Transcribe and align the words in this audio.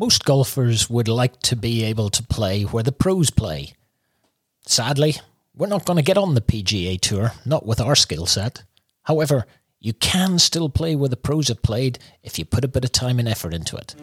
Most 0.00 0.24
golfers 0.24 0.88
would 0.88 1.08
like 1.08 1.40
to 1.40 1.54
be 1.54 1.84
able 1.84 2.08
to 2.08 2.22
play 2.22 2.62
where 2.62 2.82
the 2.82 2.90
pros 2.90 3.28
play. 3.28 3.74
Sadly, 4.66 5.16
we're 5.54 5.66
not 5.66 5.84
going 5.84 5.98
to 5.98 6.02
get 6.02 6.16
on 6.16 6.34
the 6.34 6.40
PGA 6.40 6.98
Tour, 6.98 7.32
not 7.44 7.66
with 7.66 7.82
our 7.82 7.94
skill 7.94 8.24
set. 8.24 8.62
However, 9.02 9.44
you 9.78 9.92
can 9.92 10.38
still 10.38 10.70
play 10.70 10.96
where 10.96 11.10
the 11.10 11.18
pros 11.18 11.48
have 11.48 11.60
played 11.60 11.98
if 12.22 12.38
you 12.38 12.46
put 12.46 12.64
a 12.64 12.68
bit 12.68 12.86
of 12.86 12.92
time 12.92 13.18
and 13.18 13.28
effort 13.28 13.52
into 13.52 13.76
it. 13.76 13.94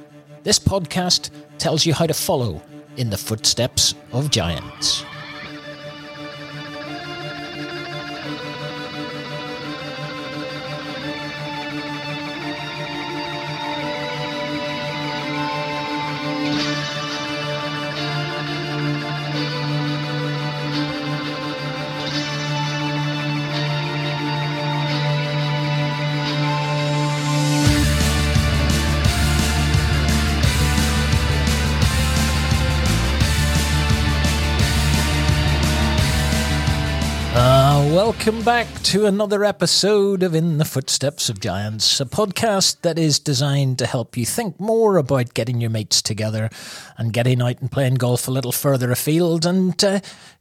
This 0.43 0.59
podcast 0.59 1.31
tells 1.57 1.83
you 1.83 1.95
how 1.95 2.05
to 2.05 2.13
follow 2.13 2.61
in 2.95 3.09
the 3.09 3.17
footsteps 3.17 3.95
of 4.11 4.29
giants. 4.29 5.03
him 38.27 38.36
back 38.47 38.81
to 38.81 39.05
another 39.05 39.43
episode 39.43 40.23
of 40.23 40.33
In 40.33 40.57
the 40.57 40.63
Footsteps 40.63 41.27
of 41.29 41.41
Giants, 41.41 41.99
a 41.99 42.05
podcast 42.05 42.79
that 42.79 42.97
is 42.97 43.19
designed 43.19 43.77
to 43.79 43.85
help 43.85 44.15
you 44.15 44.25
think 44.25 44.57
more 44.57 44.95
about 44.95 45.33
getting 45.33 45.59
your 45.59 45.69
mates 45.69 46.01
together 46.01 46.49
and 46.97 47.11
getting 47.11 47.41
out 47.41 47.59
and 47.59 47.69
playing 47.69 47.95
golf 47.95 48.25
a 48.25 48.31
little 48.31 48.53
further 48.53 48.89
afield 48.89 49.45
and 49.45 49.83
uh, 49.83 49.99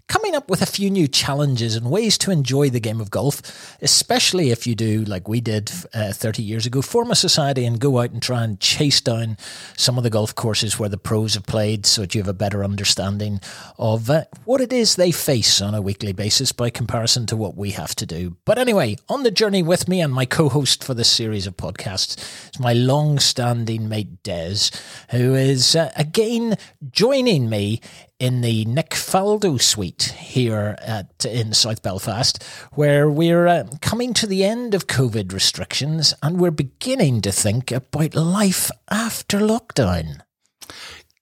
coming 0.09 0.37
up 0.37 0.49
with 0.49 0.63
a 0.63 0.67
few 0.67 0.89
new 0.89 1.09
challenges 1.09 1.75
and 1.75 1.91
ways 1.91 2.17
to 2.19 2.31
enjoy 2.31 2.71
the 2.71 2.81
game 2.81 3.01
of 3.01 3.11
golf, 3.11 3.77
especially 3.83 4.51
if 4.51 4.67
you 4.67 4.75
do, 4.75 5.05
like 5.05 5.29
we 5.29 5.41
did 5.41 5.71
uh, 5.93 6.13
30 6.13 6.43
years 6.43 6.67
ago, 6.67 6.81
form 6.81 7.11
a 7.11 7.17
society 7.17 7.65
and 7.65 7.81
go 7.81 7.99
out 7.99 8.11
and 8.11 8.23
try 8.23 8.45
and 8.45 8.61
chase 8.61 9.01
down 9.01 9.37
some 9.77 9.99
of 9.99 10.05
the 10.05 10.11
golf 10.11 10.35
courses 10.35 10.79
where 10.79 10.89
the 10.89 10.99
pros 10.99 11.35
have 11.35 11.47
played 11.47 11.87
so 11.87 12.03
that 12.03 12.15
you 12.15 12.21
have 12.21 12.29
a 12.29 12.35
better 12.35 12.63
understanding 12.63 13.41
of 13.79 14.09
uh, 14.09 14.25
what 14.45 14.61
it 14.61 14.73
is 14.73 14.95
they 14.95 15.11
face 15.11 15.61
on 15.61 15.75
a 15.75 15.83
weekly 15.83 16.13
basis 16.13 16.53
by 16.53 16.71
comparison 16.71 17.27
to 17.27 17.37
what 17.37 17.57
we 17.57 17.71
have 17.73 17.95
to 17.97 18.07
do. 18.07 18.37
But 18.45 18.59
anyway, 18.59 18.97
on 19.09 19.23
the 19.23 19.31
journey 19.31 19.63
with 19.63 19.89
me 19.89 20.01
and 20.01 20.13
my 20.13 20.25
co 20.25 20.49
host 20.49 20.85
for 20.85 20.95
this 20.95 21.11
series 21.11 21.47
of 21.47 21.57
podcasts 21.57 22.17
is 22.53 22.61
my 22.61 22.73
long 22.73 23.19
standing 23.19 23.89
mate 23.89 24.23
Des, 24.23 24.71
who 25.11 25.35
is 25.35 25.75
uh, 25.75 25.93
again 25.97 26.57
joining 26.91 27.49
me 27.49 27.81
in 28.19 28.41
the 28.41 28.65
Nick 28.65 28.91
Faldo 28.91 29.61
suite 29.61 30.15
here 30.17 30.77
at 30.81 31.25
in 31.25 31.53
South 31.53 31.83
Belfast, 31.83 32.43
where 32.73 33.11
we're 33.11 33.47
uh, 33.47 33.65
coming 33.81 34.15
to 34.15 34.27
the 34.27 34.45
end 34.45 34.75
of 34.75 34.87
COVID 34.87 35.33
restrictions 35.33 36.15
and 36.23 36.41
we're 36.41 36.51
beginning 36.51 37.21
to 37.23 37.33
think 37.33 37.71
about 37.71 38.15
life 38.15 38.71
after 38.91 39.39
lockdown. 39.39 40.21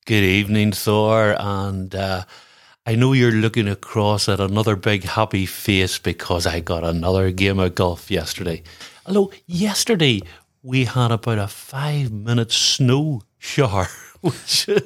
Good 0.06 0.22
evening, 0.22 0.72
Thor, 0.72 1.34
and 1.38 1.94
uh, 1.94 2.24
I 2.86 2.96
know 2.96 3.14
you're 3.14 3.32
looking 3.32 3.66
across 3.66 4.28
at 4.28 4.40
another 4.40 4.76
big 4.76 5.04
happy 5.04 5.46
face 5.46 5.98
because 5.98 6.46
I 6.46 6.60
got 6.60 6.84
another 6.84 7.30
game 7.30 7.58
of 7.58 7.74
golf 7.74 8.10
yesterday. 8.10 8.62
Although 9.06 9.32
yesterday 9.46 10.20
we 10.62 10.84
had 10.84 11.10
about 11.10 11.38
a 11.38 11.48
five 11.48 12.12
minute 12.12 12.52
snow 12.52 13.22
shower. 13.38 13.86
do, 14.46 14.80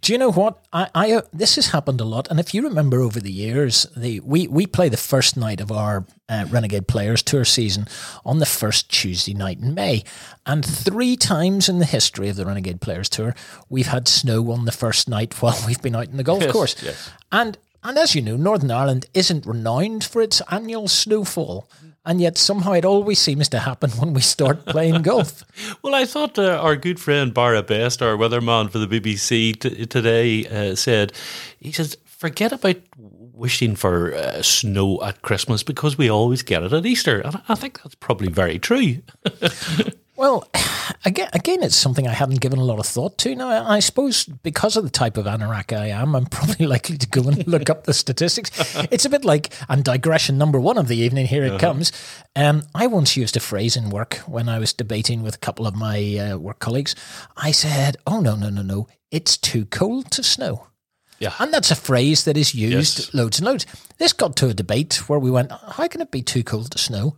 do, 0.00 0.12
you 0.12 0.18
know 0.18 0.30
what? 0.30 0.64
I, 0.72 0.88
I 0.94 1.12
uh, 1.12 1.22
this 1.32 1.56
has 1.56 1.68
happened 1.68 2.00
a 2.00 2.04
lot, 2.04 2.28
and 2.30 2.38
if 2.38 2.52
you 2.52 2.62
remember 2.62 3.00
over 3.00 3.20
the 3.20 3.32
years, 3.32 3.86
the 3.96 4.20
we 4.20 4.46
we 4.46 4.66
play 4.66 4.88
the 4.88 4.96
first 4.96 5.36
night 5.36 5.60
of 5.60 5.72
our 5.72 6.06
uh, 6.28 6.46
Renegade 6.50 6.86
Players 6.86 7.22
Tour 7.22 7.44
season 7.44 7.86
on 8.24 8.38
the 8.38 8.46
first 8.46 8.90
Tuesday 8.90 9.34
night 9.34 9.58
in 9.58 9.74
May, 9.74 10.04
and 10.44 10.64
three 10.64 11.16
times 11.16 11.68
in 11.68 11.78
the 11.78 11.86
history 11.86 12.28
of 12.28 12.36
the 12.36 12.46
Renegade 12.46 12.80
Players 12.80 13.08
Tour, 13.08 13.34
we've 13.68 13.86
had 13.86 14.08
snow 14.08 14.50
on 14.50 14.64
the 14.64 14.72
first 14.72 15.08
night 15.08 15.34
while 15.42 15.58
we've 15.66 15.82
been 15.82 15.96
out 15.96 16.08
in 16.08 16.16
the 16.16 16.24
golf 16.24 16.42
yes, 16.42 16.52
course, 16.52 16.82
yes. 16.82 17.10
and 17.32 17.58
and 17.82 17.98
as 17.98 18.14
you 18.14 18.22
know, 18.22 18.36
Northern 18.36 18.70
Ireland 18.70 19.06
isn't 19.14 19.46
renowned 19.46 20.04
for 20.04 20.20
its 20.20 20.42
annual 20.50 20.88
snowfall 20.88 21.68
and 22.06 22.20
yet 22.20 22.38
somehow 22.38 22.72
it 22.72 22.84
always 22.84 23.18
seems 23.18 23.48
to 23.50 23.58
happen 23.58 23.90
when 23.90 24.14
we 24.14 24.20
start 24.20 24.64
playing 24.64 25.02
golf. 25.02 25.44
Well, 25.82 25.94
I 25.94 26.04
thought 26.04 26.38
uh, 26.38 26.58
our 26.62 26.76
good 26.76 27.00
friend 27.00 27.32
Barra 27.34 27.62
Best, 27.62 28.02
our 28.02 28.16
weatherman 28.16 28.70
for 28.70 28.78
the 28.78 28.86
BBC 28.86 29.58
t- 29.58 29.86
today, 29.86 30.46
uh, 30.46 30.74
said, 30.74 31.12
he 31.58 31.72
says, 31.72 31.96
forget 32.04 32.52
about 32.52 32.76
wishing 32.96 33.76
for 33.76 34.14
uh, 34.14 34.42
snow 34.42 35.02
at 35.02 35.22
Christmas 35.22 35.62
because 35.62 35.98
we 35.98 36.10
always 36.10 36.42
get 36.42 36.62
it 36.62 36.72
at 36.72 36.86
Easter. 36.86 37.20
And 37.20 37.40
I 37.48 37.54
think 37.54 37.82
that's 37.82 37.94
probably 37.94 38.28
very 38.28 38.58
true. 38.58 39.02
Well, 40.16 40.48
again, 41.04 41.28
again, 41.32 41.62
it's 41.62 41.76
something 41.76 42.08
I 42.08 42.12
hadn't 42.12 42.40
given 42.40 42.58
a 42.58 42.64
lot 42.64 42.78
of 42.78 42.86
thought 42.86 43.18
to. 43.18 43.34
Now, 43.34 43.68
I 43.68 43.80
suppose 43.80 44.24
because 44.24 44.76
of 44.76 44.84
the 44.84 44.90
type 44.90 45.16
of 45.16 45.26
anorak 45.26 45.76
I 45.76 45.88
am, 45.88 46.16
I'm 46.16 46.26
probably 46.36 46.66
likely 46.66 46.96
to 46.98 47.08
go 47.08 47.22
and 47.28 47.46
look 47.46 47.68
up 47.70 47.84
the 47.84 47.94
statistics. 47.94 48.50
It's 48.90 49.04
a 49.04 49.10
bit 49.10 49.24
like, 49.24 49.52
and 49.68 49.84
digression 49.84 50.38
number 50.38 50.60
one 50.60 50.78
of 50.78 50.88
the 50.88 50.96
evening, 50.96 51.26
here 51.26 51.44
it 51.44 51.50
uh-huh. 51.50 51.58
comes. 51.58 51.92
Um, 52.34 52.62
I 52.74 52.86
once 52.86 53.16
used 53.16 53.36
a 53.36 53.40
phrase 53.40 53.76
in 53.76 53.90
work 53.90 54.14
when 54.26 54.48
I 54.48 54.58
was 54.58 54.72
debating 54.72 55.22
with 55.22 55.34
a 55.34 55.38
couple 55.38 55.66
of 55.66 55.74
my 55.74 56.16
uh, 56.16 56.36
work 56.38 56.60
colleagues. 56.60 56.94
I 57.36 57.50
said, 57.50 57.96
oh, 58.06 58.20
no, 58.20 58.36
no, 58.36 58.48
no, 58.48 58.62
no, 58.62 58.86
it's 59.10 59.36
too 59.36 59.66
cold 59.66 60.10
to 60.12 60.22
snow. 60.22 60.68
Yeah. 61.18 61.32
And 61.38 61.52
that's 61.52 61.70
a 61.70 61.76
phrase 61.76 62.24
that 62.24 62.36
is 62.36 62.54
used 62.54 62.98
yes. 62.98 63.14
loads 63.14 63.38
and 63.38 63.46
loads. 63.46 63.66
This 63.98 64.12
got 64.12 64.36
to 64.36 64.48
a 64.48 64.54
debate 64.54 65.08
where 65.08 65.18
we 65.18 65.30
went, 65.30 65.50
how 65.50 65.88
can 65.88 66.00
it 66.00 66.10
be 66.10 66.22
too 66.22 66.44
cold 66.44 66.70
to 66.72 66.78
snow? 66.78 67.16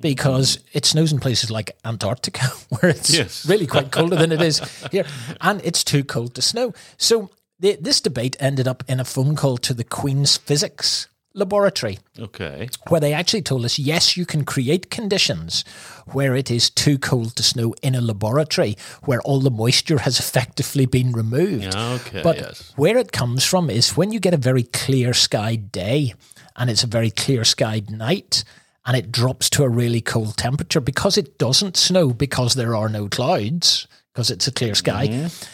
Because 0.00 0.58
it 0.72 0.84
snows 0.84 1.12
in 1.12 1.20
places 1.20 1.50
like 1.50 1.76
Antarctica 1.84 2.46
where 2.68 2.90
it's 2.90 3.14
yes. 3.14 3.46
really 3.46 3.66
quite 3.66 3.90
colder 3.90 4.16
than 4.16 4.32
it 4.32 4.42
is 4.42 4.60
here, 4.90 5.04
and 5.40 5.60
it's 5.64 5.84
too 5.84 6.04
cold 6.04 6.34
to 6.34 6.42
snow. 6.42 6.72
So 6.96 7.30
the, 7.58 7.76
this 7.80 8.00
debate 8.00 8.36
ended 8.38 8.68
up 8.68 8.84
in 8.88 9.00
a 9.00 9.04
phone 9.04 9.36
call 9.36 9.56
to 9.58 9.74
the 9.74 9.84
Queen's 9.84 10.36
Physics 10.36 11.08
Laboratory. 11.36 11.98
Okay. 12.18 12.68
Where 12.88 13.00
they 13.00 13.12
actually 13.12 13.42
told 13.42 13.64
us, 13.66 13.78
yes, 13.78 14.16
you 14.16 14.24
can 14.24 14.44
create 14.44 14.90
conditions 14.90 15.64
where 16.12 16.34
it 16.34 16.50
is 16.50 16.70
too 16.70 16.98
cold 16.98 17.36
to 17.36 17.42
snow 17.42 17.74
in 17.82 17.94
a 17.94 18.00
laboratory 18.00 18.76
where 19.04 19.20
all 19.20 19.40
the 19.40 19.50
moisture 19.50 19.98
has 19.98 20.18
effectively 20.18 20.86
been 20.86 21.12
removed. 21.12 21.74
Okay. 21.74 22.22
But 22.22 22.36
yes. 22.36 22.72
where 22.76 22.96
it 22.96 23.12
comes 23.12 23.44
from 23.44 23.68
is 23.68 23.96
when 23.96 24.12
you 24.12 24.20
get 24.20 24.32
a 24.32 24.38
very 24.38 24.62
clear 24.62 25.12
sky 25.12 25.56
day 25.56 26.14
and 26.56 26.70
it's 26.70 26.84
a 26.84 26.88
very 26.88 27.10
clear 27.10 27.44
sky 27.44 27.82
night 27.88 28.44
and 28.86 28.96
it 28.96 29.10
drops 29.10 29.50
to 29.50 29.64
a 29.64 29.68
really 29.68 30.00
cold 30.00 30.36
temperature 30.36 30.80
because 30.80 31.18
it 31.18 31.38
doesn't 31.38 31.76
snow 31.76 32.12
because 32.12 32.54
there 32.54 32.76
are 32.76 32.88
no 32.88 33.08
clouds 33.08 33.88
because 34.14 34.30
it's 34.30 34.46
a 34.46 34.52
clear 34.52 34.74
sky. 34.74 35.08
Mm-hmm. 35.08 35.52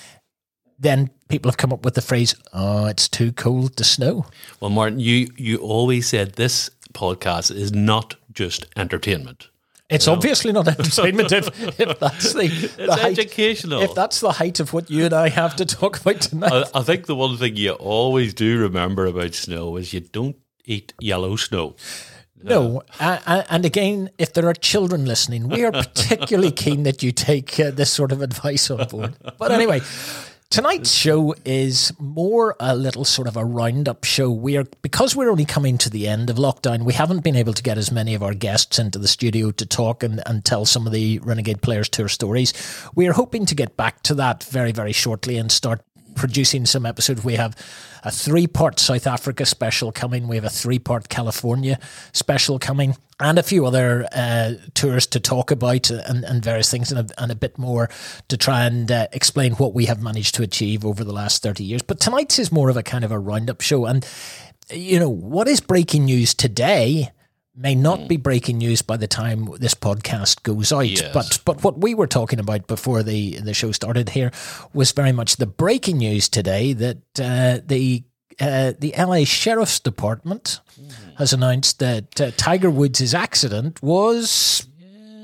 Then 0.79 1.11
people 1.29 1.51
have 1.51 1.57
come 1.57 1.73
up 1.73 1.85
with 1.85 1.95
the 1.95 2.03
phrase, 2.03 2.35
"Oh, 2.53 2.87
it's 2.87 3.09
too 3.09 3.33
cold 3.33 3.77
to 3.77 3.85
snow." 3.85 4.27
Well, 4.61 4.71
Martin, 4.71 5.01
you 5.01 5.29
you 5.37 5.59
always 5.59 6.09
said 6.09 6.35
this 6.35 6.71
podcast 6.93 7.55
is 7.55 7.73
not 7.73 8.17
just 8.33 8.67
entertainment. 8.77 9.49
It's 9.89 10.07
you 10.07 10.13
know? 10.13 10.17
obviously 10.17 10.53
not 10.53 10.69
entertainment 10.69 11.33
if, 11.33 11.49
if 11.79 11.99
that's 11.99 12.33
the, 12.33 12.49
the 12.79 12.97
height, 12.97 13.19
educational. 13.19 13.83
If 13.83 13.95
that's 13.95 14.21
the 14.21 14.33
height 14.33 14.59
of 14.59 14.73
what 14.73 14.91
you 14.91 15.05
and 15.05 15.13
I 15.15 15.29
have 15.29 15.55
to 15.57 15.67
talk 15.67 16.01
about 16.01 16.23
tonight. 16.23 16.67
I, 16.75 16.81
I 16.81 16.83
think 16.83 17.07
the 17.07 17.15
one 17.15 17.37
thing 17.37 17.57
you 17.57 17.73
always 17.73 18.33
do 18.33 18.59
remember 18.59 19.05
about 19.07 19.35
snow 19.35 19.77
is 19.77 19.93
you 19.93 20.01
don't 20.01 20.37
eat 20.65 20.95
yellow 20.99 21.37
snow. 21.37 21.77
No, 22.43 22.83
uh, 23.01 23.43
and 23.49 23.65
again, 23.65 24.11
if 24.19 24.33
there 24.33 24.47
are 24.49 24.55
children 24.55 25.05
listening, 25.05 25.49
we 25.49 25.65
are 25.65 25.73
particularly 25.73 26.51
keen 26.65 26.83
that 26.85 27.03
you 27.03 27.13
take 27.13 27.59
uh, 27.59 27.71
this 27.71 27.91
sort 27.91 28.13
of 28.13 28.23
advice 28.23 28.71
on 28.71 28.87
board. 28.89 29.15
But 29.39 29.53
anyway, 29.53 29.81
tonight's 30.51 30.93
show 30.93 31.35
is 31.45 31.93
more 31.99 32.57
a 32.61 32.77
little 32.77 33.05
sort 33.05 33.27
of 33.27 33.37
a 33.37 33.45
roundup 33.45 34.05
show. 34.05 34.31
We 34.31 34.57
are 34.57 34.65
because 34.83 35.17
we're 35.17 35.31
only 35.31 35.45
coming 35.45 35.79
to 35.79 35.91
the 35.91 36.07
end 36.07 36.29
of 36.31 36.37
lockdown. 36.37 36.85
We 36.85 36.93
haven't 36.93 37.25
been 37.25 37.37
able 37.37 37.55
to 37.55 37.63
get 37.63 37.79
as 37.79 37.91
many 37.91 38.15
of 38.15 38.23
our 38.23 38.35
guests 38.35 38.79
into 38.79 38.99
the 38.99 39.09
studio 39.09 39.51
to 39.53 39.65
talk 39.67 40.03
and, 40.03 40.23
and 40.27 40.45
tell 40.45 40.65
some 40.67 40.87
of 40.87 40.93
the 40.93 41.21
Renegade 41.21 41.63
Players 41.63 41.89
Tour 41.89 42.09
stories. 42.09 42.53
We 42.95 43.07
are 43.09 43.13
hoping 43.13 43.47
to 43.47 43.55
get 43.55 43.77
back 43.77 44.03
to 44.03 44.15
that 44.17 44.45
very 44.45 44.73
very 44.73 44.93
shortly 44.93 45.39
and 45.39 45.51
start 45.51 45.81
producing 46.15 46.67
some 46.67 46.87
episodes. 46.87 47.25
We 47.25 47.35
have 47.35 47.57
a 48.05 48.11
three 48.11 48.47
part 48.47 48.79
South 48.79 49.07
Africa 49.07 49.47
special 49.47 49.93
coming. 49.93 50.29
We 50.29 50.37
have 50.37 50.45
a 50.45 50.51
three 50.51 50.79
part 50.79 51.09
California 51.09 51.79
special 52.13 52.59
coming, 52.59 52.97
and 53.21 53.39
a 53.39 53.43
few 53.43 53.67
other 53.67 54.07
uh, 54.13 54.55
tours 54.75 55.07
to 55.09 55.21
talk 55.21 55.51
about 55.51 55.91
and, 55.91 56.25
and 56.25 56.45
various 56.45 56.71
things, 56.71 56.91
and 56.91 57.11
a, 57.11 57.23
and 57.23 57.31
a, 57.31 57.37
bit 57.37 57.59
more 57.59 57.89
to 58.29 58.37
try 58.37 58.65
and 58.65 58.91
uh, 58.91 59.07
explain 59.13 59.53
what 59.53 59.75
we 59.75 59.87
have 59.87 60.03
managed 60.03 60.35
to 60.37 60.43
achieve 60.43 60.85
over 60.85 61.05
the 61.05 61.13
last 61.13 61.43
30 61.43 61.65
years. 61.65 61.83
But 61.83 62.01
tonight's 62.01 62.39
is 62.39 62.51
more 62.53 62.69
of 62.69 62.77
a 62.77 62.83
kind 62.83 63.05
of 63.05 63.13
a 63.13 63.19
roundup 63.19 63.61
show. 63.61 63.87
And, 63.87 64.07
you 64.71 64.99
know, 64.99 65.09
what 65.09 65.49
is 65.49 65.61
breaking 65.61 66.07
news 66.07 66.35
today? 66.35 67.11
May 67.55 67.75
not 67.75 68.09
be 68.09 68.17
breaking 68.17 68.59
news 68.59 68.83
by 68.83 68.97
the 68.97 69.07
time 69.07 69.49
this 69.59 69.75
podcast 69.75 70.43
goes 70.43 70.73
out. 70.73 70.87
Yes. 70.87 71.13
But 71.13 71.41
but 71.45 71.63
what 71.63 71.79
we 71.79 71.95
were 71.95 72.07
talking 72.07 72.39
about 72.39 72.67
before 72.67 73.03
the 73.03 73.39
the 73.41 73.55
show 73.55 73.73
started 73.73 74.11
here 74.11 74.31
was 74.73 74.93
very 74.93 75.13
much 75.13 75.37
the 75.37 75.47
breaking 75.47 75.99
news 75.99 76.29
today 76.29 76.73
that 76.73 76.99
uh, 77.21 77.61
the 77.65 78.05
uh, 78.41 78.73
the 78.79 78.95
LA 78.97 79.25
Sheriff's 79.25 79.81
Department 79.81 80.61
has 81.19 81.33
announced 81.33 81.79
that 81.81 82.21
uh, 82.21 82.31
Tiger 82.37 82.71
Woods' 82.71 83.15
accident 83.15 83.83
was 83.83 84.67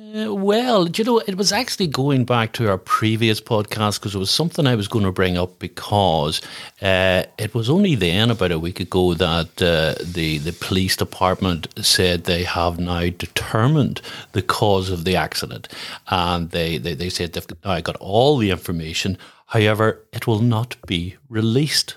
Uh, 0.08 0.32
well, 0.32 0.88
you 0.88 1.04
know, 1.04 1.18
it 1.18 1.36
was 1.36 1.52
actually 1.52 1.86
going 1.86 2.24
back 2.24 2.52
to 2.52 2.68
our 2.68 2.78
previous 2.78 3.40
podcast 3.40 3.98
because 3.98 4.14
it 4.14 4.18
was 4.18 4.30
something 4.30 4.66
I 4.66 4.74
was 4.74 4.88
going 4.88 5.04
to 5.04 5.12
bring 5.12 5.36
up 5.36 5.58
because 5.58 6.40
uh, 6.80 7.24
it 7.36 7.54
was 7.54 7.68
only 7.68 7.94
then, 7.94 8.30
about 8.30 8.52
a 8.52 8.58
week 8.58 8.80
ago, 8.80 9.14
that 9.14 9.60
uh, 9.60 10.02
the 10.02 10.38
the 10.38 10.52
police 10.52 10.96
department 10.96 11.66
said 11.84 12.24
they 12.24 12.44
have 12.44 12.78
now 12.78 13.10
determined 13.10 14.00
the 14.32 14.40
cause 14.40 14.88
of 14.88 15.04
the 15.04 15.16
accident, 15.16 15.68
and 16.08 16.50
they 16.50 16.78
they, 16.78 16.94
they 16.94 17.10
said 17.10 17.32
they've 17.32 17.64
now 17.64 17.80
got 17.80 17.96
all 17.96 18.38
the 18.38 18.50
information. 18.50 19.18
However, 19.46 20.06
it 20.12 20.26
will 20.26 20.40
not 20.40 20.76
be 20.86 21.16
released 21.28 21.96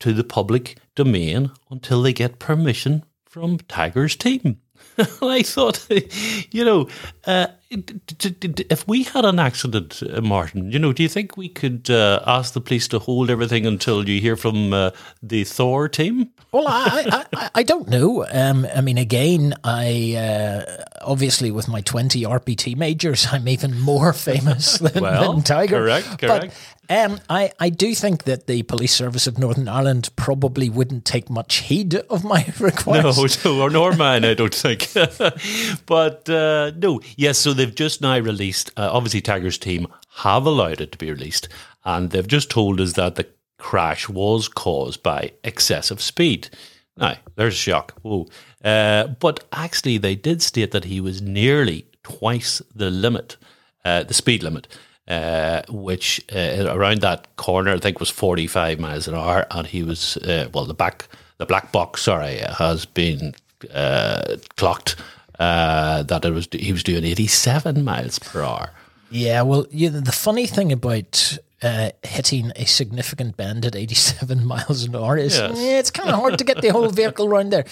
to 0.00 0.12
the 0.12 0.24
public 0.24 0.76
domain 0.94 1.50
until 1.70 2.02
they 2.02 2.12
get 2.12 2.38
permission 2.38 3.04
from 3.24 3.58
Tiger's 3.58 4.14
team. 4.14 4.61
I 5.22 5.42
thought, 5.42 5.86
you 6.50 6.64
know, 6.64 6.88
uh, 7.26 7.46
if 7.70 8.86
we 8.86 9.04
had 9.04 9.24
an 9.24 9.38
accident, 9.38 10.02
uh, 10.02 10.20
Martin, 10.20 10.70
you 10.70 10.78
know, 10.78 10.92
do 10.92 11.02
you 11.02 11.08
think 11.08 11.36
we 11.36 11.48
could 11.48 11.88
uh, 11.90 12.20
ask 12.26 12.52
the 12.52 12.60
police 12.60 12.88
to 12.88 12.98
hold 12.98 13.30
everything 13.30 13.66
until 13.66 14.08
you 14.08 14.20
hear 14.20 14.36
from 14.36 14.72
uh, 14.72 14.90
the 15.22 15.44
Thor 15.44 15.88
team? 15.88 16.30
Well, 16.52 16.68
I, 16.68 17.06
I, 17.10 17.24
I, 17.36 17.50
I 17.56 17.62
don't 17.62 17.88
know. 17.88 18.26
Um, 18.30 18.66
I 18.74 18.80
mean, 18.82 18.98
again, 18.98 19.54
I 19.64 20.14
uh, 20.16 20.84
obviously 21.00 21.50
with 21.50 21.68
my 21.68 21.80
twenty 21.80 22.24
RPT 22.24 22.76
majors, 22.76 23.26
I'm 23.32 23.48
even 23.48 23.80
more 23.80 24.12
famous 24.12 24.78
than, 24.78 25.02
Well, 25.02 25.32
than 25.32 25.42
Tiger. 25.42 25.78
correct, 25.78 26.18
correct. 26.18 26.52
But 26.52 26.81
um, 26.92 27.20
I, 27.30 27.52
I 27.58 27.70
do 27.70 27.94
think 27.94 28.24
that 28.24 28.46
the 28.46 28.62
police 28.64 28.92
service 28.92 29.26
of 29.26 29.38
Northern 29.38 29.68
Ireland 29.68 30.10
probably 30.16 30.68
wouldn't 30.68 31.04
take 31.04 31.30
much 31.30 31.56
heed 31.56 31.94
of 31.94 32.24
my 32.24 32.44
request. 32.60 33.44
No, 33.44 33.52
no, 33.52 33.62
or 33.62 33.70
nor 33.70 33.92
mine, 33.96 34.24
I 34.24 34.34
don't 34.34 34.54
think. 34.54 34.92
but 35.86 36.28
uh, 36.28 36.72
no, 36.76 37.00
yes. 37.16 37.38
So 37.38 37.52
they've 37.52 37.74
just 37.74 38.00
now 38.00 38.18
released. 38.18 38.70
Uh, 38.76 38.90
obviously, 38.92 39.20
Tiger's 39.20 39.58
team 39.58 39.86
have 40.16 40.44
allowed 40.44 40.80
it 40.80 40.92
to 40.92 40.98
be 40.98 41.10
released, 41.10 41.48
and 41.84 42.10
they've 42.10 42.26
just 42.26 42.50
told 42.50 42.80
us 42.80 42.92
that 42.94 43.14
the 43.14 43.26
crash 43.58 44.08
was 44.08 44.48
caused 44.48 45.02
by 45.02 45.32
excessive 45.44 46.02
speed. 46.02 46.50
Now, 46.96 47.16
there's 47.36 47.54
a 47.54 47.56
shock. 47.56 47.94
Whoa. 48.02 48.26
Uh, 48.62 49.06
but 49.06 49.44
actually, 49.52 49.98
they 49.98 50.14
did 50.14 50.42
state 50.42 50.72
that 50.72 50.84
he 50.84 51.00
was 51.00 51.22
nearly 51.22 51.86
twice 52.02 52.60
the 52.74 52.90
limit, 52.90 53.36
uh, 53.84 54.02
the 54.02 54.14
speed 54.14 54.42
limit. 54.42 54.68
Uh, 55.08 55.62
which 55.68 56.24
uh, 56.34 56.64
around 56.68 57.00
that 57.00 57.34
corner 57.36 57.72
I 57.72 57.78
think 57.78 57.98
was 57.98 58.08
45 58.08 58.78
miles 58.78 59.08
an 59.08 59.14
hour, 59.16 59.46
and 59.50 59.66
he 59.66 59.82
was 59.82 60.16
uh, 60.18 60.48
well 60.54 60.64
the 60.64 60.74
back 60.74 61.08
the 61.38 61.46
black 61.46 61.72
box 61.72 62.02
sorry 62.02 62.36
has 62.58 62.86
been 62.86 63.34
uh, 63.74 64.36
clocked 64.56 64.94
uh, 65.40 66.04
that 66.04 66.24
it 66.24 66.30
was 66.30 66.46
he 66.52 66.72
was 66.72 66.84
doing 66.84 67.04
87 67.04 67.84
miles 67.84 68.20
per 68.20 68.42
hour. 68.42 68.70
Yeah, 69.10 69.42
well, 69.42 69.66
you 69.70 69.90
know, 69.90 70.00
the 70.00 70.12
funny 70.12 70.46
thing 70.46 70.70
about 70.72 71.36
uh, 71.62 71.90
hitting 72.02 72.52
a 72.56 72.64
significant 72.64 73.36
bend 73.36 73.66
at 73.66 73.74
87 73.76 74.46
miles 74.54 74.84
an 74.84 74.94
hour 74.96 75.16
is 75.18 75.36
Yes. 75.36 75.58
yeah, 75.58 75.78
it's 75.78 75.90
kind 75.90 76.08
of 76.10 76.14
hard 76.14 76.38
to 76.38 76.44
get 76.44 76.62
the 76.62 76.68
whole 76.70 76.88
vehicle 76.90 77.26
around 77.26 77.50
there. 77.50 77.64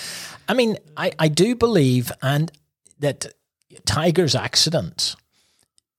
I 0.48 0.54
mean, 0.54 0.76
I, 0.96 1.12
I 1.18 1.28
do 1.28 1.54
believe 1.54 2.10
and 2.22 2.50
that 2.98 3.26
Tiger's 3.86 4.34
accident 4.34 5.14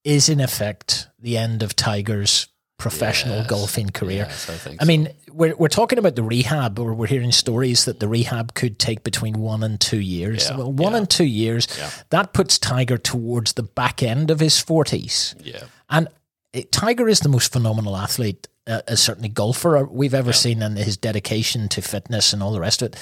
is 0.03 0.29
in 0.29 0.39
effect 0.41 1.07
the 1.21 1.37
end 1.37 1.63
of 1.63 1.75
Tiger's 1.75 2.47
professional 2.77 3.37
Yes. 3.37 3.47
golfing 3.47 3.89
career. 3.91 4.25
Yes, 4.27 4.49
I 4.49 4.53
think 4.53 4.81
I 4.81 4.85
mean, 4.85 5.09
we're 5.31 5.55
we're 5.55 5.67
talking 5.67 5.99
about 5.99 6.15
the 6.15 6.23
rehab, 6.23 6.79
or 6.79 6.95
we're 6.95 7.05
hearing 7.05 7.31
stories 7.31 7.85
that 7.85 7.99
the 7.99 8.07
rehab 8.07 8.55
could 8.55 8.79
take 8.79 9.03
between 9.03 9.35
one 9.35 9.61
and 9.61 9.79
two 9.79 9.99
years. 9.99 10.49
Yeah, 10.49 10.57
well, 10.57 10.71
one 10.73 10.93
yeah. 10.93 10.97
and 10.99 11.09
two 11.09 11.25
years, 11.25 11.67
that 12.09 12.33
puts 12.33 12.57
Tiger 12.57 12.97
towards 12.97 13.53
the 13.53 13.63
back 13.63 14.01
end 14.01 14.31
of 14.31 14.39
his 14.39 14.59
forties. 14.59 15.35
Yeah. 15.43 15.63
And 15.91 16.07
uh, 16.55 16.61
Tiger 16.71 17.07
is 17.07 17.19
the 17.19 17.29
most 17.29 17.51
phenomenal 17.53 17.95
athlete, 17.95 18.47
uh, 18.65 18.81
uh, 18.87 18.95
certainly 18.95 19.29
golfer 19.29 19.85
we've 19.85 20.15
ever 20.15 20.33
seen, 20.33 20.63
and 20.63 20.75
his 20.75 20.97
dedication 20.97 21.69
to 21.69 21.81
fitness 21.83 22.33
and 22.33 22.41
all 22.41 22.51
the 22.51 22.59
rest 22.59 22.81
of 22.81 22.87
it. 22.93 22.99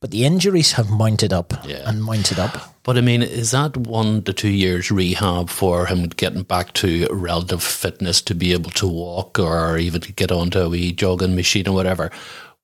But 0.00 0.12
the 0.12 0.24
injuries 0.24 0.72
have 0.72 0.90
mounted 0.90 1.32
up 1.32 1.52
Yeah. 1.66 1.82
and 1.88 2.04
mounted 2.04 2.38
up. 2.38 2.74
But 2.84 2.96
I 2.96 3.00
mean, 3.00 3.20
is 3.22 3.50
that 3.50 3.76
one 3.76 4.22
to 4.22 4.32
two 4.32 4.48
years 4.48 4.90
rehab 4.92 5.50
for 5.50 5.86
him 5.86 6.06
getting 6.08 6.44
back 6.44 6.72
to 6.74 7.08
relative 7.10 7.62
fitness 7.62 8.22
to 8.22 8.34
be 8.34 8.52
able 8.52 8.70
to 8.72 8.86
walk 8.86 9.38
or 9.40 9.76
even 9.76 10.00
to 10.02 10.12
get 10.12 10.30
onto 10.30 10.60
a 10.60 10.68
wee 10.68 10.92
jogging 10.92 11.34
machine 11.34 11.66
or 11.68 11.74
whatever? 11.74 12.10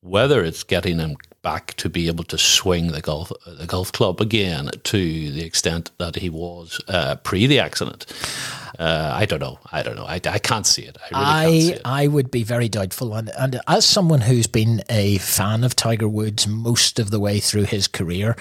Whether 0.01 0.45
it's 0.45 0.63
getting 0.63 0.99
him 1.01 1.17
back 1.43 1.75
to 1.75 1.89
be 1.89 2.07
able 2.07 2.25
to 2.25 2.39
swing 2.39 2.93
the 2.93 3.01
golf 3.01 3.33
the 3.47 3.67
golf 3.67 3.91
club 3.91 4.21
again 4.21 4.71
to 4.85 5.31
the 5.31 5.43
extent 5.43 5.91
that 5.99 6.17
he 6.17 6.31
was 6.31 6.81
uh, 6.89 7.17
pre 7.17 7.47
the 7.47 7.59
accident, 7.59 8.07
uh, 8.79 9.13
I 9.15 9.27
don't 9.27 9.41
know. 9.41 9.59
I 9.71 9.83
don't 9.83 9.97
know. 9.97 10.05
I, 10.05 10.21
I 10.25 10.39
can't 10.39 10.67
see 10.67 10.83
it. 10.83 10.97
I 11.11 11.45
really 11.47 11.71
I 11.71 11.73
it. 11.75 11.83
I 11.85 12.07
would 12.07 12.31
be 12.31 12.43
very 12.43 12.69
doubtful, 12.69 13.15
and 13.15 13.31
and 13.39 13.61
as 13.69 13.85
someone 13.85 14.23
who's 14.23 14.47
been 14.47 14.83
a 14.89 15.19
fan 15.19 15.65
of 15.65 15.77
Tiger 15.77 16.09
Woods 16.09 16.47
most 16.47 16.99
of 16.99 17.11
the 17.11 17.21
way 17.21 17.41
through 17.41 17.65
his 17.65 17.87
career, 17.89 18.37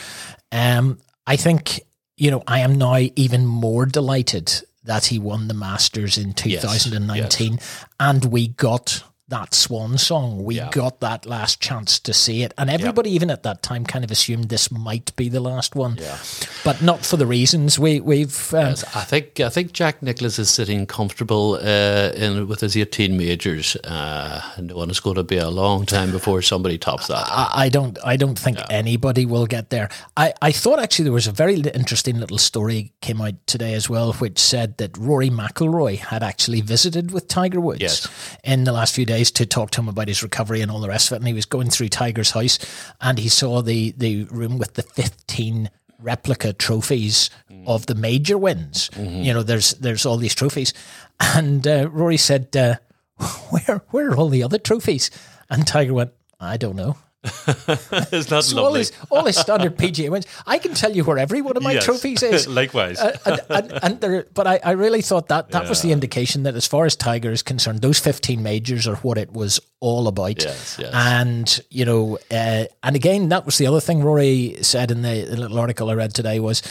um, 0.52 1.00
I 1.28 1.36
think 1.36 1.82
you 2.18 2.32
know 2.32 2.44
I 2.48 2.60
am 2.60 2.76
now 2.76 2.98
even 3.16 3.46
more 3.46 3.86
delighted 3.86 4.52
that 4.86 5.06
he 5.06 5.20
won 5.20 5.48
the 5.48 5.54
Masters 5.54 6.18
in 6.18 6.34
2019, 6.34 7.60
and 8.00 8.26
we 8.26 8.50
got 8.50 9.04
that 9.36 9.54
swan 9.54 9.98
song. 9.98 10.44
We 10.50 10.56
Yeah. 10.56 10.70
got 10.72 11.00
that 11.00 11.26
last 11.26 11.56
chance 11.68 12.00
to 12.08 12.14
see 12.14 12.38
it, 12.46 12.52
and 12.58 12.70
everybody 12.70 13.10
even 13.18 13.30
at 13.32 13.44
that 13.44 13.60
time 13.70 13.84
kind 13.94 14.04
of 14.06 14.12
assumed 14.12 14.46
this 14.50 14.68
might 14.72 15.16
be 15.16 15.28
the 15.30 15.40
last 15.52 15.76
one, 15.76 15.98
Yeah. 16.00 16.18
but 16.64 16.82
not 16.82 17.06
for 17.06 17.18
the 17.18 17.26
reasons 17.38 17.78
we 17.80 18.00
we've. 18.00 18.54
Um, 18.54 18.70
Yes, 18.74 18.84
I 18.96 19.04
think 19.12 19.26
I 19.40 19.50
think 19.50 19.74
Jack 19.74 19.96
Nicklaus 20.02 20.38
is 20.40 20.50
sitting 20.50 20.86
comfortable 20.86 21.46
uh, 21.62 22.12
in 22.26 22.48
with 22.48 22.62
his 22.62 22.76
18 22.78 23.18
majors. 23.18 23.76
Uh, 23.84 24.42
no 24.62 24.76
one 24.76 24.90
is 24.92 25.00
going 25.00 25.16
to 25.16 25.24
be 25.24 25.38
a 25.38 25.50
long 25.50 25.86
time 25.86 26.12
before 26.12 26.42
somebody 26.42 26.78
tops 26.78 27.08
that. 27.08 27.26
I 27.28 27.64
I 27.66 27.70
don't. 27.70 27.98
I 28.14 28.16
don't 28.18 28.38
think 28.46 28.58
anybody 28.70 29.26
will 29.26 29.48
get 29.48 29.70
there. 29.70 29.88
I, 30.18 30.34
I 30.50 30.52
thought 30.52 30.80
actually 30.80 31.06
there 31.06 31.14
was 31.22 31.28
a 31.28 31.32
very 31.44 31.56
interesting 31.82 32.20
little 32.20 32.38
story 32.38 32.92
came 33.02 33.22
out 33.22 33.36
today 33.48 33.74
as 33.74 33.90
well, 33.90 34.14
which 34.14 34.38
said 34.40 34.78
that 34.78 34.98
Rory 34.98 35.30
McIlroy 35.30 35.98
had 35.98 36.24
actually 36.24 36.62
visited 36.62 37.12
with 37.12 37.28
Tiger 37.28 37.60
Woods 37.62 37.82
Yes. 37.82 38.08
in 38.44 38.64
the 38.66 38.72
last 38.72 38.94
few 38.96 39.06
days 39.06 39.23
to 39.32 39.46
talk 39.46 39.72
to 39.72 39.82
him 39.82 39.90
about 39.90 40.08
his 40.08 40.24
recovery 40.24 40.62
and 40.62 40.72
all 40.72 40.80
the 40.80 40.90
rest 40.90 41.12
of 41.12 41.16
it. 41.16 41.18
And 41.18 41.28
he 41.28 41.34
was 41.34 41.46
going 41.46 41.70
through 41.70 41.90
Tiger's 41.90 42.32
house, 42.32 42.60
and 43.02 43.18
he 43.20 43.30
saw 43.30 43.62
the 43.62 43.92
the 43.98 44.24
room 44.26 44.58
with 44.58 44.74
the 44.76 44.84
fifteen 44.84 45.70
replica 46.00 46.52
trophies 46.54 47.30
of 47.66 47.86
the 47.86 47.96
major 47.96 48.38
wins. 48.38 48.90
You 49.24 49.34
know, 49.34 49.44
there's 49.44 49.72
there's 49.76 50.06
all 50.06 50.18
these 50.18 50.36
trophies, 50.36 50.74
and 51.20 51.66
uh, 51.68 51.90
Rory 51.90 52.18
said, 52.18 52.56
uh, 52.56 52.76
"Where 53.50 53.82
where 53.92 54.10
are 54.10 54.18
all 54.18 54.30
the 54.30 54.44
other 54.44 54.58
trophies?" 54.60 55.10
And 55.50 55.66
Tiger 55.66 55.94
went, 55.94 56.12
"I 56.40 56.58
don't 56.58 56.76
know." 56.76 56.98
Isn't 57.48 58.30
that 58.30 58.44
So 58.44 58.58
all 58.58 58.64
lovely? 58.66 58.80
his 58.82 58.92
all 59.10 59.26
his 59.26 59.38
standard 59.38 59.78
PGA 59.78 60.10
wins. 60.10 60.26
I 60.46 60.58
can 60.58 60.74
tell 60.74 60.92
you 60.92 61.04
where 61.04 61.18
every 61.18 61.42
one 61.42 61.56
of 61.58 61.64
my 61.64 61.72
Yes. 61.74 61.86
trophies 61.86 62.22
is. 62.22 62.48
Likewise. 62.62 63.00
Uh, 63.00 63.18
and, 63.26 63.42
and, 63.50 63.80
and 63.84 64.02
there, 64.02 64.28
but 64.34 64.46
I, 64.46 64.60
I 64.64 64.72
really 64.72 65.02
thought 65.02 65.30
that 65.30 65.50
that 65.52 65.70
was 65.70 65.82
the 65.82 65.92
indication 65.92 66.44
that 66.44 66.56
as 66.56 66.68
far 66.68 66.86
as 66.86 66.96
Tiger 66.96 67.32
is 67.32 67.42
concerned, 67.42 67.82
those 67.82 68.00
15 68.00 68.44
majors 68.44 68.88
are 68.88 68.96
what 68.98 69.18
it 69.18 69.32
was 69.32 69.60
all 69.80 70.08
about. 70.08 70.44
Yes, 70.44 70.78
yes. 70.80 70.92
And, 70.94 71.60
you 71.70 71.86
know, 71.86 72.18
uh, 72.30 72.66
and 72.84 72.96
again, 72.96 73.30
that 73.30 73.46
was 73.46 73.58
the 73.58 73.68
other 73.68 73.80
thing 73.80 74.04
Rory 74.04 74.58
said 74.62 74.92
in 74.92 75.02
the, 75.02 75.24
the 75.30 75.38
little 75.38 75.60
article 75.60 75.90
I 75.90 75.94
read 75.94 76.14
today 76.14 76.40
was 76.40 76.62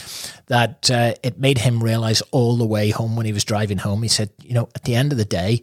that 0.47 0.89
uh, 0.91 1.15
it 1.23 1.39
made 1.39 1.57
him 1.59 1.83
realize 1.83 2.21
all 2.31 2.57
the 2.57 2.65
way 2.65 2.89
home 2.91 3.15
when 3.15 3.25
he 3.25 3.33
was 3.33 3.43
driving 3.43 3.79
home, 3.79 4.03
he 4.03 4.09
said, 4.09 4.29
you 4.41 4.53
know, 4.53 4.69
at 4.75 4.83
the 4.83 4.95
end 4.95 5.11
of 5.11 5.17
the 5.17 5.25
day, 5.25 5.61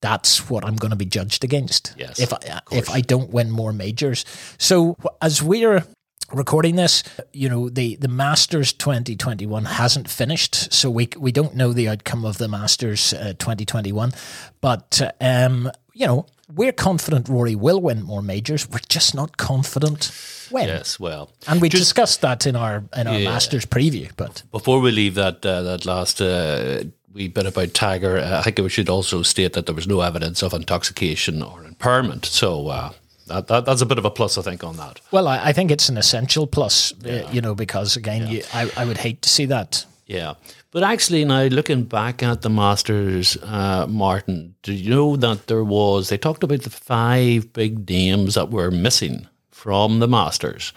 that's 0.00 0.48
what 0.48 0.64
I'm 0.64 0.76
going 0.76 0.90
to 0.90 0.96
be 0.96 1.04
judged 1.04 1.44
against. 1.44 1.94
Yes, 1.98 2.18
If 2.18 2.32
I, 2.32 2.60
if 2.72 2.90
I 2.90 3.00
don't 3.00 3.30
win 3.30 3.50
more 3.50 3.72
majors. 3.72 4.24
So 4.58 4.96
as 5.20 5.42
we're 5.42 5.84
recording 6.32 6.76
this, 6.76 7.02
you 7.32 7.48
know, 7.48 7.68
the, 7.68 7.96
the 7.96 8.08
Masters 8.08 8.72
2021 8.72 9.64
hasn't 9.64 10.08
finished. 10.08 10.72
So 10.72 10.90
we, 10.90 11.08
we 11.18 11.32
don't 11.32 11.54
know 11.54 11.72
the 11.72 11.88
outcome 11.88 12.24
of 12.24 12.38
the 12.38 12.48
Masters 12.48 13.12
uh, 13.12 13.34
2021. 13.38 14.12
But, 14.60 15.14
um, 15.20 15.70
you 15.92 16.06
know, 16.06 16.26
we're 16.54 16.72
confident 16.72 17.28
Rory 17.28 17.54
will 17.54 17.80
win 17.80 18.02
more 18.02 18.22
majors. 18.22 18.68
We're 18.68 18.80
just 18.88 19.14
not 19.14 19.36
confident 19.36 20.10
when. 20.50 20.66
yes, 20.66 20.98
well. 20.98 21.30
And 21.46 21.60
we 21.60 21.68
discussed 21.68 22.22
that 22.22 22.46
in 22.46 22.56
our 22.56 22.82
in 22.96 23.06
our 23.06 23.18
Yeah. 23.18 23.30
Masters 23.30 23.66
preview. 23.66 24.10
But 24.16 24.42
Before 24.50 24.80
we 24.80 24.90
leave 24.90 25.14
that 25.14 25.46
uh, 25.46 25.62
that 25.62 25.86
last 25.86 26.20
uh, 26.20 26.84
wee 27.12 27.28
bit 27.28 27.46
about 27.46 27.74
Tiger, 27.74 28.18
uh, 28.18 28.38
I 28.38 28.42
think 28.42 28.58
we 28.58 28.68
should 28.68 28.88
also 28.88 29.22
state 29.22 29.52
that 29.54 29.66
there 29.66 29.74
was 29.74 29.86
no 29.86 30.00
evidence 30.00 30.42
of 30.42 30.52
intoxication 30.52 31.42
or 31.42 31.64
impairment. 31.64 32.26
So 32.26 32.68
uh, 32.68 32.92
that, 33.26 33.46
that 33.48 33.64
that's 33.64 33.82
a 33.82 33.86
bit 33.86 33.98
of 33.98 34.04
a 34.04 34.10
plus, 34.10 34.38
I 34.38 34.42
think, 34.42 34.64
on 34.64 34.76
that. 34.76 35.00
Well, 35.10 35.28
I, 35.28 35.48
I 35.48 35.52
think 35.52 35.70
it's 35.70 35.88
an 35.88 35.96
essential 35.96 36.46
plus, 36.46 36.92
uh, 37.04 37.28
you 37.32 37.40
know, 37.40 37.54
because 37.54 37.96
again, 37.96 38.28
you, 38.28 38.42
I, 38.52 38.70
I 38.76 38.84
would 38.84 38.98
hate 38.98 39.22
to 39.22 39.28
see 39.28 39.46
that. 39.46 39.84
Yeah. 40.06 40.34
But 40.72 40.82
actually, 40.84 41.24
now 41.24 41.44
looking 41.44 41.84
back 41.84 42.22
at 42.22 42.42
the 42.42 42.50
Masters, 42.50 43.36
uh, 43.42 43.86
Martin, 43.88 44.54
do 44.62 44.72
you 44.72 44.90
know 44.90 45.16
that 45.16 45.46
there 45.48 45.64
was, 45.64 46.08
they 46.08 46.18
talked 46.18 46.44
about 46.44 46.62
the 46.62 46.70
five 46.70 47.52
big 47.52 47.88
names 47.88 48.34
that 48.34 48.50
were 48.50 48.70
missing 48.70 49.26
from 49.50 49.98
the 49.98 50.08
Masters. 50.08 50.72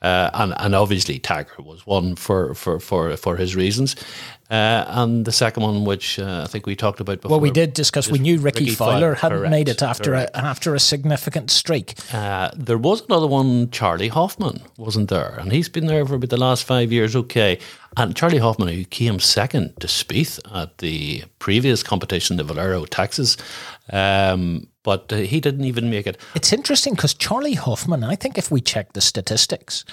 Uh, 0.00 0.30
and, 0.34 0.54
and 0.58 0.74
obviously 0.74 1.18
Tiger 1.18 1.60
was 1.60 1.84
one 1.86 2.14
for, 2.14 2.54
for, 2.54 2.78
for, 2.78 3.16
for 3.16 3.36
his 3.36 3.56
reasons. 3.56 3.96
Uh, 4.50 4.84
and 4.88 5.26
the 5.26 5.32
second 5.32 5.62
one, 5.62 5.84
which 5.84 6.18
uh, 6.18 6.42
I 6.44 6.46
think 6.46 6.64
we 6.64 6.74
talked 6.74 7.00
about 7.00 7.20
before. 7.20 7.32
Well, 7.32 7.40
we 7.40 7.50
did 7.50 7.74
discuss. 7.74 8.08
We 8.08 8.18
knew 8.18 8.38
Rickie, 8.38 8.64
Rickie 8.64 8.74
Fowler 8.76 8.92
Fowler, 8.92 9.14
hadn't 9.16 9.38
correct, 9.40 9.50
made 9.50 9.68
it 9.68 9.82
after 9.82 10.12
correct. 10.12 10.30
a, 10.34 10.38
after 10.38 10.74
a 10.74 10.80
significant 10.80 11.50
streak. 11.50 11.94
Uh, 12.14 12.50
there 12.56 12.78
was 12.78 13.02
another 13.02 13.26
one, 13.26 13.70
Charley 13.70 14.08
Hoffman, 14.08 14.62
wasn't 14.78 15.10
there? 15.10 15.36
And 15.38 15.52
he's 15.52 15.68
been 15.68 15.86
there 15.86 16.06
for 16.06 16.14
about 16.14 16.30
the 16.30 16.38
last 16.38 16.64
five 16.64 16.90
years, 16.90 17.14
okay. 17.14 17.58
And 17.98 18.16
Charley 18.16 18.38
Hoffman, 18.38 18.68
who 18.68 18.84
came 18.84 19.20
second 19.20 19.78
to 19.80 19.86
Spieth 19.86 20.40
at 20.54 20.78
the 20.78 21.24
previous 21.40 21.82
competition, 21.82 22.38
the 22.38 22.44
Valero 22.44 22.86
Texas, 22.86 23.36
um, 23.92 24.66
but 24.88 25.12
uh, 25.12 25.16
he 25.16 25.38
didn't 25.38 25.66
even 25.66 25.90
make 25.90 26.06
it. 26.06 26.16
It's 26.34 26.50
interesting 26.50 26.94
because 26.94 27.12
Charley 27.12 27.52
Hoffman, 27.52 28.02
I 28.02 28.16
think 28.16 28.38
if 28.38 28.50
we 28.50 28.62
check 28.62 28.94
the 28.94 29.02
statistics, 29.02 29.84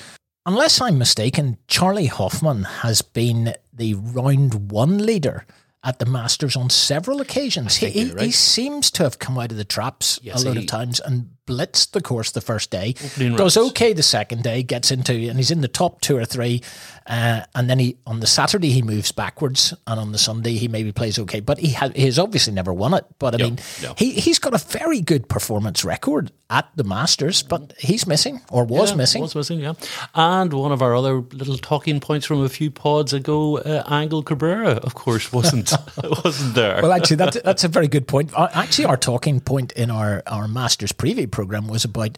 unless 0.46 0.80
I'm 0.80 0.98
mistaken, 0.98 1.58
Charley 1.68 2.06
Hoffman 2.06 2.64
has 2.64 3.02
been 3.02 3.56
the 3.74 3.96
round 3.96 4.72
one 4.72 5.00
leader 5.00 5.46
at 5.84 6.00
the 6.00 6.06
Masters 6.06 6.56
on 6.56 6.70
several 6.70 7.20
occasions. 7.20 7.76
He, 7.76 7.88
think 7.88 7.94
he, 7.94 8.04
you're 8.06 8.16
right. 8.16 8.26
he 8.28 8.32
seems 8.32 8.90
to 8.92 9.04
have 9.04 9.20
come 9.20 9.38
out 9.38 9.52
of 9.52 9.58
the 9.58 9.66
traps 9.66 10.18
Yes, 10.24 10.44
a 10.44 10.48
lot 10.48 10.56
he- 10.56 10.64
of 10.64 10.68
times 10.68 11.02
and 11.02 11.32
blitzed 11.46 11.92
the 11.92 12.02
course 12.02 12.32
the 12.32 12.42
first 12.42 12.72
day. 12.72 12.96
Opening 13.04 13.36
Does 13.36 13.58
rounds. 13.58 13.70
okay 13.72 13.94
the 13.94 14.04
second 14.04 14.44
day, 14.44 14.64
gets 14.64 14.92
into, 14.92 15.14
and 15.14 15.38
he's 15.38 15.52
in 15.52 15.62
the 15.62 15.68
top 15.68 16.02
two 16.02 16.18
or 16.18 16.26
three. 16.26 16.62
Uh, 17.08 17.42
and 17.54 17.70
then 17.70 17.78
he 17.78 17.98
on 18.08 18.20
the 18.20 18.26
Saturday 18.28 18.72
he 18.72 18.82
moves 18.82 19.12
backwards, 19.12 19.74
and 19.86 20.00
on 20.00 20.12
the 20.12 20.18
Sunday 20.18 20.54
he 20.54 20.68
maybe 20.68 20.92
plays 20.92 21.20
okay. 21.20 21.40
But 21.40 21.60
he 21.60 21.70
has 21.70 21.92
he 21.96 22.06
has 22.06 22.18
obviously 22.18 22.54
never 22.54 22.74
won 22.74 22.96
it. 22.96 23.06
But 23.20 23.36
I 23.36 23.44
mean, 23.44 23.60
no. 23.84 23.94
he 23.96 24.12
he's 24.14 24.40
got 24.40 24.56
a 24.56 24.58
very 24.58 25.02
good 25.02 25.30
performance 25.30 25.86
record 25.86 26.32
at 26.50 26.68
the 26.76 26.84
Masters, 26.84 27.44
but 27.44 27.74
he's 27.78 28.08
missing 28.08 28.42
or 28.52 28.66
was 28.66 28.92
Yeah, 28.92 28.98
missing. 28.98 29.22
Was 29.22 29.36
missing, 29.36 29.60
yeah. 29.60 29.74
And 30.16 30.52
one 30.54 30.72
of 30.72 30.82
our 30.82 30.96
other 30.96 31.22
little 31.22 31.58
talking 31.58 32.00
points 32.00 32.26
from 32.26 32.44
a 32.44 32.50
few 32.50 32.70
pods 32.72 33.14
ago, 33.14 33.58
uh, 33.60 33.84
Angel 33.92 34.22
Cabrera, 34.24 34.72
of 34.72 34.96
course, 34.96 35.32
wasn't 35.32 35.72
wasn't 36.24 36.56
there. 36.56 36.82
Well, 36.82 36.92
actually, 36.92 37.18
that's 37.18 37.40
that's 37.44 37.64
a 37.64 37.68
very 37.68 37.88
good 37.88 38.08
point. 38.08 38.32
Uh, 38.34 38.48
Actually, 38.54 38.86
our 38.86 38.98
talking 38.98 39.42
point 39.42 39.74
in 39.74 39.92
our 39.92 40.24
our 40.26 40.48
Masters 40.48 40.92
preview 40.92 41.30
program 41.36 41.68
was 41.68 41.84
about 41.84 42.18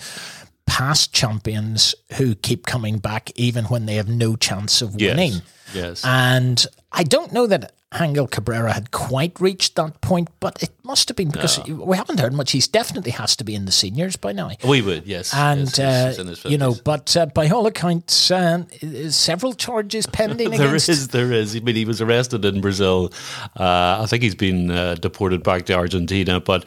past 0.68 1.12
champions 1.12 1.96
who 2.18 2.36
keep 2.36 2.68
coming 2.68 3.00
back 3.00 3.32
even 3.34 3.66
when 3.66 3.88
they 3.88 3.96
have 3.96 4.08
no 4.08 4.36
chance 4.36 4.84
of 4.84 4.94
yes, 5.02 5.10
winning. 5.10 5.42
Yes. 5.78 6.04
And 6.06 6.66
I 6.92 7.04
don't 7.04 7.32
know 7.32 7.48
that 7.48 7.72
Angel 7.98 8.28
Cabrera 8.28 8.74
had 8.74 8.92
quite 8.92 9.40
reached 9.40 9.76
that 9.76 10.02
point, 10.02 10.28
but 10.42 10.62
it 10.62 10.72
must 10.84 11.08
have 11.08 11.16
been 11.16 11.30
because 11.30 11.58
we 11.66 11.96
haven't 11.96 12.20
heard 12.20 12.34
much. 12.34 12.52
He's 12.52 12.68
definitely 12.68 13.12
has 13.12 13.36
to 13.38 13.46
be 13.46 13.56
in 13.56 13.64
the 13.64 13.72
seniors 13.72 14.18
by 14.18 14.34
now. 14.34 14.52
we 14.68 14.82
would, 14.82 15.08
yes. 15.08 15.34
And 15.34 15.72
yes, 15.78 16.20
uh, 16.20 16.50
you 16.50 16.58
know, 16.58 16.76
but 16.84 17.16
uh, 17.16 17.28
by 17.28 17.48
all 17.48 17.66
accounts, 17.66 18.30
um, 18.30 18.68
several 19.10 19.54
charges 19.54 20.06
pending 20.06 20.50
There 20.58 20.68
against. 20.68 20.90
is, 20.90 21.08
there 21.10 21.32
is. 21.32 21.56
I 21.56 21.60
mean, 21.62 21.76
he 21.76 21.86
was 21.86 22.02
arrested 22.02 22.44
in 22.44 22.60
Brazil. 22.60 23.14
Uh, 23.58 24.02
I 24.02 24.06
think 24.06 24.22
he's 24.22 24.36
been 24.36 24.70
uh, 24.70 24.96
deported 24.96 25.42
back 25.44 25.66
to 25.68 25.74
Argentina. 25.74 26.42
But 26.42 26.66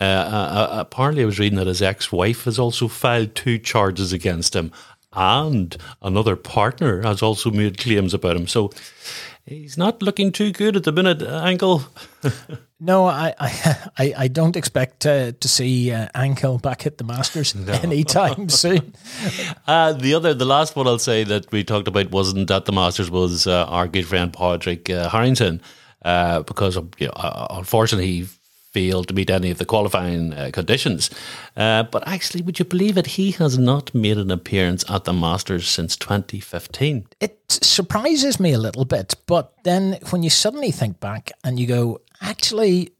uh, 0.00 0.04
uh, 0.04 0.68
apparently, 0.80 1.22
I 1.22 1.26
was 1.26 1.38
reading 1.38 1.58
that 1.58 1.66
his 1.66 1.82
ex-wife 1.82 2.44
has 2.44 2.58
also 2.58 2.88
filed 2.88 3.34
two 3.34 3.58
charges 3.58 4.14
against 4.14 4.56
him, 4.56 4.72
and 5.12 5.76
another 6.00 6.36
partner 6.36 7.02
has 7.02 7.22
also 7.22 7.50
made 7.50 7.78
claims 7.78 8.14
about 8.14 8.36
him. 8.36 8.46
So 8.46 8.70
he's 9.44 9.76
not 9.76 10.02
looking 10.02 10.32
too 10.32 10.52
good 10.52 10.76
at 10.76 10.84
the 10.84 10.92
minute, 10.92 11.22
Ankle. 11.22 11.84
No, 12.84 13.06
I, 13.06 13.32
I, 13.38 14.14
I 14.16 14.28
don't 14.28 14.56
expect 14.56 15.06
uh, 15.06 15.30
to 15.38 15.48
see 15.48 15.92
uh, 15.92 16.08
Ankle 16.16 16.58
back 16.58 16.84
at 16.84 16.98
the 16.98 17.04
Masters 17.04 17.54
anytime 17.68 18.48
soon. 18.48 18.94
Uh, 19.68 19.92
the 19.92 20.14
other, 20.14 20.34
the 20.34 20.44
last 20.44 20.74
one 20.74 20.88
I'll 20.88 20.98
say 20.98 21.22
that 21.22 21.52
we 21.52 21.62
talked 21.62 21.86
about 21.86 22.10
wasn't 22.10 22.50
at 22.50 22.64
the 22.64 22.72
Masters 22.72 23.08
was 23.08 23.46
uh, 23.46 23.66
our 23.66 23.86
good 23.86 24.08
friend 24.08 24.32
Patrick 24.32 24.90
uh, 24.90 25.08
Harrington, 25.08 25.62
uh, 26.04 26.42
because 26.42 26.76
of, 26.76 26.88
you 26.98 27.06
know, 27.06 27.12
uh, 27.12 27.46
unfortunately 27.50 28.26
failed 28.72 29.08
to 29.08 29.14
meet 29.14 29.30
any 29.30 29.50
of 29.50 29.58
the 29.58 29.64
qualifying 29.64 30.32
uh, 30.32 30.50
conditions. 30.52 31.10
Uh, 31.56 31.82
but 31.84 32.06
actually, 32.08 32.42
would 32.42 32.58
you 32.58 32.64
believe 32.64 32.96
it? 32.98 33.06
He 33.06 33.32
has 33.32 33.58
not 33.58 33.94
made 33.94 34.18
an 34.18 34.30
appearance 34.30 34.84
at 34.90 35.04
the 35.04 35.12
Masters 35.12 35.68
since 35.68 35.96
2015. 35.96 37.06
It 37.20 37.38
surprises 37.48 38.40
me 38.40 38.52
a 38.52 38.58
little 38.58 38.84
bit, 38.84 39.14
but 39.26 39.52
then 39.64 39.98
when 40.10 40.22
you 40.22 40.30
suddenly 40.30 40.70
think 40.70 41.00
back 41.00 41.30
and 41.44 41.60
you 41.60 41.66
go, 41.66 42.00
actually, 42.20 42.92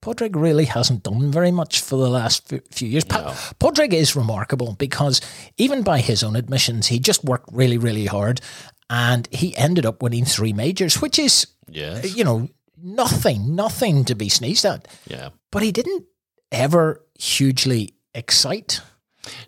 Padraig 0.00 0.36
really 0.36 0.64
hasn't 0.64 1.02
done 1.02 1.30
very 1.30 1.50
much 1.50 1.80
for 1.80 1.96
the 1.96 2.08
last 2.08 2.48
few- 2.70 2.88
years. 2.88 3.04
Pa- 3.04 3.34
Padraig 3.58 3.92
is 3.92 4.14
remarkable 4.16 4.76
because 4.78 5.20
even 5.56 5.82
by 5.82 6.00
his 6.00 6.22
own 6.22 6.36
admissions, 6.36 6.86
he 6.86 6.98
just 6.98 7.24
worked 7.24 7.48
really, 7.52 7.76
really 7.78 8.06
hard, 8.06 8.40
and 8.88 9.28
he 9.32 9.56
ended 9.56 9.84
up 9.84 10.02
winning 10.02 10.24
three 10.24 10.52
majors, 10.52 11.02
which 11.02 11.18
is, 11.18 11.46
Yes. 11.68 12.16
you 12.16 12.24
know, 12.24 12.48
nothing, 12.82 13.54
nothing 13.54 14.04
to 14.04 14.14
be 14.14 14.28
sneezed 14.28 14.64
at. 14.64 14.88
Yeah. 15.06 15.30
But 15.50 15.62
he 15.62 15.72
didn't 15.72 16.04
ever 16.52 17.04
hugely 17.18 17.94
excite. 18.14 18.80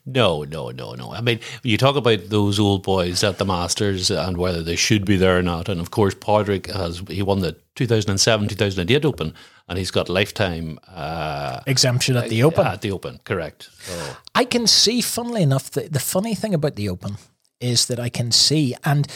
No, 0.05 0.45
no, 0.45 0.71
no, 0.71 0.95
no. 0.95 1.13
I 1.13 1.21
mean, 1.21 1.41
you 1.63 1.77
talk 1.77 1.97
about 1.97 2.29
those 2.29 2.59
old 2.59 2.83
boys 2.83 3.25
at 3.25 3.39
the 3.39 3.45
Masters 3.45 4.11
and 4.11 4.37
whether 4.37 4.63
they 4.63 4.77
should 4.77 5.05
be 5.05 5.17
there 5.17 5.39
or 5.39 5.43
not. 5.43 5.69
And 5.69 5.81
of 5.81 5.91
course, 5.91 6.15
Padraig 6.15 6.71
has 6.71 7.03
he 7.09 7.23
won 7.23 7.41
the 7.41 7.57
2007 7.77 8.49
2008 8.49 9.05
Open, 9.05 9.35
and 9.69 9.79
he's 9.79 9.91
got 9.91 10.09
lifetime 10.09 10.79
uh, 10.89 11.61
Exemption 11.67 12.17
at 12.17 12.29
the 12.29 12.43
Open. 12.43 12.67
at 12.67 12.83
the 12.83 12.93
Open. 12.93 13.21
Correct. 13.25 13.71
So, 13.81 14.17
I 14.35 14.45
can 14.45 14.67
see, 14.67 15.01
funnily 15.01 15.43
enough, 15.43 15.71
the, 15.71 15.89
the 15.89 16.01
funny 16.01 16.35
thing 16.35 16.55
about 16.55 16.77
the 16.77 16.89
Open 16.89 17.17
is 17.61 17.87
that 17.87 18.01
I 18.01 18.09
can 18.09 18.33
see, 18.33 18.75
and 18.85 19.07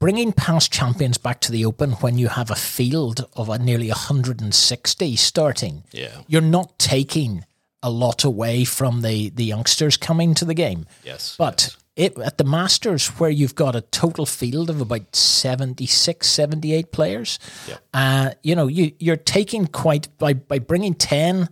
bringing 0.00 0.32
past 0.32 0.72
champions 0.72 1.18
back 1.18 1.40
to 1.42 1.52
the 1.52 1.64
Open 1.64 1.92
when 1.92 2.18
you 2.18 2.28
have 2.28 2.50
a 2.50 2.54
field 2.56 3.26
of 3.34 3.48
a 3.48 3.58
nearly 3.58 3.88
160 3.88 5.16
starting, 5.16 5.84
Yeah. 5.92 6.22
you're 6.26 6.40
not 6.40 6.78
taking 6.78 7.44
a 7.82 7.90
lot 7.90 8.24
away 8.24 8.64
from 8.64 9.02
the, 9.02 9.30
the 9.30 9.44
youngsters 9.44 9.96
coming 9.96 10.34
to 10.34 10.44
the 10.44 10.54
game. 10.54 10.86
yes, 11.04 11.36
But 11.38 11.76
it, 11.96 12.18
at 12.18 12.38
the 12.38 12.44
Masters, 12.44 13.08
where 13.18 13.30
you've 13.30 13.54
got 13.54 13.76
a 13.76 13.82
total 13.82 14.24
field 14.26 14.70
of 14.70 14.80
about 14.80 15.14
76, 15.14 16.26
78 16.26 16.92
players, 16.92 17.38
Yeah. 17.68 17.76
uh, 17.92 18.30
you 18.42 18.54
know, 18.54 18.66
you, 18.68 18.92
you're 18.98 19.16
taking 19.16 19.66
quite, 19.66 20.08
by, 20.18 20.32
by 20.34 20.58
bringing 20.58 20.94
10 20.94 21.48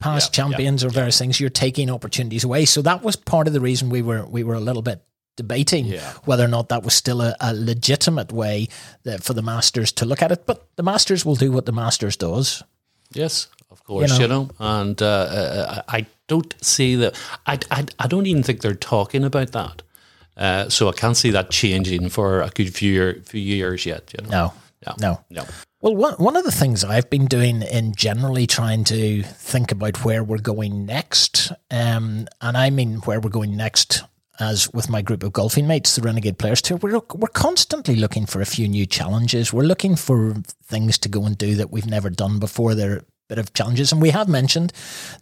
past 0.00 0.32
champions 0.32 0.82
or 0.84 0.88
various 0.90 1.18
things, 1.18 1.38
you're 1.38 1.50
taking 1.50 1.88
opportunities 1.88 2.42
away. 2.42 2.64
So 2.64 2.82
that 2.82 3.02
was 3.04 3.14
part 3.14 3.46
of 3.46 3.52
the 3.52 3.60
reason 3.60 3.88
we 3.90 4.02
were, 4.02 4.24
we 4.26 4.42
were 4.42 4.54
a 4.54 4.60
little 4.60 4.82
bit 4.82 5.02
debating 5.36 5.86
Yeah. 5.86 6.12
whether 6.24 6.44
or 6.44 6.48
not 6.48 6.68
that 6.68 6.82
was 6.82 6.94
still 6.94 7.20
a, 7.20 7.34
a 7.40 7.54
legitimate 7.54 8.32
way 8.32 8.68
that, 9.04 9.22
for 9.22 9.34
the 9.34 9.42
Masters 9.42 9.92
to 9.92 10.04
look 10.04 10.22
at 10.22 10.32
it. 10.32 10.46
But 10.46 10.66
the 10.76 10.82
Masters 10.82 11.24
will 11.24 11.36
do 11.36 11.50
what 11.52 11.66
the 11.66 11.72
Masters 11.72 12.16
does. 12.16 12.62
yes, 13.14 13.48
of 13.70 13.82
course, 13.84 14.10
You 14.16 14.22
you 14.22 14.28
know. 14.28 14.42
know. 14.44 14.50
And 14.58 15.00
uh, 15.02 15.06
uh, 15.06 15.82
I 15.88 16.06
don't 16.28 16.54
see 16.62 16.94
that. 16.96 17.18
I, 17.46 17.58
I, 17.70 17.86
I 17.98 18.06
don't 18.06 18.26
even 18.26 18.42
think 18.42 18.60
they're 18.60 18.74
talking 18.74 19.24
about 19.24 19.52
that. 19.52 19.82
Uh, 20.36 20.68
so 20.68 20.88
I 20.88 20.92
can't 20.92 21.16
see 21.16 21.30
that 21.30 21.50
changing 21.50 22.08
for 22.08 22.40
a 22.42 22.48
good 22.50 22.74
few 22.74 22.92
year, 22.92 23.22
few 23.24 23.40
years 23.40 23.84
yet. 23.86 24.12
You 24.18 24.26
know? 24.26 24.30
No, 24.30 24.54
no, 24.86 24.94
no. 25.00 25.20
no. 25.30 25.44
Well, 25.82 25.96
one, 25.96 26.14
one 26.14 26.36
of 26.36 26.44
the 26.44 26.52
things 26.52 26.84
I've 26.84 27.10
been 27.10 27.26
doing 27.26 27.62
in 27.62 27.94
generally 27.94 28.46
trying 28.46 28.84
to 28.84 29.22
think 29.22 29.72
about 29.72 30.04
where 30.04 30.22
we're 30.22 30.38
going 30.38 30.86
next, 30.86 31.50
um, 31.70 32.28
and 32.40 32.56
I 32.56 32.70
mean 32.70 32.98
where 33.00 33.20
we're 33.20 33.30
going 33.30 33.56
next 33.56 34.02
as 34.42 34.72
with 34.72 34.90
my 34.90 35.02
group 35.02 35.22
of 35.22 35.32
golfing 35.32 35.66
mates, 35.66 35.96
the 35.96 36.02
Renegade 36.02 36.38
Players 36.38 36.60
Tour, 36.60 36.78
we're, 36.78 37.00
we're 37.14 37.28
constantly 37.28 37.96
looking 37.96 38.26
for 38.26 38.40
a 38.40 38.46
few 38.46 38.68
new 38.68 38.86
challenges. 38.86 39.52
We're 39.52 39.62
looking 39.62 39.96
for 39.96 40.34
things 40.64 40.98
to 40.98 41.08
go 41.08 41.24
and 41.24 41.38
do 41.38 41.54
that 41.54 41.70
we've 41.70 41.86
never 41.86 42.10
done 42.10 42.38
before. 42.38 42.74
They're 42.74 42.98
a 42.98 43.04
bit 43.28 43.38
of 43.38 43.54
challenges. 43.54 43.92
And 43.92 44.02
we 44.02 44.10
have 44.10 44.28
mentioned 44.28 44.72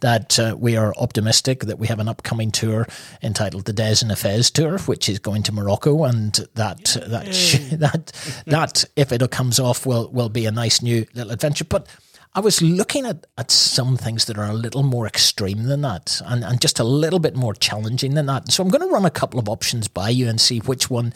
that 0.00 0.38
uh, 0.38 0.56
we 0.58 0.76
are 0.76 0.94
optimistic 0.96 1.60
that 1.60 1.78
we 1.78 1.86
have 1.86 2.00
an 2.00 2.08
upcoming 2.08 2.50
tour 2.50 2.86
entitled 3.22 3.66
the 3.66 3.72
Des 3.72 3.96
and 4.02 4.16
Fez 4.18 4.50
Tour, 4.50 4.78
which 4.80 5.08
is 5.08 5.18
going 5.18 5.42
to 5.44 5.52
Morocco. 5.52 6.04
And 6.04 6.34
that, 6.54 6.96
that, 7.06 7.26
that, 7.78 8.42
that, 8.46 8.84
if 8.96 9.12
it 9.12 9.30
comes 9.30 9.60
off, 9.60 9.86
will, 9.86 10.10
will 10.10 10.30
be 10.30 10.46
a 10.46 10.50
nice 10.50 10.82
new 10.82 11.06
little 11.14 11.32
adventure. 11.32 11.64
But 11.64 11.86
I 12.32 12.40
was 12.40 12.62
looking 12.62 13.06
at, 13.06 13.26
at 13.37 13.50
some 13.50 13.96
things 13.96 14.26
that 14.26 14.38
are 14.38 14.44
a 14.44 14.54
little 14.54 14.84
more 14.84 15.04
extreme 15.06 15.64
than 15.64 15.80
that 15.80 16.22
and, 16.25 16.44
and 16.44 16.60
just 16.60 16.78
a 16.78 16.84
little 16.84 17.18
bit 17.18 17.34
more 17.34 17.54
challenging 17.54 18.14
than 18.14 18.26
that. 18.26 18.52
So 18.52 18.62
I'm 18.62 18.68
going 18.68 18.87
to 18.87 18.92
run 18.92 19.04
a 19.04 19.10
couple 19.10 19.40
of 19.40 19.49
options 19.49 19.88
by 19.88 20.10
you 20.10 20.28
and 20.28 20.40
see 20.40 20.58
which 20.60 20.88
one 20.88 21.12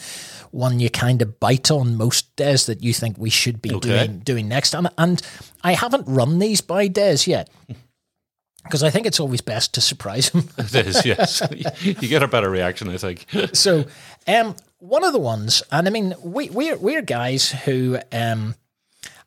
one 0.51 0.81
you 0.81 0.91
kind 0.91 1.23
of 1.23 1.39
bite 1.39 1.71
on 1.71 1.97
most 1.97 2.35
Des 2.37 2.59
that 2.67 2.83
you 2.83 2.93
think 2.93 3.17
we 3.17 3.31
should 3.31 3.63
be 3.63 3.73
Okay. 3.75 3.89
doing 4.07 4.19
doing 4.21 4.49
next. 4.49 4.75
And, 4.75 4.89
and 4.99 5.23
I 5.63 5.75
haven't 5.75 6.05
run 6.09 6.41
these 6.41 6.61
by 6.61 6.89
Des 6.89 7.19
yet. 7.27 7.49
because 8.65 8.83
I 8.83 8.91
think 8.91 9.07
it's 9.07 9.21
always 9.21 9.41
best 9.43 9.75
to 9.75 9.81
surprise 9.81 10.31
him. 10.31 10.49
It 10.59 10.75
is, 10.87 11.05
yes. 11.07 11.43
you 11.81 12.09
get 12.09 12.23
a 12.23 12.29
better 12.29 12.51
reaction, 12.51 12.89
I 12.89 12.97
think. 12.97 13.27
so, 13.53 13.85
um, 14.27 14.57
one 14.79 15.05
of 15.05 15.13
the 15.13 15.19
ones, 15.21 15.63
and 15.71 15.87
I 15.87 15.91
mean, 15.91 16.15
we 16.23 16.51
we're 16.51 16.77
we're 16.77 17.03
guys 17.03 17.51
who 17.53 17.99
um, 18.11 18.55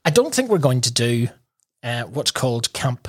I 0.04 0.10
don't 0.10 0.34
think 0.36 0.50
we're 0.50 0.58
going 0.58 0.82
to 0.82 0.92
do 0.92 1.30
uh, 1.88 2.04
what's 2.04 2.32
called 2.32 2.74
Camp 2.74 3.08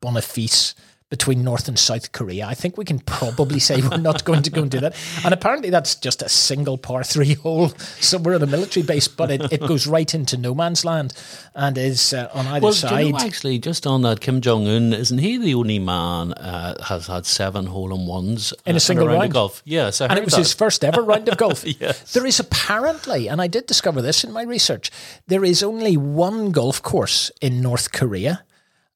Boniface 0.00 0.74
between 1.10 1.42
North 1.42 1.66
and 1.66 1.76
South 1.76 2.12
Korea. 2.12 2.46
I 2.46 2.54
think 2.54 2.78
we 2.78 2.84
can 2.84 3.00
probably 3.00 3.58
say 3.58 3.82
we're 3.82 3.96
not 3.96 4.24
going 4.24 4.42
to 4.44 4.50
go 4.50 4.62
and 4.62 4.70
do 4.70 4.78
that. 4.78 4.94
And 5.24 5.34
apparently 5.34 5.68
that's 5.68 5.96
just 5.96 6.22
a 6.22 6.28
single 6.28 6.78
par 6.78 7.02
three 7.02 7.34
hole 7.34 7.70
somewhere 8.00 8.34
in 8.36 8.42
a 8.42 8.46
military 8.46 8.86
base, 8.86 9.08
but 9.08 9.28
it, 9.30 9.52
it 9.52 9.60
goes 9.60 9.88
right 9.88 10.14
into 10.14 10.36
no 10.36 10.54
man's 10.54 10.84
land 10.84 11.12
and 11.52 11.76
is 11.76 12.14
uh, 12.14 12.30
on 12.32 12.46
either 12.46 12.62
Well, 12.64 12.72
side. 12.72 13.06
you 13.06 13.12
know, 13.12 13.18
actually, 13.18 13.58
just 13.58 13.88
on 13.88 14.02
that, 14.02 14.20
Kim 14.20 14.40
Jong 14.40 14.68
Un, 14.68 14.92
isn't 14.92 15.18
he 15.18 15.36
the 15.36 15.52
only 15.54 15.80
man 15.80 16.32
uh, 16.34 16.80
has 16.84 17.08
had 17.08 17.26
seven 17.26 17.66
hole 17.66 17.92
in 17.92 18.06
ones 18.06 18.54
In 18.64 18.76
a 18.76 18.80
single 18.80 19.06
round 19.08 19.18
round? 19.18 19.30
of 19.30 19.34
golf? 19.34 19.62
Yes, 19.64 20.00
I 20.00 20.06
and 20.06 20.16
it 20.18 20.24
was 20.24 20.34
that. 20.34 20.38
his 20.38 20.52
first 20.52 20.84
ever 20.84 21.02
round 21.02 21.28
of 21.28 21.36
golf. 21.36 21.64
Yes. 21.80 22.12
There 22.12 22.24
is 22.26 22.38
apparently, 22.38 23.28
and 23.28 23.40
I 23.42 23.48
did 23.48 23.66
discover 23.66 24.00
this 24.00 24.22
in 24.22 24.30
my 24.32 24.42
research, 24.42 24.92
there 25.26 25.44
is 25.44 25.62
only 25.62 25.96
one 25.96 26.52
golf 26.52 26.80
course 26.82 27.32
in 27.40 27.60
North 27.60 27.90
Korea, 27.90 28.44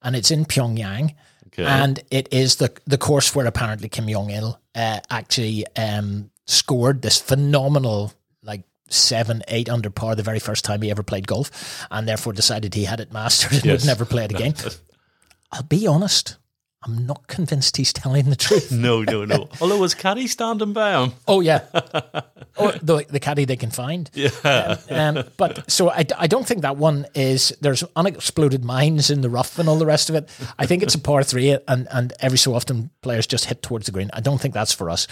and 0.01 0.15
it's 0.15 0.31
in 0.31 0.45
Pyongyang. 0.45 1.15
Okay. 1.55 1.65
And 1.65 2.03
it 2.11 2.29
is 2.33 2.57
the 2.57 2.73
the 2.87 2.99
course 2.99 3.35
where 3.35 3.47
apparently 3.47 3.89
Kim 3.89 4.09
Jong 4.09 4.31
Il 4.31 4.61
uh, 4.75 5.01
actually 5.09 5.65
um, 5.77 6.31
scored 6.47 7.01
this 7.03 7.19
phenomenal, 7.21 8.13
like 8.43 8.65
seven, 8.89 9.43
eight 9.49 9.69
under 9.69 9.89
par 9.91 10.15
the 10.17 10.23
very 10.25 10.41
first 10.41 10.65
time 10.65 10.83
he 10.83 10.91
ever 10.91 11.03
played 11.05 11.27
golf, 11.29 11.87
and 11.91 12.09
therefore 12.09 12.33
decided 12.33 12.75
he 12.75 12.85
had 12.85 12.99
it 13.01 13.13
mastered 13.13 13.53
and 13.53 13.65
Yes. 13.65 13.81
would 13.83 13.87
never 13.87 14.05
play 14.05 14.25
it 14.25 14.33
again. 14.33 14.55
I'll 15.53 15.63
be 15.63 15.87
honest, 15.87 16.37
I'm 16.85 17.07
not 17.07 17.27
convinced 17.27 17.77
he's 17.77 17.93
telling 17.93 18.29
the 18.31 18.37
truth. 18.37 18.71
No, 18.85 19.03
no, 19.03 19.25
no. 19.25 19.49
Although 19.61 19.79
was 19.79 19.95
Caddy 19.95 20.27
standing 20.27 20.73
by 20.73 21.03
him? 21.03 21.13
Oh 21.27 21.41
yeah, 21.41 21.63
or 22.57 22.73
the 22.83 23.05
the 23.09 23.21
caddy 23.21 23.45
they 23.47 23.57
can 23.57 23.71
find. 23.71 24.11
Yeah. 24.13 24.77
Um, 24.91 25.25
but 25.37 25.71
so 25.71 25.91
I, 25.91 26.05
I 26.19 26.27
don't 26.27 26.47
think 26.47 26.63
that 26.63 26.77
one 26.77 27.07
is. 27.15 27.57
There's 27.61 27.83
unexploded 27.97 28.65
mines 28.65 29.11
in 29.11 29.23
the 29.23 29.31
rough 29.31 29.59
and 29.59 29.69
all 29.69 29.79
the 29.79 29.87
rest 29.87 30.11
of 30.11 30.17
it. 30.17 30.29
I 30.59 30.67
think 30.67 30.83
it's 30.83 30.95
a 30.95 30.99
par 30.99 31.23
three, 31.23 31.57
and 31.67 31.89
and 31.91 32.13
every 32.21 32.39
so 32.39 32.55
often 32.55 32.91
players 33.01 33.27
just 33.27 33.47
hit 33.47 33.63
towards 33.63 33.87
the 33.87 33.93
green. 33.93 34.11
I 34.13 34.21
don't 34.21 34.41
think 34.41 34.55
that's 34.55 34.73
for 34.73 34.91
us. 34.91 35.07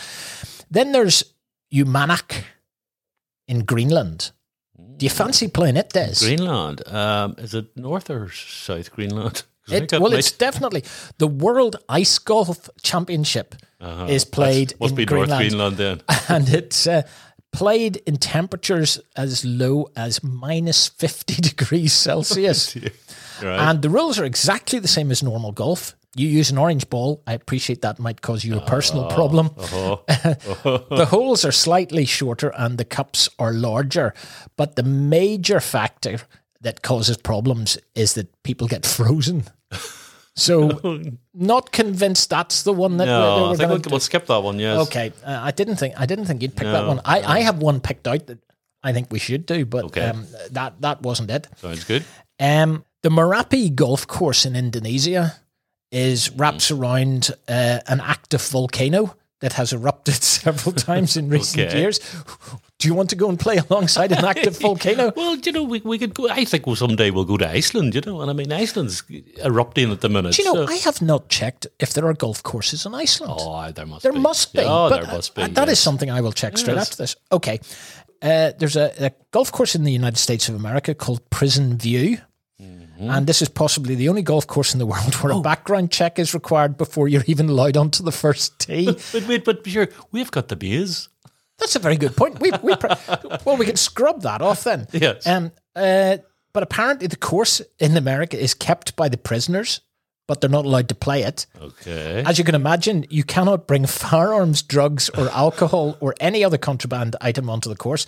Then 0.71 0.93
there's 0.93 1.25
Uummannaq 1.73 2.43
in 3.49 3.65
Greenland. 3.65 4.33
Do 4.97 5.07
you 5.07 5.11
fancy 5.11 5.49
playing 5.49 5.77
it, 5.77 5.91
Des? 5.91 6.15
Greenland. 6.19 6.87
Um, 6.87 7.35
is 7.39 7.55
it 7.55 7.77
North 7.77 8.11
or 8.11 8.31
South 8.31 8.93
Greenland? 8.93 9.45
'Cause 9.67 9.75
I 9.75 9.79
think 9.79 9.93
It, 9.93 10.01
well, 10.01 10.13
it's 10.13 10.33
definitely 10.33 10.85
the 11.19 11.27
World 11.29 11.77
Ice 11.89 12.19
Golf 12.19 12.69
Championship 12.83 13.55
uh-huh. 13.81 14.07
is 14.09 14.25
played 14.25 14.75
must 14.81 14.93
in 14.93 14.97
be 14.97 15.05
Greenland. 15.05 15.31
North 15.31 15.41
Greenland 15.41 15.77
then. 15.77 16.01
and 16.29 16.49
it's 16.49 16.87
uh, 16.87 17.03
played 17.53 17.97
in 18.07 18.17
temperatures 18.17 18.99
as 19.15 19.45
low 19.45 19.89
as 19.95 20.23
minus 20.23 20.89
50 20.89 21.35
degrees 21.43 21.93
Celsius. 21.93 22.77
Right. 23.43 23.71
and 23.71 23.83
the 23.83 23.91
rules 23.91 24.21
are 24.21 24.25
exactly 24.25 24.79
the 24.79 24.87
same 24.87 25.11
as 25.11 25.21
normal 25.21 25.51
golf. 25.51 25.97
You 26.15 26.29
use 26.29 26.51
an 26.53 26.59
orange 26.59 26.89
ball. 26.89 27.23
I 27.27 27.33
appreciate 27.33 27.81
that 27.83 27.99
might 27.99 28.21
cause 28.21 28.45
you 28.45 28.57
a 28.57 28.61
personal 28.61 29.07
ah, 29.07 29.15
problem. 29.15 29.51
Uh-huh. 29.59 29.93
Uh-huh. 30.09 30.79
the 30.91 31.07
holes 31.07 31.45
are 31.45 31.51
slightly 31.51 32.05
shorter 32.05 32.53
and 32.57 32.79
the 32.79 32.85
cups 32.85 33.29
are 33.41 33.53
larger. 33.53 34.15
But 34.57 34.77
the 34.77 34.85
major 34.85 35.59
factor 35.59 36.21
that 36.63 36.83
causes 36.83 37.17
problems 37.17 37.79
is 37.95 38.15
that 38.15 38.29
people 38.43 38.67
get 38.69 38.87
frozen. 38.87 39.45
So, 40.35 41.03
not 41.35 41.73
convinced 41.73 42.31
that's 42.31 42.63
the 42.63 42.73
one 42.73 42.97
that 42.97 43.07
we're, 43.07 43.11
that 43.13 43.37
no, 43.37 43.45
I 43.45 43.51
we're 43.51 43.57
think 43.57 43.69
going 43.69 43.83
we'll, 43.83 43.91
we'll 43.91 44.01
skip 44.01 44.25
that 44.29 44.43
one. 44.43 44.59
Yes. 44.59 44.87
Okay, 44.87 45.13
uh, 45.27 45.41
I 45.43 45.51
didn't 45.51 45.77
think 45.77 45.93
I 46.01 46.07
didn't 46.07 46.25
think 46.25 46.41
you'd 46.41 46.57
pick 46.57 46.69
that 46.69 46.87
one. 46.87 47.03
I, 47.05 47.21
I 47.21 47.41
have 47.41 47.59
one 47.59 47.81
picked 47.81 48.09
out 48.09 48.27
that 48.29 48.39
I 48.83 48.95
think 48.95 49.09
we 49.13 49.19
should 49.19 49.45
do, 49.45 49.67
but 49.67 49.85
Okay. 49.85 50.09
um, 50.09 50.27
that 50.53 50.81
that 50.81 51.03
wasn't 51.03 51.31
it. 51.31 51.49
Sounds 51.57 51.85
good. 51.85 52.07
Um, 52.41 52.83
the 53.03 53.11
Merapi 53.11 53.75
Golf 53.75 54.07
Course 54.07 54.47
in 54.47 54.57
Indonesia 54.57 55.35
is 55.91 56.31
wraps 56.31 56.71
around 56.71 57.31
uh, 57.47 57.81
an 57.87 58.01
active 58.01 58.41
volcano 58.41 59.15
that 59.41 59.53
has 59.53 59.75
erupted 59.75 60.15
several 60.23 60.73
times 60.73 61.15
in 61.19 61.29
recent 61.29 61.69
Okay. 61.69 61.79
years. 61.79 62.01
Do 62.83 62.89
you 62.89 62.95
want 62.95 63.11
to 63.11 63.17
go 63.17 63.29
and 63.29 63.39
play 63.39 63.57
alongside 63.71 64.11
an 64.13 64.25
active 64.25 64.59
volcano? 64.61 65.13
Well, 65.15 65.37
you 65.37 65.53
know, 65.53 65.63
we, 65.63 65.81
we 65.85 65.99
could 65.99 66.15
go. 66.15 66.29
I 66.29 66.45
think 66.45 66.67
well, 66.67 66.75
someday 66.77 67.11
we'll 67.11 67.25
go 67.25 67.37
to 67.37 67.49
Iceland. 67.49 67.95
You 67.95 68.01
know, 68.01 68.21
and 68.21 68.29
I 68.31 68.35
mean, 68.35 68.53
Iceland's 68.53 69.03
erupting 69.45 69.93
at 69.93 70.01
the 70.01 70.09
minute. 70.09 70.35
Do 70.35 70.43
you 70.43 70.53
know, 70.53 70.67
so- 70.67 70.73
I 70.73 70.77
have 70.79 71.01
not 71.01 71.29
checked 71.29 71.67
if 71.79 71.93
there 71.95 72.07
are 72.07 72.15
golf 72.15 72.43
courses 72.43 72.85
in 72.85 72.95
Iceland. 72.95 73.33
oh, 73.37 73.71
there 73.71 73.87
must. 73.87 74.03
There 74.03 74.13
be. 74.13 74.19
must 74.19 74.53
be. 74.53 74.61
Oh, 74.65 74.89
there 74.91 75.07
must 75.07 75.35
be. 75.35 75.43
uh, 75.43 75.49
That 75.49 75.69
is 75.69 75.73
yes. 75.79 75.81
something 75.81 76.11
I 76.11 76.21
will 76.21 76.33
check 76.33 76.59
straight 76.59 76.75
Yes. 76.75 76.89
after 76.89 76.97
this. 77.03 77.17
Okay. 77.31 77.61
Uh, 78.21 78.53
there's 78.59 78.77
a, 78.77 78.93
a 79.07 79.13
golf 79.31 79.51
course 79.53 79.75
in 79.75 79.85
the 79.85 79.93
United 79.93 80.19
States 80.19 80.49
of 80.49 80.55
America 80.55 80.95
called 80.95 81.29
Prison 81.31 81.77
View. 81.79 82.19
Mm-hmm. 82.61 83.11
And 83.11 83.27
this 83.27 83.43
is 83.43 83.49
possibly 83.49 83.97
the 83.97 84.09
only 84.09 84.23
golf 84.23 84.47
course 84.47 84.73
in 84.73 84.79
the 84.79 84.87
world 84.93 85.15
where 85.17 85.33
Oh. 85.33 85.41
a 85.41 85.43
background 85.43 85.91
check 85.91 86.19
is 86.19 86.33
required 86.35 86.77
before 86.77 87.09
you're 87.09 87.25
even 87.27 87.49
allowed 87.49 87.77
onto 87.77 88.03
the 88.05 88.13
first 88.13 88.59
tee. 88.61 88.87
But 89.13 89.27
wait, 89.27 89.45
but 89.45 89.67
sure, 89.67 89.89
we've 90.13 90.31
got 90.31 90.49
the 90.49 90.57
beers. 90.57 91.09
That's 91.63 91.77
a 91.77 91.79
very 91.79 91.97
good 91.97 92.17
point. 92.17 92.41
We, 92.41 92.51
we 92.63 92.75
pre- 92.77 92.91
well, 93.45 93.57
we 93.57 93.65
can 93.67 93.77
scrub 93.77 94.23
that 94.23 94.43
off 94.43 94.65
then. 94.65 94.89
Yes. 94.93 95.25
Um, 95.27 95.53
uh, 95.77 96.17
but 96.53 96.63
apparently, 96.65 97.07
the 97.07 97.17
course 97.17 97.63
in 97.79 97.97
America 97.97 98.37
is 98.39 98.53
kept 98.53 98.97
by 98.97 99.09
the 99.09 99.17
prisoners, 99.17 99.81
but 100.29 100.41
they're 100.41 100.51
not 100.51 100.65
allowed 100.65 100.89
to 100.89 100.95
play 100.97 101.23
it. 101.23 101.47
Okay. 101.61 102.23
As 102.27 102.37
you 102.39 102.45
can 102.45 102.55
imagine, 102.57 103.07
you 103.11 103.23
cannot 103.25 103.67
bring 103.69 103.87
firearms, 103.87 104.61
drugs, 104.63 105.09
or 105.11 105.29
alcohol 105.31 105.97
or 106.01 106.15
any 106.21 106.45
other 106.45 106.59
contraband 106.59 107.15
item 107.21 107.49
onto 107.49 107.69
the 107.71 107.77
course. 107.77 108.07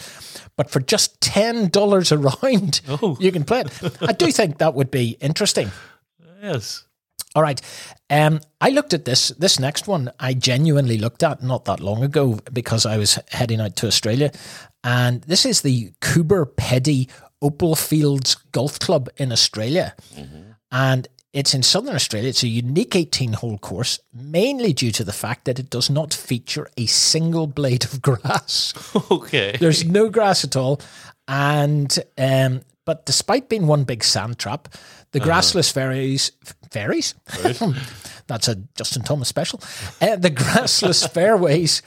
But 0.57 0.69
for 0.71 0.81
just 0.81 1.21
ten 1.21 1.69
dollars 1.69 2.13
a 2.13 2.19
round, 2.19 2.81
Oh. 2.89 3.17
you 3.21 3.31
can 3.33 3.45
play 3.45 3.61
it. 3.61 3.99
I 4.03 4.13
do 4.13 4.31
think 4.33 4.59
that 4.59 4.75
would 4.75 4.91
be 4.91 5.17
interesting. 5.21 5.71
yes. 6.43 6.85
All 7.35 7.43
right. 7.43 7.61
Um, 8.11 8.41
I 8.61 8.71
looked 8.71 8.95
at 8.95 9.05
this. 9.05 9.29
This 9.31 9.59
next 9.59 9.89
one, 9.89 10.13
I 10.21 10.35
genuinely 10.35 10.99
looked 10.99 11.23
at 11.23 11.43
not 11.43 11.65
that 11.65 11.81
long 11.81 12.05
ago 12.05 12.39
because 12.53 12.87
I 12.87 12.97
was 12.97 13.19
heading 13.31 13.61
out 13.61 13.77
to 13.77 13.87
Australia, 13.89 14.31
and 14.85 15.23
this 15.23 15.45
is 15.45 15.63
the 15.63 15.91
Coober 16.01 16.47
Pedy 16.47 17.11
Opal 17.43 17.75
Fields 17.75 18.37
Golf 18.53 18.79
Club 18.79 19.09
in 19.17 19.33
Australia, 19.33 19.95
and 20.71 21.09
it's 21.33 21.55
in 21.55 21.65
southern 21.65 21.97
Australia. 21.97 22.29
It's 22.29 22.45
a 22.45 22.49
unique 22.49 22.93
18-hole 22.93 23.59
course, 23.59 23.99
mainly 24.13 24.73
due 24.73 24.93
to 24.93 25.03
the 25.03 25.13
fact 25.13 25.47
that 25.47 25.59
it 25.59 25.69
does 25.69 25.91
not 25.91 26.15
feature 26.15 26.69
a 26.77 26.87
single 26.87 27.49
blade 27.49 27.85
of 27.85 28.01
grass. 28.09 28.73
Okay. 29.11 29.57
There's 29.59 29.85
no 29.85 30.09
grass 30.09 30.45
at 30.45 30.55
all, 30.55 30.81
and 31.27 31.99
um, 32.17 32.61
but 32.85 33.07
despite 33.07 33.49
being 33.49 33.67
one 33.67 33.85
big 33.85 34.05
sand 34.05 34.39
trap, 34.39 34.69
the 35.13 35.21
grassless 35.21 35.73
ferries 35.73 36.33
ferries. 36.71 37.15
That's 38.27 38.49
a 38.49 38.57
Justin 38.77 39.03
Thomas 39.03 39.29
special. 39.29 39.61
Uh, 40.01 40.17
the 40.17 40.31
grassless 40.31 41.09
fairways 41.13 41.83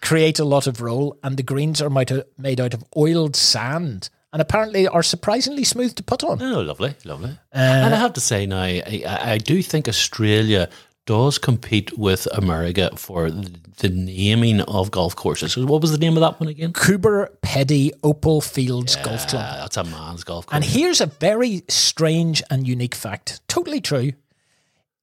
create 0.00 0.38
a 0.38 0.44
lot 0.44 0.66
of 0.66 0.80
roll, 0.80 1.18
and 1.22 1.36
the 1.36 1.42
greens 1.42 1.80
are 1.82 1.90
made 1.90 2.60
out, 2.60 2.74
of 2.74 2.84
oiled 2.96 3.36
sand, 3.36 4.10
and 4.32 4.40
apparently 4.40 4.86
are 4.86 5.02
surprisingly 5.02 5.64
smooth 5.64 5.94
to 5.96 6.02
put 6.02 6.22
on. 6.24 6.40
Oh, 6.42 6.60
lovely, 6.60 6.94
lovely. 7.04 7.30
Uh, 7.54 7.58
and 7.58 7.94
I 7.94 7.98
have 7.98 8.12
to 8.14 8.20
say 8.20 8.46
now, 8.46 8.62
I 8.62 9.02
I 9.06 9.38
do 9.38 9.62
think 9.62 9.88
Australia 9.88 10.68
does 11.06 11.38
compete 11.38 11.96
with 11.98 12.26
America 12.32 12.90
for 12.96 13.30
the 13.30 13.88
naming 13.88 14.60
of 14.62 14.90
golf 14.90 15.14
courses. 15.16 15.56
What 15.56 15.82
was 15.82 15.92
the 15.92 15.98
name 15.98 16.16
of 16.16 16.20
that 16.20 16.40
one 16.40 16.48
again? 16.48 16.72
Coober 16.72 17.28
Pedy 17.42 17.90
Opal 18.02 18.40
Fields 18.40 18.96
Golf 18.96 19.26
Club. 19.26 19.56
That's 19.58 19.76
a 19.76 19.84
man's 19.84 20.24
golf 20.24 20.46
course. 20.46 20.54
And 20.54 20.64
here's 20.64 21.00
a 21.00 21.06
very 21.06 21.62
strange 21.68 22.42
and 22.50 22.66
unique 22.66 22.94
fact. 22.94 23.40
Totally 23.48 23.80
true. 23.80 24.12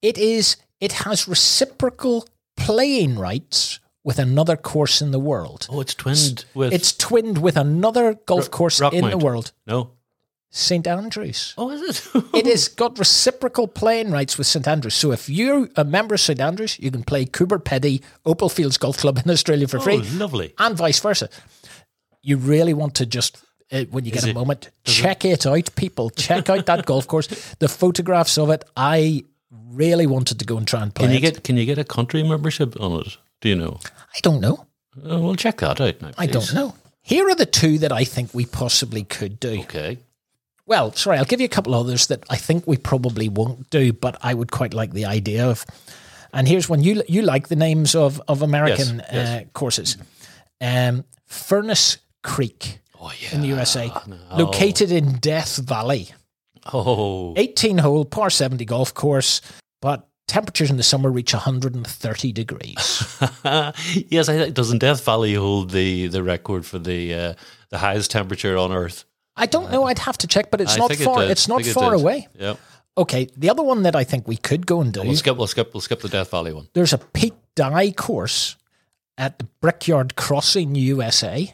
It 0.02 0.18
is 0.18 0.58
it 0.80 0.92
has 0.94 1.28
reciprocal 1.28 2.28
playing 2.58 3.18
rights 3.20 3.80
with 4.04 4.18
another 4.18 4.58
course 4.58 5.02
in 5.02 5.12
the 5.12 5.20
world. 5.20 5.68
oh, 5.70 5.80
it's 5.80 5.94
twinned 5.94 6.46
with. 6.56 6.74
It's 6.74 6.92
twinned 6.92 7.38
with 7.38 7.56
another 7.56 8.16
golf 8.26 8.50
course 8.50 8.82
in 8.82 9.10
the 9.10 9.18
world, 9.18 9.52
no. 9.68 9.92
St 10.54 10.86
Andrews. 10.86 11.54
Oh, 11.58 11.72
is 11.72 11.82
it? 11.82 12.24
It 12.36 12.46
has 12.46 12.68
got 12.68 13.00
reciprocal 13.00 13.68
playing 13.68 14.12
rights 14.12 14.38
with 14.38 14.48
St 14.48 14.68
Andrews. 14.68 14.96
So 14.96 15.12
if 15.14 15.30
you're 15.30 15.70
a 15.78 15.86
member 15.86 16.14
of 16.14 16.20
St 16.20 16.40
Andrews, 16.40 16.78
you 16.80 16.92
can 16.92 17.04
play 17.04 17.26
Coober 17.26 17.58
Pedy 17.64 18.02
Opal 18.26 18.50
Fields 18.50 18.78
Golf 18.78 18.98
Club 18.98 19.18
in 19.24 19.32
Australia 19.32 19.68
for 19.68 19.80
free, 19.80 20.02
oh, 20.04 20.18
lovely. 20.18 20.54
and 20.60 20.76
vice 20.76 21.00
versa. 21.00 21.30
You 22.22 22.38
really 22.38 22.74
want 22.74 22.96
to 22.96 23.06
just, 23.06 23.38
uh, 23.72 23.86
when 23.92 24.04
you 24.06 24.12
get 24.12 24.28
a 24.28 24.34
moment, 24.34 24.70
check 24.84 25.24
it 25.26 25.46
out, 25.46 25.74
people. 25.76 26.10
Check 26.10 26.50
out 26.50 26.66
that 26.66 26.86
golf 26.86 27.08
course. 27.08 27.28
The 27.60 27.70
photographs 27.70 28.38
of 28.38 28.50
it, 28.50 28.66
I 28.76 29.24
really 29.50 30.06
wanted 30.06 30.38
to 30.40 30.46
go 30.46 30.58
and 30.58 30.68
try 30.68 30.84
and 30.84 30.94
play 30.94 31.06
Can 31.08 31.12
you 31.14 31.18
it. 31.20 31.22
get 31.22 31.44
can 31.44 31.58
you 31.58 31.66
get 31.66 31.78
a 31.78 31.84
country 31.86 32.24
membership 32.24 32.80
on 32.80 33.00
it? 33.02 33.18
Do 33.40 33.50
you 33.50 33.56
know? 33.56 33.80
I 33.86 34.20
don't 34.22 34.42
know. 34.42 34.66
Oh, 35.04 35.22
we'll 35.22 35.36
check 35.36 35.58
that 35.58 35.80
out 35.80 36.02
now. 36.02 36.12
I 36.18 36.26
don't 36.26 36.54
know. 36.54 36.76
Here 37.02 37.28
are 37.30 37.36
the 37.36 37.46
two 37.46 37.80
that 37.80 37.92
I 37.92 38.04
think 38.04 38.34
we 38.34 38.46
possibly 38.46 39.04
could 39.04 39.40
do. 39.40 39.62
Okay. 39.62 39.98
Well, 40.71 40.93
sorry, 40.93 41.17
I'll 41.17 41.25
give 41.25 41.41
you 41.41 41.45
a 41.47 41.49
couple 41.49 41.75
others 41.75 42.07
that 42.07 42.23
I 42.29 42.38
think 42.38 42.65
we 42.65 42.77
probably 42.77 43.27
won't 43.27 43.69
do, 43.69 43.91
but 43.91 44.15
I 44.21 44.34
would 44.34 44.51
quite 44.51 44.73
like 44.73 44.93
the 44.93 45.03
idea 45.03 45.45
of. 45.45 45.65
And 46.34 46.47
here's 46.47 46.69
one 46.69 46.81
you 46.81 47.03
you 47.10 47.23
like 47.23 47.49
the 47.49 47.57
names 47.57 47.93
of 47.93 48.21
of 48.29 48.41
American 48.41 48.99
Yes, 48.99 49.10
yes. 49.12 49.27
Uh, 49.27 49.45
courses. 49.51 49.97
Um, 50.62 51.03
Furnace 51.25 51.97
Creek 52.23 52.79
Oh 53.01 53.12
yeah. 53.21 53.36
in 53.36 53.41
the 53.41 53.49
USA, 53.49 53.91
located 54.31 54.93
in 54.93 55.17
Death 55.19 55.57
Valley. 55.57 56.07
Oh. 56.71 57.34
18 57.36 57.79
hole 57.79 58.05
par 58.05 58.29
70 58.29 58.63
golf 58.63 58.93
course, 58.93 59.41
but 59.81 60.07
temperatures 60.29 60.71
in 60.71 60.77
the 60.77 60.84
summer 60.84 61.12
reach 61.12 61.34
130 61.34 62.31
degrees. 62.31 63.17
yes, 63.43 64.29
I 64.29 64.38
think 64.38 64.53
doesn't 64.55 64.77
Death 64.77 65.03
Valley 65.03 65.34
hold 65.34 65.71
the, 65.71 66.07
the 66.07 66.23
record 66.23 66.65
for 66.65 66.79
the 66.79 67.13
uh, 67.13 67.34
the 67.71 67.79
highest 67.79 68.10
temperature 68.12 68.55
on 68.57 68.71
Earth? 68.71 69.03
I 69.36 69.46
don't 69.46 69.72
know, 69.72 69.86
I'd 69.86 70.00
have 70.00 70.17
to 70.20 70.28
check, 70.28 70.52
but 70.52 70.62
it's 70.62 70.74
I 70.76 70.78
not 70.78 70.89
think 70.89 71.02
it 71.02 71.06
far 71.06 71.24
it's 71.24 71.48
not 71.48 71.58
think 71.58 71.70
it 71.70 71.74
far 71.74 71.94
away. 71.94 72.28
Yep. 72.39 72.60
Okay, 72.98 73.28
the 73.38 73.50
other 73.50 73.63
one 73.63 73.84
that 73.84 73.96
I 73.96 74.04
think 74.04 74.28
we 74.28 74.36
could 74.38 74.65
go 74.67 74.82
and 74.82 74.91
do, 74.94 75.02
We'll 75.02 75.15
skip. 75.15 75.38
We'll 75.38 75.48
skip. 75.48 75.74
We'll 75.74 75.82
skip 75.82 76.02
the 76.02 76.10
Death 76.10 76.32
Valley 76.32 76.52
one. 76.54 76.67
there's 76.74 76.91
a 76.94 76.98
Pete 76.98 77.34
Dye 77.56 77.91
course 77.91 78.58
at 79.17 79.39
the 79.39 79.46
Brickyard 79.62 80.15
Crossing, 80.15 80.76
USA. 80.76 81.54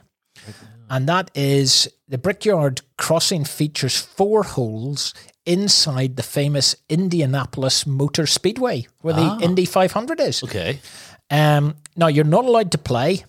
And 0.89 1.07
that 1.09 1.29
is 1.35 1.89
the 2.07 2.17
Brickyard 2.17 2.81
Crossing 2.97 3.43
features 3.43 3.97
four 3.97 4.43
holes 4.43 5.13
inside 5.45 6.15
the 6.15 6.23
famous 6.23 6.75
Indianapolis 6.89 7.85
Motor 7.85 8.25
Speedway, 8.25 8.87
where 9.01 9.13
the 9.13 9.39
Indy 9.41 9.65
500 9.65 10.19
is. 10.21 10.43
Okay. 10.43 10.79
Um, 11.29 11.75
now 11.97 12.07
you're 12.07 12.23
not 12.25 12.45
allowed 12.45 12.71
to 12.71 12.77
play 12.77 13.25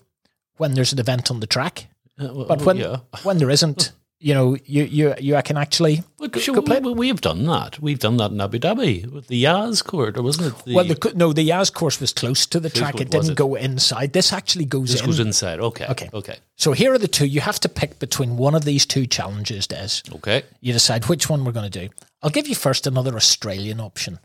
when 0.57 0.73
there's 0.73 0.93
an 0.93 0.99
event 0.99 1.29
on 1.31 1.39
the 1.41 1.47
track, 1.47 1.87
Uh, 2.19 2.29
well, 2.33 2.45
but 2.45 2.61
when 2.63 2.77
yeah. 2.77 2.97
when 3.23 3.37
there 3.39 3.49
isn't, 3.49 3.91
you 4.19 4.33
know, 4.33 4.57
you 4.65 4.83
you 4.83 5.15
you 5.19 5.41
can 5.43 5.55
actually. 5.55 6.03
Look, 6.19 6.33
go- 6.33 6.39
sure, 6.41 6.55
go 6.55 6.61
play. 6.61 6.79
we, 6.79 6.91
we, 6.93 7.07
have 7.07 7.21
done 7.21 7.45
that. 7.45 7.79
We've 7.81 7.99
done 7.99 8.17
that 8.17 8.31
in 8.31 8.41
Abu 8.41 8.59
Dhabi 8.59 9.09
with 9.09 9.27
the 9.27 9.37
Yas 9.37 9.81
court, 9.81 10.17
or 10.17 10.23
wasn't 10.23 10.53
it? 10.53 10.65
The, 10.65 10.75
Well, 10.75 10.85
the, 10.85 11.13
no, 11.15 11.31
the 11.31 11.43
Yas 11.43 11.69
course 11.69 12.01
was 12.01 12.11
close 12.11 12.45
to 12.47 12.59
the 12.59 12.69
track. 12.69 12.99
It 12.99 13.09
didn't 13.09 13.31
it? 13.31 13.35
go 13.35 13.55
inside. 13.55 14.11
This 14.11 14.33
actually 14.33 14.65
goes 14.65 14.91
this 14.91 14.99
in. 14.99 15.05
goes 15.05 15.19
inside. 15.19 15.61
Okay. 15.61 15.85
Okay. 15.87 16.09
Okay. 16.13 16.37
So 16.57 16.73
here 16.73 16.93
are 16.93 16.97
the 16.97 17.07
two. 17.07 17.25
You 17.25 17.39
have 17.39 17.61
to 17.61 17.69
pick 17.69 17.99
between 17.99 18.35
one 18.35 18.55
of 18.55 18.65
these 18.65 18.85
two 18.85 19.07
challenges, 19.07 19.67
Des. 19.67 20.01
Okay. 20.15 20.43
You 20.59 20.73
decide 20.73 21.05
which 21.05 21.29
one 21.29 21.45
we're 21.45 21.53
going 21.53 21.71
to 21.71 21.79
do. 21.87 21.89
I'll 22.21 22.29
give 22.29 22.47
you 22.47 22.55
first 22.55 22.85
another 22.87 23.15
Australian 23.15 23.79
option. 23.79 24.19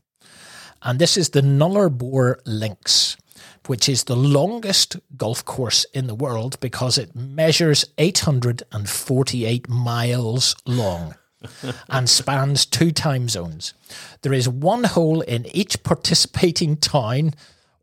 And 0.82 0.98
this 0.98 1.16
is 1.16 1.30
the 1.30 1.40
Nullarbor 1.40 2.36
Links, 2.44 3.16
which 3.66 3.88
is 3.88 4.04
the 4.04 4.16
longest 4.16 4.96
golf 5.16 5.44
course 5.44 5.84
in 5.94 6.06
the 6.06 6.14
world 6.14 6.58
because 6.60 6.98
it 6.98 7.14
measures 7.14 7.84
848 7.98 9.68
miles 9.68 10.56
long 10.66 11.14
and 11.88 12.08
spans 12.08 12.66
two 12.66 12.90
time 12.90 13.28
zones. 13.28 13.74
There 14.22 14.32
is 14.32 14.48
one 14.48 14.84
hole 14.84 15.20
in 15.22 15.46
each 15.54 15.82
participating 15.82 16.76
town 16.76 17.34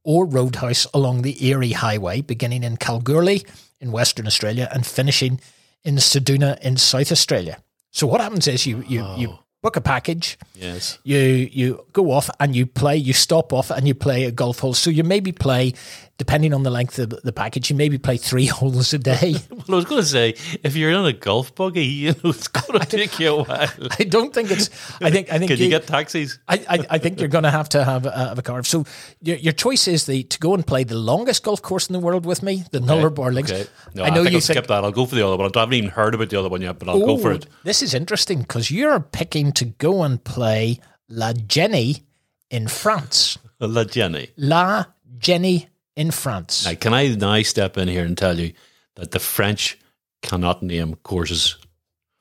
or 0.04 0.26
roadhouse 0.26 0.88
along 0.94 1.22
the 1.22 1.38
Eyre 1.42 1.74
Highway, 1.76 2.22
beginning 2.22 2.64
in 2.64 2.78
Kalgoorlie 2.78 3.46
in 3.80 3.92
Western 3.92 4.28
Australia 4.28 4.68
and 4.72 4.86
finishing 4.86 5.40
in 5.84 5.96
Ceduna 5.96 6.60
in 6.62 6.78
South 6.78 7.12
Australia. 7.12 7.62
So 7.92 8.08
what 8.08 8.22
happens 8.22 8.48
is 8.48 8.66
you 8.66 8.84
you, 8.88 9.06
you 9.18 9.30
oh. 9.32 9.40
Book 9.62 9.76
a 9.76 9.82
package, 9.82 10.38
Yes. 10.56 10.98
you 11.04 11.18
you 11.20 11.86
go 11.94 12.12
off 12.12 12.30
and 12.40 12.56
you 12.56 12.66
play, 12.66 12.98
you 12.98 13.14
stop 13.14 13.54
off 13.54 13.70
and 13.72 13.88
you 13.88 13.94
play 13.94 14.26
a 14.26 14.32
golf 14.32 14.60
hole. 14.60 14.74
So 14.74 14.90
you 14.90 15.04
maybe 15.04 15.32
play, 15.32 15.74
depending 16.18 16.54
on 16.54 16.64
the 16.64 16.70
length 16.70 17.00
of 17.00 17.10
the 17.10 17.34
package, 17.34 17.70
you 17.70 17.76
maybe 17.76 17.98
play 17.98 18.18
three 18.18 18.46
holes 18.60 18.94
a 18.94 19.00
day. 19.00 19.36
Well, 19.50 19.64
I 19.70 19.76
was 19.76 19.86
going 19.86 20.02
to 20.02 20.08
say, 20.08 20.36
if 20.64 20.76
you're 20.76 20.92
in 20.92 21.06
a 21.06 21.14
golf 21.14 21.54
buggy, 21.56 21.86
you 21.86 22.12
know, 22.12 22.30
it's 22.30 22.48
going 22.48 22.80
to 22.80 22.86
take 22.86 23.20
you 23.20 23.30
a 23.30 23.44
while. 23.44 23.70
I 24.00 24.04
don't 24.04 24.34
think 24.34 24.52
it's. 24.52 24.70
I 25.02 25.12
think 25.12 25.32
I 25.32 25.40
think 25.40 25.52
Can 25.52 25.60
you 25.60 25.70
get 25.70 25.88
taxis? 25.88 26.40
I, 26.48 26.64
I, 26.70 26.86
I 26.92 26.98
think 26.98 27.20
you're 27.20 27.30
going 27.30 27.44
to 27.44 27.52
have 27.52 27.70
to 27.70 27.84
have 27.84 28.06
a, 28.06 28.12
have 28.12 28.40
a 28.40 28.42
car. 28.42 28.64
So 28.64 28.86
your, 29.22 29.38
your 29.38 29.54
choice 29.54 29.88
is 29.88 30.06
the 30.06 30.24
to 30.24 30.40
go 30.40 30.54
and 30.54 30.66
play 30.66 30.84
the 30.84 30.96
longest 30.96 31.44
golf 31.44 31.62
course 31.62 31.88
in 31.88 31.94
the 31.94 32.00
world 32.00 32.26
with 32.26 32.44
me, 32.44 32.64
the 32.72 32.80
Nullarbor 32.80 33.34
Links. 33.34 33.52
Okay. 33.52 33.70
No, 33.94 34.04
I 34.04 34.08
I, 34.08 34.10
know 34.10 34.24
think 34.24 34.32
you 34.32 34.38
I'll 34.38 34.42
skip 34.42 34.68
that. 34.68 34.84
I'll 34.84 34.92
go 34.92 35.06
for 35.06 35.16
the 35.16 35.26
other 35.26 35.38
one. 35.38 35.52
I 35.56 35.60
haven't 35.60 35.74
even 35.74 35.90
heard 35.90 36.16
about 36.16 36.30
the 36.30 36.38
other 36.38 36.50
one 36.50 36.62
yet, 36.62 36.80
but 36.80 36.90
I'll 36.90 37.00
go 37.00 37.18
for 37.18 37.32
it. 37.32 37.48
This 37.64 37.82
is 37.82 37.94
interesting 37.94 38.42
because 38.42 38.72
you're 38.72 39.00
picking 39.00 39.52
to 39.54 39.66
go 39.66 40.04
and 40.04 40.24
play 40.24 40.80
La 41.10 41.34
Jenny 41.34 42.06
in 42.50 42.68
France. 42.68 43.38
La 43.60 43.84
Jenny. 43.84 44.30
La 44.38 44.86
Jenny 45.18 45.68
in 45.96 46.12
France. 46.12 46.66
Now, 46.66 46.76
can 46.76 46.94
I 46.94 47.08
now 47.16 47.42
step 47.44 47.78
in 47.78 47.88
here 47.88 48.06
and 48.06 48.18
tell 48.18 48.40
you 48.40 48.54
that 48.96 49.12
the 49.12 49.20
French 49.20 49.78
cannot 50.22 50.64
name 50.64 50.96
courses? 51.04 51.58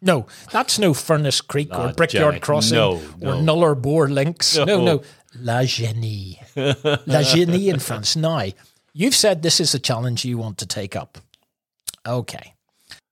No, 0.02 0.26
that's 0.50 0.78
no 0.78 0.94
Furnace 0.94 1.40
Creek 1.40 1.68
or 1.76 1.92
Brickyard. 1.92 2.40
Crossing 2.40 2.76
No, 2.76 2.94
or 3.20 3.34
no. 3.34 3.54
Nullarbor 3.54 4.10
Links. 4.10 4.56
No. 4.56 4.64
no, 4.64 4.84
No. 4.84 5.02
La 5.38 5.64
Genie. 5.64 6.40
La 6.56 7.22
Genie 7.22 7.68
in 7.68 7.78
France. 7.78 8.16
Now, 8.20 8.46
you've 8.92 9.14
said 9.14 9.42
this 9.42 9.60
is 9.60 9.74
a 9.74 9.78
challenge 9.78 10.24
you 10.24 10.38
want 10.38 10.58
to 10.58 10.66
take 10.66 10.96
up. 10.96 11.18
Okay. 12.06 12.54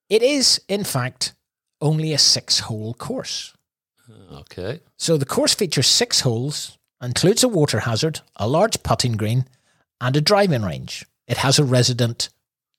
It 0.08 0.22
is, 0.22 0.60
in 0.68 0.82
fact, 0.84 1.34
only 1.80 2.12
a 2.12 2.18
six 2.18 2.60
hole 2.60 2.94
course. 2.94 3.54
Okay. 4.32 4.80
So 4.96 5.16
the 5.18 5.26
course 5.26 5.54
features 5.54 5.86
six 5.86 6.20
holes, 6.20 6.78
includes 7.02 7.44
a 7.44 7.48
water 7.48 7.80
hazard, 7.80 8.20
a 8.36 8.48
large 8.48 8.82
putting 8.82 9.12
green, 9.16 9.44
and 10.00 10.16
a 10.16 10.20
driving 10.20 10.62
range. 10.62 11.04
It 11.26 11.38
has 11.38 11.58
a 11.58 11.64
resident 11.64 12.30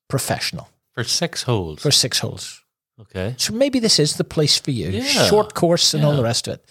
professional 0.07 0.69
For 0.95 1.03
six 1.03 1.43
holes. 1.43 1.81
for 1.81 1.91
six 1.91 2.19
holes. 2.19 2.63
okay. 3.01 3.35
So 3.37 3.53
maybe 3.53 3.79
this 3.79 3.99
is 3.99 4.15
the 4.17 4.23
place 4.23 4.57
for 4.59 4.71
you. 4.71 4.89
Yeah. 4.89 5.03
Short 5.29 5.53
course 5.53 5.93
and 5.93 6.03
all 6.05 6.15
the 6.15 6.23
rest 6.23 6.47
of 6.47 6.55
it. 6.55 6.65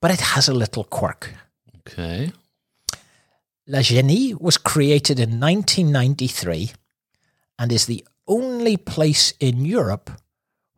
But 0.00 0.10
it 0.10 0.20
has 0.20 0.48
a 0.48 0.54
little 0.54 0.84
quirk. 0.84 1.32
Okay. 1.78 2.32
La 3.66 3.80
Genie 3.80 4.34
was 4.34 4.58
created 4.58 5.18
in 5.18 5.40
1993 5.40 6.72
and 7.58 7.72
is 7.72 7.86
the 7.86 8.04
only 8.28 8.76
place 8.76 9.32
in 9.40 9.64
Europe 9.64 10.10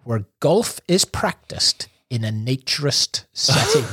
where 0.05 0.25
golf 0.41 0.81
is 0.87 1.05
practiced 1.05 1.89
in 2.11 2.25
a 2.25 2.31
naturist 2.31 3.25
setting. 3.33 3.85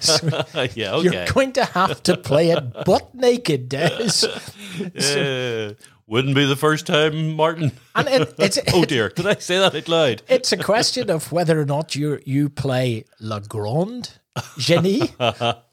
So 0.00 0.44
yeah, 0.74 0.96
You're 1.00 1.26
going 1.26 1.52
to 1.52 1.64
have 1.64 2.02
to 2.04 2.16
play 2.16 2.50
it 2.50 2.84
butt 2.84 3.14
naked, 3.14 3.68
Des. 3.68 4.26
Uh, 4.76 5.72
wouldn't 6.06 6.34
be 6.34 6.44
the 6.44 6.56
first 6.56 6.86
time, 6.86 7.32
Martin. 7.34 7.72
And 7.94 8.08
it, 8.08 8.34
it's, 8.38 8.58
oh 8.74 8.84
dear, 8.84 9.08
did 9.08 9.26
I 9.26 9.36
say 9.36 9.58
that 9.58 9.74
out 9.74 9.88
loud? 9.88 10.22
it's 10.28 10.52
a 10.52 10.58
question 10.58 11.10
of 11.10 11.32
whether 11.32 11.58
or 11.58 11.64
not 11.64 11.96
you 11.96 12.20
you 12.26 12.50
play 12.50 13.04
La 13.18 13.40
Grande 13.40 14.10
Genie 14.58 15.14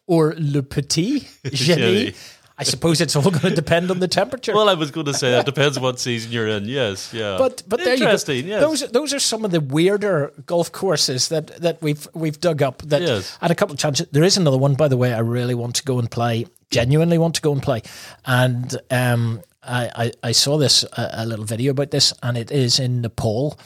or 0.08 0.36
Le 0.38 0.64
Petit 0.64 1.28
Genie. 1.46 2.14
I 2.56 2.64
suppose 2.64 3.02
it's 3.02 3.16
all 3.16 3.24
going 3.24 3.40
to 3.40 3.56
depend 3.56 3.90
on 3.90 4.00
the 4.00 4.08
temperature. 4.08 4.54
Well, 4.54 4.70
I 4.70 4.76
was 4.76 4.92
going 4.92 5.08
to 5.08 5.14
say 5.14 5.32
that 5.32 5.46
depends 5.46 5.80
what 5.80 6.00
season 6.00 6.32
you're 6.32 6.48
in. 6.48 6.66
Yes, 6.66 7.12
yeah. 7.14 7.38
but 7.38 7.64
but 7.68 7.80
there 7.80 7.94
you 7.94 8.00
go. 8.00 8.06
interesting. 8.06 8.48
Yes. 8.48 8.62
Those 8.62 8.92
those 8.92 9.14
are 9.14 9.20
some 9.20 9.44
of 9.44 9.52
the 9.52 9.60
weirder 9.60 10.32
golf 10.46 10.72
courses 10.72 11.30
that, 11.30 11.48
that 11.62 11.82
we've 11.82 12.08
we've 12.14 12.40
dug 12.40 12.62
up. 12.62 12.82
That 12.84 13.02
Yes. 13.02 13.38
and 13.42 13.52
a 13.52 13.56
couple 13.56 13.74
of 13.74 13.80
challenges. 13.80 14.08
There 14.12 14.24
is 14.24 14.38
another 14.38 14.58
one, 14.58 14.76
by 14.76 14.88
the 14.88 14.98
way. 14.98 15.14
I 15.14 15.20
really 15.20 15.56
want 15.56 15.76
to 15.78 15.84
go 15.84 15.98
and 16.00 16.10
play. 16.10 16.46
Genuinely 16.70 17.18
want 17.18 17.36
to 17.36 17.42
go 17.42 17.52
and 17.52 17.62
play. 17.62 17.82
And 18.26 18.76
um, 18.92 19.42
I, 19.64 19.90
I 19.96 20.30
I 20.30 20.32
saw 20.34 20.58
this 20.58 20.84
a, 20.84 21.10
a 21.14 21.26
little 21.26 21.46
video 21.46 21.72
about 21.72 21.90
this, 21.92 22.14
and 22.22 22.38
it 22.38 22.52
is 22.52 22.80
in 22.80 23.02
Nepal, 23.02 23.58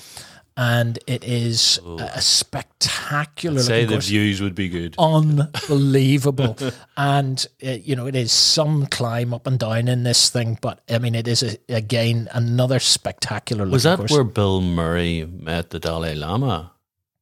and 0.58 0.98
it 1.06 1.24
is 1.24 1.80
a, 1.86 2.12
a 2.16 2.22
spectacular. 2.22 3.60
say 3.60 3.82
looking 3.82 3.88
the 3.88 3.96
course. 3.96 4.08
views 4.08 4.42
would 4.42 4.56
be 4.56 4.68
good. 4.70 4.96
unbelievable. 4.98 6.58
and, 6.98 7.46
uh, 7.64 7.70
you 7.72 7.96
know, 7.96 8.08
it 8.08 8.16
is 8.16 8.32
some 8.32 8.88
climb 8.88 9.36
up 9.36 9.46
and 9.46 9.60
down 9.60 9.88
in 9.88 10.02
this 10.04 10.30
thing, 10.32 10.58
but 10.60 10.82
I 10.90 10.98
mean, 10.98 11.14
it 11.14 11.28
is, 11.28 11.44
a, 11.44 11.58
again, 11.70 12.28
another 12.34 12.80
spectacular 12.80 13.68
Was 13.68 13.84
that 13.84 14.00
course. 14.00 14.12
where 14.12 14.24
Bill 14.24 14.62
Murray 14.62 15.26
met 15.32 15.70
the 15.70 15.80
Dalai 15.80 16.16
Lama? 16.16 16.72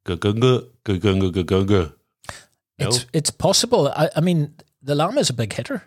Gugunga, 0.06 0.68
gugunga, 0.86 1.32
gugunga. 1.32 1.94
No, 2.80 2.88
It's, 2.88 3.06
it's 3.12 3.30
possible. 3.32 3.90
I, 3.90 4.10
I 4.16 4.22
mean, 4.22 4.54
the 4.82 4.96
Lama 4.96 5.20
is 5.20 5.30
a 5.30 5.34
big 5.34 5.52
hitter. 5.52 5.84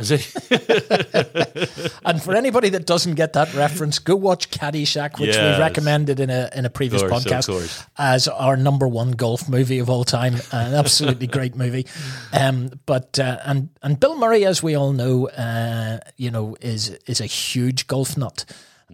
Is 0.00 0.10
it? 0.10 1.90
And 2.04 2.22
for 2.22 2.34
anybody 2.34 2.70
that 2.70 2.86
doesn't 2.86 3.14
get 3.14 3.34
that 3.34 3.52
reference, 3.54 3.98
go 3.98 4.16
watch 4.16 4.50
Caddyshack, 4.50 5.18
which 5.20 5.34
Yes. 5.34 5.56
we 5.56 5.60
recommended 5.62 6.18
in 6.20 6.30
a 6.30 6.50
in 6.54 6.64
a 6.64 6.70
previous 6.70 7.02
course, 7.02 7.24
podcast 7.24 7.86
as 7.98 8.26
our 8.28 8.56
number 8.56 8.88
one 8.88 9.12
golf 9.12 9.48
movie 9.48 9.78
of 9.78 9.88
all 9.90 10.04
time. 10.04 10.34
An 10.52 10.74
absolutely 10.74 11.26
great 11.36 11.54
movie. 11.54 11.86
Um, 12.32 12.70
but 12.86 13.18
uh, 13.18 13.38
and 13.44 13.68
and 13.82 14.00
Bill 14.00 14.16
Murray, 14.16 14.44
as 14.44 14.62
we 14.62 14.74
all 14.74 14.92
know, 14.92 15.28
uh, 15.28 15.98
you 16.16 16.30
know, 16.30 16.56
is 16.60 16.90
is 17.06 17.20
a 17.20 17.26
huge 17.26 17.86
golf 17.86 18.16
nut. 18.16 18.44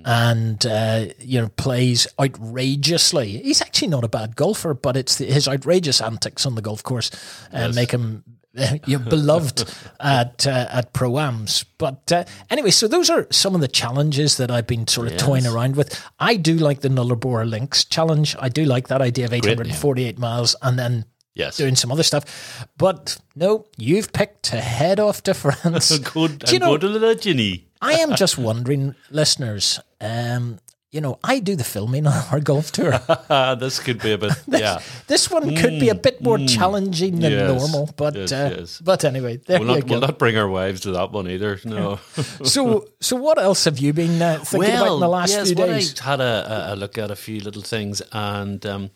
And 0.04 0.64
uh, 0.66 1.06
you 1.20 1.40
know 1.40 1.48
plays 1.56 2.06
outrageously. 2.20 3.38
He's 3.38 3.62
actually 3.62 3.88
not 3.88 4.04
a 4.04 4.08
bad 4.08 4.36
golfer, 4.36 4.74
but 4.74 4.94
it's 4.94 5.16
the, 5.16 5.24
his 5.24 5.48
outrageous 5.48 6.02
antics 6.02 6.44
on 6.44 6.54
the 6.54 6.60
golf 6.60 6.82
course 6.82 7.10
uh, 7.50 7.72
make 7.74 7.92
him 7.92 8.22
you're 8.86 8.98
beloved 9.00 9.64
at 10.00 10.46
uh, 10.46 10.66
at 10.70 10.92
proams. 10.92 11.64
But 11.78 12.10
uh, 12.12 12.24
anyway, 12.50 12.70
so 12.70 12.88
those 12.88 13.10
are 13.10 13.26
some 13.30 13.54
of 13.54 13.60
the 13.60 13.68
challenges 13.68 14.36
that 14.38 14.50
I've 14.50 14.66
been 14.66 14.86
sort 14.86 15.10
of 15.12 15.16
toying 15.18 15.46
around 15.46 15.76
with. 15.76 16.02
I 16.18 16.36
do 16.36 16.54
like 16.56 16.80
the 16.80 16.88
Nullarbor 16.88 17.48
Links 17.48 17.84
challenge. 17.84 18.34
I 18.38 18.48
do 18.48 18.64
like 18.64 18.88
that 18.88 19.00
idea 19.02 19.26
of 19.26 19.32
848 19.32 20.18
miles, 20.18 20.56
and 20.62 20.78
then 20.78 21.04
Yes. 21.34 21.58
doing 21.58 21.76
some 21.76 21.92
other 21.92 22.02
stuff. 22.02 22.66
But 22.78 23.18
no, 23.34 23.66
you've 23.76 24.10
picked 24.14 24.44
to 24.44 24.56
head 24.56 24.98
off 24.98 25.22
to 25.24 25.34
France. 25.42 25.98
Go, 26.14 26.28
Do 26.28 26.34
you 26.46 26.54
and 26.56 26.80
go 26.80 26.88
know- 26.88 27.14
to 27.14 27.14
Ginny. 27.20 27.68
I 27.82 27.92
am 27.94 28.16
just 28.16 28.38
wondering, 28.38 28.94
listeners. 29.10 29.78
Um, 30.00 30.58
you 30.96 31.02
know, 31.02 31.18
I 31.22 31.38
do 31.48 31.54
the 31.56 31.64
filming 31.64 32.06
on 32.06 32.14
our 32.32 32.40
golf 32.40 32.72
tour. 32.72 32.94
This 33.60 33.78
could 33.84 34.00
be 34.02 34.12
a 34.12 34.18
bit, 34.18 34.32
yeah. 34.48 34.78
This 35.06 35.30
one 35.30 35.54
could 35.56 35.78
be 35.78 35.88
a 35.90 35.94
bit 35.94 36.20
more 36.22 36.38
challenging 36.38 37.20
than 37.20 37.32
Mm, 37.32 37.40
Yes, 37.48 37.60
normal, 37.60 37.84
but 37.96 38.14
yes, 38.16 38.32
uh, 38.32 38.54
yes. 38.58 38.80
but 38.80 39.04
anyway, 39.04 39.36
there 39.46 39.58
We'll 39.60 39.68
you 39.68 39.74
not, 39.80 39.86
go. 39.86 39.90
we'll 39.92 40.06
not 40.08 40.18
bring 40.18 40.36
our 40.38 40.48
wives 40.48 40.80
to 40.82 40.90
that 40.92 41.12
one 41.12 41.28
either. 41.34 41.60
No. 41.64 41.98
so, 42.54 42.86
so 43.00 43.14
what 43.16 43.38
else 43.38 43.64
have 43.68 43.78
you 43.78 43.92
been 43.92 44.20
uh, 44.22 44.38
thinking 44.44 44.70
about 44.74 44.94
in 44.94 45.00
the 45.00 45.08
last 45.18 45.32
yes, 45.36 45.46
few 45.48 45.56
well, 45.56 45.66
days? 45.68 46.00
I 46.00 46.04
had 46.04 46.20
a, 46.20 46.72
a- 46.72 46.76
look 46.76 46.96
at 46.98 47.10
a 47.10 47.16
few 47.16 47.40
little 47.40 47.62
things, 47.62 48.00
and 48.12 48.64
um, 48.64 48.90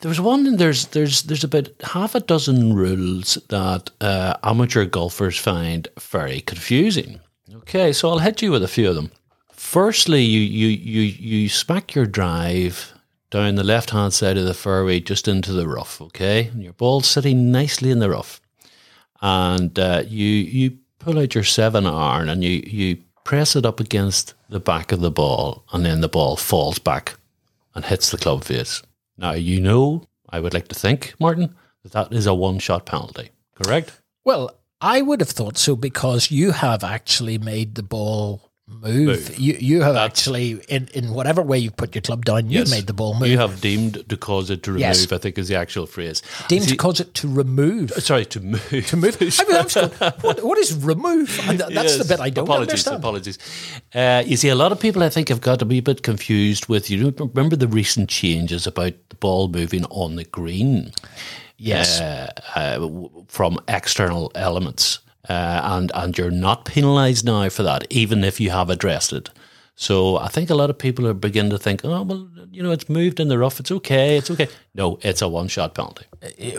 there 0.00 0.08
was 0.08 0.20
one. 0.20 0.46
And 0.46 0.58
there's 0.58 0.86
there's 0.94 1.22
there's 1.22 1.44
about 1.44 1.68
half 1.82 2.14
a 2.14 2.20
dozen 2.20 2.74
rules 2.76 3.38
that 3.48 3.90
uh, 4.00 4.34
amateur 4.42 4.84
golfers 4.86 5.38
find 5.38 5.88
very 5.98 6.40
confusing. 6.40 7.20
Okay, 7.62 7.92
so 7.92 8.08
I'll 8.10 8.18
hit 8.22 8.42
you 8.42 8.50
with 8.52 8.62
a 8.62 8.68
few 8.68 8.88
of 8.88 8.94
them. 8.94 9.10
Firstly, 9.64 10.22
you 10.22 10.40
you 10.40 10.68
you 10.68 11.00
you 11.00 11.48
smack 11.48 11.94
your 11.94 12.06
drive 12.06 12.92
down 13.30 13.56
the 13.56 13.64
left 13.64 13.90
hand 13.90 14.12
side 14.12 14.36
of 14.36 14.44
the 14.44 14.54
fairway 14.54 15.00
just 15.00 15.26
into 15.26 15.52
the 15.52 15.66
rough. 15.66 16.00
Okay, 16.00 16.46
and 16.48 16.62
your 16.62 16.74
ball's 16.74 17.08
sitting 17.08 17.50
nicely 17.50 17.90
in 17.90 17.98
the 17.98 18.10
rough 18.10 18.40
and 19.24 19.78
uh, 19.78 20.02
you 20.06 20.26
you 20.28 20.78
pull 20.98 21.18
out 21.18 21.34
your 21.34 21.44
seven 21.44 21.86
iron 21.86 22.28
and 22.28 22.44
you 22.44 22.62
you 22.66 22.98
press 23.24 23.56
it 23.56 23.64
up 23.64 23.80
against 23.80 24.34
the 24.50 24.60
back 24.60 24.92
of 24.92 25.00
the 25.00 25.10
ball, 25.10 25.64
and 25.72 25.84
then 25.84 26.02
the 26.02 26.08
ball 26.08 26.36
falls 26.36 26.78
back 26.78 27.16
and 27.74 27.86
hits 27.86 28.10
the 28.10 28.18
club 28.18 28.44
face. 28.44 28.82
Now 29.16 29.32
you 29.32 29.60
know, 29.60 30.06
I 30.28 30.40
would 30.40 30.52
like 30.52 30.68
to 30.68 30.74
think, 30.74 31.14
Martin, 31.18 31.54
that 31.82 31.92
that 31.92 32.12
is 32.12 32.26
a 32.26 32.34
one 32.34 32.58
shot 32.58 32.84
penalty. 32.84 33.30
Correct? 33.54 33.98
Well, 34.24 34.50
I 34.80 35.00
would 35.00 35.20
have 35.20 35.30
thought 35.30 35.56
so 35.56 35.74
because 35.74 36.30
you 36.30 36.50
have 36.50 36.84
actually 36.84 37.38
made 37.38 37.76
the 37.76 37.82
ball 37.82 38.50
move. 38.66 39.38
You 39.38 39.56
you 39.60 39.82
have 39.82 39.94
actually 39.96 40.52
in, 40.68 40.88
in 40.94 41.12
whatever 41.12 41.42
way 41.42 41.58
you 41.58 41.70
put 41.70 41.94
your 41.94 42.02
club 42.02 42.24
down, 42.24 42.44
you've 42.50 42.66
Yes. 42.66 42.70
made 42.70 42.86
the 42.86 42.92
ball 42.94 43.14
move. 43.18 43.28
You 43.28 43.38
have 43.38 43.60
deemed 43.60 44.08
to 44.08 44.16
cause 44.16 44.50
it 44.50 44.62
to 44.64 44.72
remove. 44.72 44.80
Yes. 44.80 45.12
I 45.12 45.18
think 45.18 45.36
is 45.38 45.48
the 45.48 45.56
actual 45.56 45.86
phrase. 45.86 46.22
Deemed 46.48 46.64
See- 46.64 46.70
to 46.70 46.76
cause 46.76 47.00
it 47.00 47.12
to 47.14 47.28
remove. 47.28 47.90
Sorry, 47.92 48.24
to 48.26 48.40
move. 48.40 48.86
To 48.88 48.96
move. 48.96 49.16
I 49.20 49.44
mean, 49.44 49.56
I'm 49.56 49.68
going, 49.68 49.90
what, 50.22 50.42
what 50.42 50.58
is 50.58 50.72
remove? 50.82 51.38
And 51.48 51.58
that's 51.60 51.92
the 51.92 51.98
Yes. 51.98 52.08
bit 52.08 52.20
I 52.20 52.30
don't 52.30 52.44
apologies, 52.44 52.70
understand. 52.86 52.96
Apologies. 52.98 53.38
Uh, 53.94 54.22
you 54.26 54.36
see, 54.36 54.48
a 54.48 54.54
lot 54.54 54.72
of 54.72 54.80
people, 54.80 55.02
I 55.02 55.10
think, 55.10 55.28
have 55.28 55.40
got 55.42 55.58
to 55.58 55.64
be 55.66 55.78
a 55.78 55.82
bit 55.82 56.02
confused 56.02 56.66
with. 56.68 56.88
You 56.90 57.12
remember 57.18 57.56
the 57.56 57.68
recent 57.68 58.08
changes 58.08 58.66
about 58.66 58.94
the 59.10 59.16
ball 59.16 59.48
moving 59.48 59.84
on 59.86 60.16
the 60.16 60.24
green 60.24 60.92
Yes. 61.56 62.00
uh, 62.00 62.30
uh, 62.56 62.88
from 63.28 63.58
external 63.68 64.32
elements, 64.34 64.98
uh, 65.28 65.60
and 65.64 65.90
and 65.94 66.16
you're 66.18 66.30
not 66.30 66.64
penalised 66.64 67.24
now 67.24 67.48
for 67.48 67.62
that, 67.62 67.86
even 67.90 68.24
if 68.24 68.40
you 68.40 68.50
have 68.50 68.70
addressed 68.70 69.12
it. 69.12 69.30
So 69.76 70.18
I 70.18 70.28
think 70.28 70.50
a 70.50 70.54
lot 70.54 70.70
of 70.70 70.78
people 70.78 71.04
are 71.08 71.14
beginning 71.14 71.50
to 71.50 71.58
think, 71.58 71.80
oh 71.84 72.02
well, 72.02 72.28
you 72.52 72.62
know, 72.62 72.70
it's 72.70 72.88
moved 72.88 73.18
in 73.18 73.26
the 73.28 73.38
rough. 73.38 73.58
It's 73.58 73.72
okay. 73.72 74.16
It's 74.18 74.30
okay. 74.30 74.46
No, 74.74 74.98
it's 75.02 75.20
a 75.20 75.26
one-shot 75.28 75.74
penalty. 75.74 76.04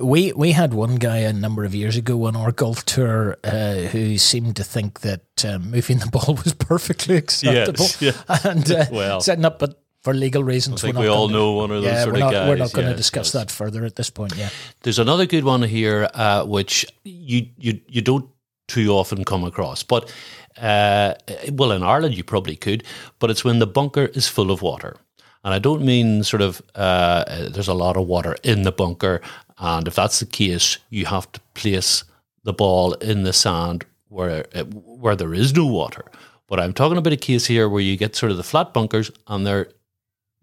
we 0.01 0.33
we 0.33 0.51
had 0.51 0.73
one 0.73 0.95
guy 0.95 1.19
a 1.19 1.31
number 1.31 1.63
of 1.63 1.73
years 1.73 1.95
ago 1.95 2.25
on 2.27 2.35
our 2.35 2.51
golf 2.51 2.83
tour 2.83 3.37
uh, 3.45 3.75
who 3.93 4.17
seemed 4.17 4.55
to 4.57 4.63
think 4.65 4.99
that 4.99 5.45
um, 5.45 5.71
moving 5.71 5.99
the 5.99 6.07
ball 6.11 6.35
was 6.43 6.53
perfectly 6.53 7.15
acceptable, 7.15 7.85
yeah. 8.01 8.11
and 8.43 8.69
uh, 8.69 8.85
Well. 8.91 9.21
setting 9.21 9.45
up, 9.45 9.59
but 9.59 9.81
for 10.03 10.13
legal 10.13 10.43
reasons, 10.43 10.83
I 10.83 10.87
think 10.87 10.97
we 10.99 11.07
all 11.07 11.27
gonna- 11.27 11.39
know 11.39 11.51
one 11.53 11.71
of 11.71 11.83
those 11.83 11.91
Yeah, 11.91 12.03
sort 12.03 12.13
we're 12.15 12.19
of 12.19 12.19
not, 12.25 12.31
guys. 12.33 12.49
we're 12.49 12.57
not 12.57 12.73
going 12.73 12.85
to 12.85 12.91
yes, 12.91 12.97
discuss 12.97 13.27
yes. 13.27 13.31
that 13.33 13.49
further 13.51 13.85
at 13.85 13.95
this 13.95 14.09
point. 14.11 14.35
Yeah, 14.37 14.49
There's 14.83 14.99
another 14.99 15.25
good 15.25 15.45
one 15.45 15.63
here, 15.63 16.09
uh, 16.13 16.43
which 16.43 16.85
you 17.05 17.47
you 17.57 17.79
you 17.87 18.01
don't 18.01 18.29
too 18.67 18.91
often 18.91 19.23
come 19.23 19.43
across, 19.43 19.83
but 19.83 20.11
uh, 20.57 21.13
well, 21.51 21.71
in 21.71 21.83
Ireland 21.83 22.15
you 22.15 22.23
probably 22.23 22.55
could, 22.55 22.83
but 23.19 23.29
it's 23.29 23.43
when 23.43 23.59
the 23.59 23.67
bunker 23.67 24.05
is 24.13 24.27
full 24.27 24.51
of 24.51 24.61
water, 24.61 24.95
and 25.43 25.53
I 25.53 25.59
don't 25.59 25.83
mean 25.83 26.23
sort 26.23 26.41
of 26.41 26.61
uh, 26.75 27.49
there's 27.49 27.67
a 27.67 27.73
lot 27.73 27.97
of 27.97 28.07
water 28.07 28.35
in 28.43 28.63
the 28.63 28.71
bunker, 28.71 29.21
and 29.57 29.87
if 29.87 29.95
that's 29.95 30.19
the 30.19 30.25
case, 30.25 30.77
you 30.89 31.05
have 31.05 31.31
to 31.33 31.39
place 31.53 32.03
the 32.43 32.53
ball 32.53 32.93
in 32.93 33.23
the 33.23 33.33
sand 33.33 33.85
where 34.09 34.45
uh, 34.55 34.63
where 34.63 35.15
there 35.15 35.33
is 35.33 35.53
no 35.53 35.65
water. 35.65 36.05
But 36.47 36.59
I'm 36.59 36.73
talking 36.73 36.97
about 36.97 37.13
a 37.13 37.17
case 37.17 37.45
here 37.45 37.67
where 37.67 37.81
you 37.81 37.97
get 37.97 38.15
sort 38.15 38.31
of 38.31 38.37
the 38.37 38.43
flat 38.43 38.73
bunkers, 38.73 39.11
and 39.27 39.45
they're 39.45 39.67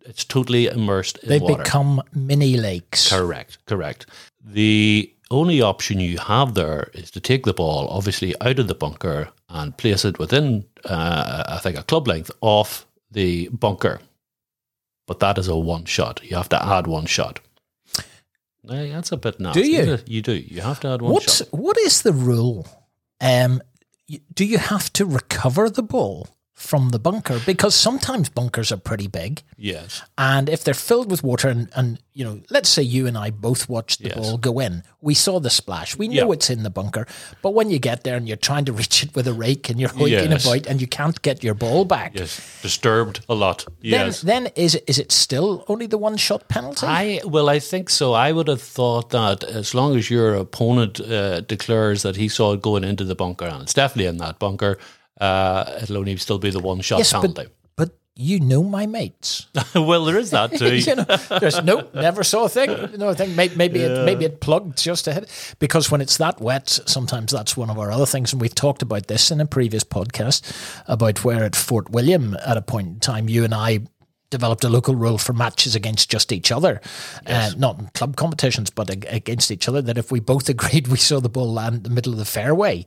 it's 0.04 0.24
totally 0.24 0.66
immersed 0.66 1.18
in 1.18 1.28
they've 1.28 1.42
water. 1.42 1.62
become 1.62 2.02
mini 2.12 2.56
lakes. 2.56 3.08
Correct, 3.08 3.58
correct. 3.66 4.06
The 4.44 5.12
only 5.33 5.61
option 5.62 5.99
you 6.01 6.18
have 6.18 6.55
there 6.55 6.90
is 6.95 7.11
to 7.12 7.21
take 7.21 7.45
the 7.45 7.55
ball, 7.55 7.88
obviously, 7.88 8.35
out 8.40 8.59
of 8.59 8.68
the 8.68 8.75
bunker 8.75 9.31
and 9.49 9.77
place 9.77 10.05
it 10.05 10.18
within, 10.18 10.64
uh, 10.85 11.45
I 11.49 11.59
think, 11.59 11.79
a 11.79 11.83
club 11.83 12.07
length 12.09 12.31
off 12.40 12.87
the 13.11 13.49
bunker. 13.49 14.01
But 15.07 15.21
that 15.21 15.38
is 15.38 15.49
a 15.49 15.57
one 15.57 15.85
shot. 15.85 16.21
You 16.23 16.37
have 16.37 16.49
to 16.51 16.64
add 16.64 16.87
one 16.87 17.07
shot. 17.07 17.40
Now, 18.64 18.85
that's 18.85 19.11
a 19.11 19.16
bit 19.16 19.40
nasty. 19.40 19.62
you? 19.62 19.99
You 20.07 20.23
do. 20.23 20.33
You 20.35 20.61
have 20.61 20.79
to 20.81 20.88
add 20.88 21.03
one 21.03 21.12
What's 21.12 21.38
shot. 21.38 21.49
what 21.51 21.77
is 21.79 22.03
the 22.03 22.12
rule? 22.12 22.66
Um, 23.21 23.61
do 24.35 24.45
you 24.45 24.59
have 24.59 24.92
to 24.95 25.05
recover 25.05 25.68
the 25.68 25.83
ball 25.83 26.29
from 26.62 26.90
the 26.90 26.98
bunker 26.98 27.40
because 27.44 27.75
sometimes 27.75 28.29
bunkers 28.29 28.70
are 28.72 28.77
pretty 28.77 29.09
big? 29.09 29.42
Yes. 29.57 30.03
And 30.16 30.48
if 30.48 30.62
they're 30.64 30.75
filled 30.75 31.11
with 31.11 31.22
water, 31.25 31.48
and, 31.48 31.68
and 31.75 31.98
you 32.14 32.25
know, 32.25 32.40
let's 32.51 32.68
say 32.68 32.83
you 32.83 33.07
and 33.07 33.16
I 33.18 33.31
both 33.31 33.68
watched 33.68 34.01
the 34.03 34.09
Yes. 34.09 34.16
ball 34.18 34.38
go 34.38 34.61
in, 34.61 34.83
we 35.01 35.14
saw 35.14 35.40
the 35.40 35.51
splash, 35.51 35.96
we 35.98 36.07
know 36.09 36.27
Yeah. 36.29 36.33
it's 36.35 36.51
in 36.51 36.62
the 36.62 36.70
bunker. 36.70 37.07
But 37.42 37.55
when 37.55 37.70
you 37.70 37.79
get 37.79 38.05
there 38.05 38.16
and 38.16 38.29
you're 38.29 38.37
trying 38.37 38.64
to 38.66 38.72
reach 38.81 39.03
it 39.03 39.14
with 39.16 39.27
a 39.27 39.33
rake 39.33 39.68
and 39.70 39.81
you're 39.81 39.90
hoiking 39.90 40.31
Yes. 40.31 40.46
about 40.46 40.66
and 40.66 40.81
you 40.81 40.87
can't 40.87 41.20
get 41.22 41.42
your 41.44 41.55
ball 41.55 41.85
back, 41.85 42.12
Yes. 42.14 42.40
Disturbed 42.62 43.25
a 43.29 43.35
lot. 43.35 43.66
Yes. 43.81 44.20
then 44.20 44.44
then 44.44 44.53
is 44.57 44.75
it, 44.77 44.85
is 44.87 44.98
it 44.98 45.12
still 45.12 45.64
only 45.68 45.87
the 45.87 45.98
one 45.98 46.16
shot 46.16 46.48
penalty? 46.48 46.87
I 46.87 47.20
well, 47.25 47.48
I 47.51 47.59
think 47.59 47.90
so. 47.90 48.12
I 48.14 48.33
would 48.33 48.48
have 48.48 48.62
thought 48.62 49.11
that 49.11 49.44
as 49.44 49.75
long 49.75 49.96
as 49.98 50.09
your 50.11 50.35
opponent 50.35 51.01
uh, 51.01 51.40
declares 51.42 52.03
that 52.03 52.16
he 52.16 52.29
saw 52.29 52.53
it 52.55 52.62
going 52.62 52.85
into 52.85 53.05
the 53.05 53.14
bunker, 53.14 53.44
and 53.46 53.62
it's 53.62 53.75
definitely 53.75 54.07
in 54.09 54.16
that 54.18 54.38
bunker, 54.38 54.79
uh, 55.20 55.79
it'll 55.83 55.98
only 55.98 56.16
still 56.16 56.38
be 56.38 56.51
the 56.51 56.61
one 56.61 56.81
shot 56.81 56.98
yes, 56.98 57.12
penalty. 57.12 57.46
but 57.77 57.88
but 57.88 57.98
you 58.14 58.40
know 58.40 58.62
my 58.62 58.87
mates. 58.87 59.46
well, 59.75 60.05
there 60.05 60.18
is 60.18 60.31
that 60.31 60.53
too. 60.59 60.75
you 60.77 60.96
know, 60.96 61.38
there's 61.38 61.62
no, 61.62 61.88
never 61.94 62.22
saw 62.22 62.44
a 62.44 62.48
thing. 62.48 62.98
No, 62.98 63.11
I 63.11 63.14
think 63.14 63.35
maybe, 63.35 63.57
maybe 63.57 63.81
it 63.81 64.05
maybe 64.05 64.25
it 64.25 64.40
plugged 64.40 64.79
just 64.79 65.07
ahead 65.09 65.31
because 65.59 65.90
when 65.90 66.01
it's 66.01 66.18
that 66.18 66.40
wet, 66.40 66.68
sometimes 66.68 67.33
that's 67.33 67.57
one 67.57 67.70
of 67.70 67.79
our 67.79 67.90
other 67.90 68.07
things, 68.07 68.33
and 68.33 68.40
we've 68.40 68.55
talked 68.55 68.83
about 68.83 69.07
this 69.07 69.31
in 69.31 69.40
a 69.40 69.46
previous 69.46 69.85
podcast 69.85 70.42
about 70.87 71.25
where 71.25 71.44
at 71.44 71.57
Fort 71.57 71.90
William 71.90 72.37
at 72.44 72.57
a 72.57 72.62
point 72.62 72.88
in 72.88 73.01
time, 73.01 73.29
you 73.29 73.44
and 73.44 73.55
I 73.55 73.81
developed 74.33 74.64
a 74.64 74.68
local 74.68 74.96
rule 74.96 75.18
for 75.18 75.33
matches 75.35 75.77
against 75.77 76.11
just 76.11 76.33
each 76.33 76.51
other, 76.51 76.81
uh, 77.27 77.53
not 77.57 77.79
in 77.79 77.87
club 77.88 78.16
competitions, 78.16 78.70
but 78.70 78.90
ag- 78.90 79.07
against 79.09 79.53
each 79.53 79.68
other. 79.68 79.81
That 79.81 79.98
if 79.98 80.11
we 80.11 80.18
both 80.18 80.48
agreed 80.57 80.88
we 80.88 80.96
saw 80.96 81.20
the 81.20 81.29
ball 81.29 81.53
land 81.53 81.77
in 81.77 81.83
the 81.85 81.90
middle 81.90 82.12
of 82.12 82.18
the 82.18 82.25
fairway. 82.25 82.85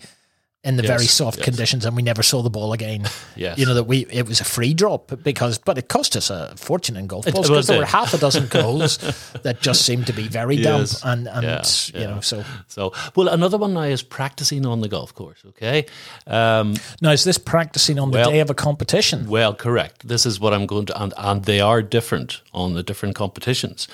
In 0.65 0.77
the 0.77 0.83
very 0.83 1.05
soft 1.05 1.37
yes. 1.37 1.45
conditions, 1.45 1.85
and 1.85 1.95
we 1.95 2.01
never 2.01 2.23
saw 2.23 2.41
the 2.41 2.49
ball 2.49 2.73
again. 2.73 3.03
Yes. 3.35 3.57
you 3.59 3.65
know 3.65 3.75
that 3.75 3.83
we 3.83 4.05
it 4.09 4.27
was 4.27 4.41
a 4.41 4.43
free 4.43 4.73
drop 4.73 5.11
because, 5.23 5.59
but 5.59 5.77
it 5.77 5.87
cost 5.89 6.15
us 6.15 6.29
a 6.29 6.53
fortune 6.57 6.97
in 6.97 7.05
golf 7.07 7.25
balls 7.25 7.47
because 7.49 7.67
there 7.67 7.77
were 7.79 7.85
half 7.85 8.13
a 8.13 8.17
dozen 8.17 8.47
goals 8.59 8.97
that 9.43 9.61
just 9.61 9.85
seemed 9.85 10.07
to 10.07 10.13
be 10.13 10.27
very 10.27 10.55
Yes. 10.55 11.01
damp 11.01 11.11
and 11.11 11.27
and 11.27 11.43
Yeah, 11.45 12.01
you 12.01 12.07
know 12.07 12.21
so 12.21 12.43
So, 12.67 12.93
well, 13.15 13.27
another 13.27 13.57
one 13.57 13.73
now 13.73 13.81
is 13.83 14.01
practicing 14.03 14.65
on 14.65 14.81
the 14.81 14.87
golf 14.87 15.13
course. 15.13 15.41
Okay. 15.49 15.85
Um, 16.27 16.75
now 17.01 17.11
is 17.11 17.23
this 17.23 17.37
practicing 17.37 17.99
on 17.99 18.11
the 18.11 18.17
Well- 18.19 18.31
day 18.31 18.39
of 18.39 18.49
a 18.49 18.55
competition 18.55 19.27
Well, 19.29 19.53
correct. 19.53 20.07
This 20.07 20.25
is 20.25 20.39
what 20.39 20.53
I'm 20.53 20.65
going 20.65 20.85
to, 20.87 21.01
and, 21.01 21.13
and 21.17 21.43
they 21.45 21.59
are 21.61 21.81
different 21.83 22.41
on 22.53 22.73
the 22.73 22.83
different 22.83 23.15
competitions 23.15 23.87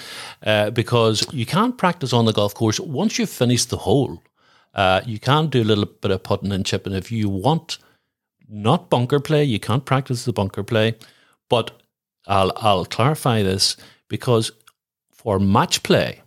uh, 0.45 0.69
because 0.69 1.25
you 1.33 1.45
can't 1.45 1.77
practice 1.77 2.13
on 2.13 2.25
the 2.25 2.33
golf 2.33 2.53
course 2.53 2.79
once 2.79 3.17
you've 3.19 3.29
finished 3.29 3.69
the 3.69 3.77
hole. 3.77 4.21
Uh, 4.73 5.01
you 5.05 5.19
can 5.19 5.47
do 5.47 5.61
a 5.61 5.65
little 5.65 5.85
bit 5.85 6.11
of 6.11 6.23
putting 6.23 6.51
and 6.51 6.65
chipping 6.65 6.93
if 6.93 7.11
you 7.11 7.29
want. 7.29 7.77
Not 8.47 8.89
bunker 8.89 9.19
play. 9.19 9.43
You 9.43 9.59
can't 9.59 9.85
practice 9.85 10.25
the 10.25 10.33
bunker 10.33 10.63
play, 10.63 10.95
but 11.49 11.71
I'll 12.27 12.51
I'll 12.57 12.85
clarify 12.85 13.43
this 13.43 13.77
because 14.07 14.51
for 15.11 15.39
match 15.39 15.83
play, 15.83 16.21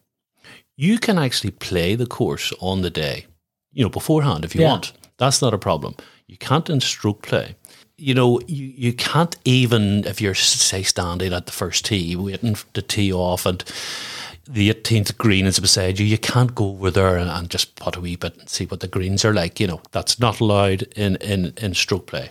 you 0.77 0.99
can 0.99 1.19
actually 1.19 1.51
play 1.53 1.95
the 1.95 2.07
course 2.07 2.53
on 2.61 2.83
the 2.83 2.91
day, 2.91 3.27
you 3.73 3.85
know, 3.85 3.91
beforehand 3.91 4.45
if 4.45 4.55
you 4.55 4.63
Yeah. 4.63 4.71
want. 4.71 4.93
That's 5.19 5.41
not 5.43 5.55
a 5.55 5.59
problem. 5.59 5.95
You 6.27 6.37
can't 6.39 6.69
in 6.71 6.81
stroke 6.81 7.23
play. 7.23 7.55
You 7.97 8.15
know, 8.15 8.41
you, 8.49 8.73
you 8.77 8.93
can't 8.93 9.37
even 9.45 10.05
if 10.05 10.21
you're 10.21 10.35
say 10.35 10.83
standing 10.83 11.33
at 11.33 11.47
the 11.47 11.53
first 11.53 11.85
tee 11.85 12.17
waiting 12.17 12.57
to 12.73 12.83
tee 12.83 13.13
off 13.13 13.47
and 13.47 13.63
the 14.47 14.73
18th 14.73 15.17
green 15.17 15.47
is 15.47 15.59
beside 15.59 15.99
you, 15.99 16.07
you 16.07 16.19
can't 16.19 16.55
go 16.55 16.71
over 16.71 16.91
there 16.91 17.17
and, 17.17 17.31
and 17.31 17.49
just 17.51 17.77
put 17.77 17.97
a 17.97 18.01
wee 18.01 18.17
bit 18.17 18.37
and 18.39 18.49
see 18.49 18.67
what 18.67 18.81
the 18.81 18.89
greens 18.89 19.25
are 19.25 19.35
like. 19.35 19.59
You 19.61 19.67
know, 19.67 19.81
that's 19.93 20.19
not 20.19 20.41
allowed 20.41 20.83
in, 20.97 21.17
in, 21.17 21.55
in 21.57 21.75
stroke 21.75 22.07
play. 22.07 22.31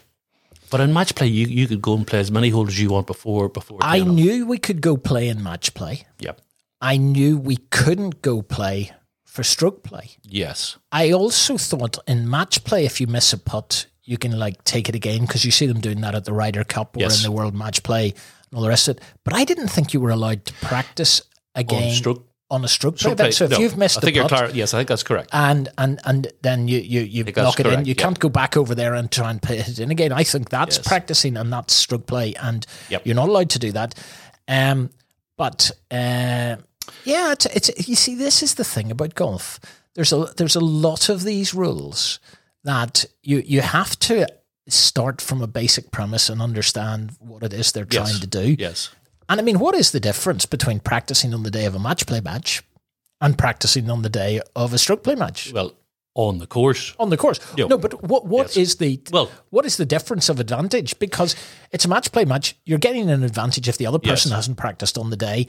But 0.70 0.80
in 0.82 0.92
match 0.94 1.14
play, 1.16 1.28
you, 1.28 1.46
you 1.48 1.68
could 1.68 1.82
go 1.82 1.96
and 1.96 2.06
play 2.08 2.20
as 2.20 2.32
many 2.32 2.50
holes 2.50 2.70
as 2.70 2.80
you 2.82 2.90
want 2.90 3.06
before 3.08 3.48
before. 3.50 3.78
I 3.82 4.00
knew 4.00 4.48
we 4.48 4.58
could 4.58 4.82
go 4.82 4.98
play 4.98 5.28
in 5.28 5.44
match 5.44 5.74
play 5.74 6.06
Yep. 6.20 6.42
I 6.82 6.98
knew 6.98 7.38
we 7.38 7.58
couldn't 7.58 8.22
go 8.22 8.42
play 8.42 8.92
for 9.24 9.44
stroke 9.44 9.84
play. 9.84 10.12
Yes. 10.24 10.78
I 10.92 11.12
also 11.12 11.58
thought 11.58 11.98
in 12.08 12.30
match 12.30 12.64
play, 12.64 12.86
if 12.86 13.00
you 13.00 13.08
miss 13.08 13.32
a 13.34 13.38
putt, 13.38 13.86
you 14.04 14.18
can 14.18 14.38
like 14.38 14.64
take 14.64 14.90
it 14.90 14.96
again 14.96 15.22
because 15.22 15.46
you 15.46 15.52
see 15.52 15.66
them 15.66 15.80
doing 15.80 16.02
that 16.02 16.14
at 16.16 16.26
the 16.26 16.34
Ryder 16.34 16.64
Cup 16.64 16.98
or 16.98 17.00
Yes. 17.00 17.18
in 17.18 17.24
the 17.24 17.32
World 17.36 17.56
Match 17.56 17.84
Play 17.84 18.10
and 18.10 18.54
all 18.58 18.62
the 18.62 18.68
rest 18.70 18.88
of 18.90 18.98
it. 18.98 19.04
But 19.24 19.34
I 19.34 19.46
didn't 19.46 19.70
think 19.70 19.94
you 19.94 20.02
were 20.02 20.10
allowed 20.10 20.44
to 20.46 20.54
practice 20.56 21.22
again 21.56 21.94
stroke- 21.94 22.28
on 22.52 22.64
a 22.64 22.68
stroke, 22.68 23.00
Stroke 23.00 23.18
play. 23.18 23.26
play- 23.26 23.32
So 23.32 23.46
if 23.46 23.52
no, 23.52 23.58
you've 23.60 23.78
missed 23.78 23.98
I 23.98 24.00
a 24.00 24.02
think 24.02 24.16
you're 24.16 24.28
clar- 24.28 24.52
yes, 24.52 24.74
I 24.74 24.78
think 24.78 24.90
that's 24.90 25.02
correct. 25.04 25.30
and 25.34 25.70
and 25.78 26.00
and 26.06 26.28
then 26.44 26.68
you 26.68 26.78
you, 26.80 27.02
you 27.02 27.24
knock 27.36 27.60
it 27.60 27.66
in. 27.66 27.86
You 27.86 27.96
yeah. 27.98 28.04
can't 28.04 28.20
go 28.20 28.30
back 28.30 28.56
over 28.56 28.76
there 28.76 28.94
and 28.94 29.10
try 29.12 29.32
and 29.32 29.42
put 29.42 29.58
it 29.58 29.80
in 29.80 29.90
again. 29.90 30.12
I 30.12 30.24
think 30.24 30.50
that's 30.50 30.78
Yes. 30.78 30.88
practicing 30.88 31.36
and 31.38 31.52
that's 31.52 31.74
stroke 31.74 32.06
play, 32.06 32.36
and 32.36 32.66
Yep. 32.90 33.08
you're 33.08 33.16
not 33.16 33.30
allowed 33.30 33.50
to 33.52 33.60
do 33.60 33.72
that. 33.72 33.96
Um, 34.48 34.92
but 35.38 35.72
uh, 35.90 36.58
yeah, 37.06 37.32
it's, 37.32 37.46
it's 37.48 37.88
you 37.90 37.96
see, 37.96 38.14
this 38.14 38.44
is 38.44 38.54
the 38.56 38.64
thing 38.64 38.92
about 38.92 39.16
golf. 39.16 39.60
There's 39.96 40.14
a 40.14 40.32
there's 40.38 40.56
a 40.56 40.60
lot 40.60 41.10
of 41.10 41.24
these 41.24 41.54
rules 41.56 42.20
that 42.64 43.06
you 43.24 43.42
you 43.46 43.62
have 43.62 43.98
to 44.00 44.28
start 44.68 45.22
from 45.22 45.42
a 45.42 45.48
basic 45.48 45.92
premise 45.92 46.30
and 46.30 46.42
understand 46.42 47.12
what 47.20 47.42
it 47.44 47.52
is 47.54 47.72
they're 47.72 47.88
Yes. 47.90 48.10
trying 48.10 48.22
to 48.22 48.28
do. 48.28 48.56
Yes. 48.60 48.90
And 49.30 49.40
I 49.40 49.44
mean, 49.44 49.60
what 49.60 49.76
is 49.76 49.92
the 49.92 50.00
difference 50.00 50.46
between 50.46 50.80
practicing 50.80 51.34
on 51.34 51.44
the 51.44 51.52
day 51.52 51.66
of 51.66 51.76
a 51.76 51.80
match 51.80 52.06
play 52.06 52.20
match 52.22 52.62
and 53.22 53.38
practicing 53.38 53.90
on 53.90 54.02
the 54.02 54.10
day 54.10 54.42
of 54.56 54.74
a 54.74 54.78
stroke 54.78 55.04
play 55.04 55.16
match? 55.16 55.52
Well, 55.54 55.74
on 56.16 56.38
the 56.38 56.46
course. 56.46 56.94
on 57.00 57.10
the 57.10 57.18
course. 57.18 57.40
Yeah. 57.58 57.66
No, 57.66 57.78
but 57.80 58.04
what 58.04 58.28
what 58.28 58.56
is 58.56 58.58
Yes. 58.58 58.76
the 58.76 59.02
Well- 59.12 59.32
what 59.50 59.66
is 59.66 59.78
the 59.78 59.86
difference 59.86 60.30
of 60.30 60.40
advantage? 60.40 61.00
Because 61.00 61.36
it's 61.72 61.86
a 61.86 61.88
match 61.88 62.12
play 62.12 62.24
match. 62.26 62.56
You're 62.66 62.78
getting 62.78 63.10
an 63.10 63.24
advantage 63.24 63.68
if 63.68 63.78
the 63.78 63.88
other 63.88 63.98
person 63.98 64.30
Yes. 64.30 64.36
hasn't 64.38 64.58
practiced 64.58 64.96
on 64.98 65.10
the 65.10 65.18
day 65.18 65.48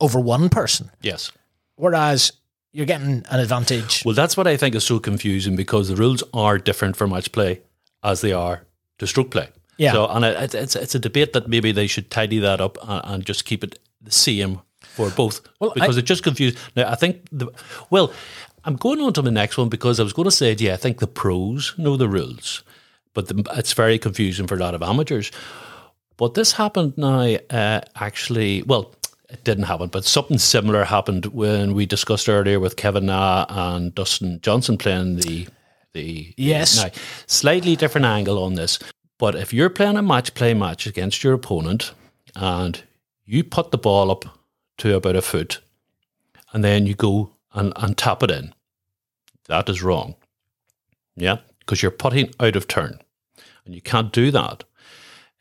over 0.00 0.18
one 0.18 0.48
person. 0.48 0.90
Yes. 1.02 1.30
Whereas 1.76 2.32
you're 2.72 2.86
getting 2.86 3.24
an 3.30 3.38
advantage. 3.40 4.02
Well, 4.04 4.14
that's 4.14 4.36
what 4.36 4.46
I 4.48 4.56
think 4.56 4.74
is 4.74 4.82
so 4.84 4.98
confusing 4.98 5.54
because 5.54 5.88
the 5.88 5.94
rules 5.96 6.24
are 6.34 6.58
different 6.58 6.96
for 6.96 7.06
match 7.06 7.30
play 7.30 7.60
as 8.02 8.22
they 8.22 8.32
are 8.32 8.64
to 8.98 9.06
stroke 9.06 9.30
play. 9.30 9.50
Yeah. 9.82 9.92
So, 9.92 10.06
and 10.08 10.24
it, 10.24 10.54
it's 10.54 10.76
it's 10.76 10.94
a 10.94 10.98
debate 10.98 11.32
that 11.32 11.48
maybe 11.48 11.72
they 11.72 11.86
should 11.86 12.10
tidy 12.10 12.38
that 12.38 12.60
up 12.60 12.78
and, 12.82 13.00
and 13.04 13.26
just 13.26 13.44
keep 13.44 13.64
it 13.64 13.78
the 14.00 14.12
same 14.12 14.60
for 14.80 15.10
both. 15.10 15.40
Well, 15.60 15.72
because 15.74 15.96
it 15.96 16.02
just 16.02 16.22
confused. 16.22 16.58
Now, 16.76 16.90
I 16.90 16.94
think 16.94 17.26
the 17.32 17.48
well, 17.90 18.12
I'm 18.64 18.76
going 18.76 19.00
on 19.00 19.12
to 19.14 19.22
the 19.22 19.30
next 19.30 19.58
one 19.58 19.68
because 19.68 19.98
I 19.98 20.04
was 20.04 20.12
going 20.12 20.26
to 20.26 20.30
say, 20.30 20.54
yeah, 20.58 20.74
I 20.74 20.76
think 20.76 20.98
the 20.98 21.06
pros 21.06 21.74
know 21.78 21.96
the 21.96 22.08
rules, 22.08 22.62
but 23.14 23.28
the, 23.28 23.44
it's 23.56 23.72
very 23.72 23.98
confusing 23.98 24.46
for 24.46 24.54
a 24.54 24.58
lot 24.58 24.74
of 24.74 24.82
amateurs. 24.82 25.32
But 26.16 26.34
this 26.34 26.52
happened 26.52 26.96
now, 26.96 27.36
uh, 27.50 27.80
actually, 27.96 28.62
well, 28.62 28.94
it 29.30 29.42
didn't 29.44 29.64
happen, 29.64 29.88
but 29.88 30.04
something 30.04 30.38
similar 30.38 30.84
happened 30.84 31.26
when 31.26 31.74
we 31.74 31.86
discussed 31.86 32.28
earlier 32.28 32.60
with 32.60 32.76
Kevin 32.76 33.06
Na 33.06 33.46
and 33.48 33.94
Dustin 33.94 34.40
Johnson 34.42 34.78
playing 34.78 35.16
the 35.16 35.48
the 35.94 36.32
Yes. 36.36 36.82
Now, 36.82 36.90
slightly 37.26 37.76
different 37.76 38.06
angle 38.06 38.42
on 38.42 38.54
this, 38.54 38.78
but 39.22 39.36
if 39.36 39.52
you're 39.52 39.70
playing 39.70 39.96
a 39.96 40.02
match 40.02 40.34
play 40.34 40.52
match 40.52 40.84
against 40.84 41.22
your 41.22 41.32
opponent 41.32 41.94
and 42.34 42.82
you 43.24 43.44
put 43.44 43.70
the 43.70 43.78
ball 43.78 44.10
up 44.10 44.24
to 44.78 44.96
about 44.96 45.14
a 45.14 45.22
foot, 45.22 45.60
and 46.52 46.64
then 46.64 46.86
you 46.86 46.94
go 46.96 47.30
and, 47.52 47.72
and 47.76 47.96
tap 47.96 48.24
it 48.24 48.32
in, 48.32 48.52
that 49.46 49.68
is 49.68 49.80
wrong. 49.80 50.16
Yeah, 51.14 51.36
because 51.60 51.82
you're 51.82 51.92
putting 51.92 52.34
out 52.40 52.56
of 52.56 52.66
turn, 52.66 52.98
and 53.64 53.76
you 53.76 53.80
can't 53.80 54.12
do 54.12 54.32
that 54.32 54.64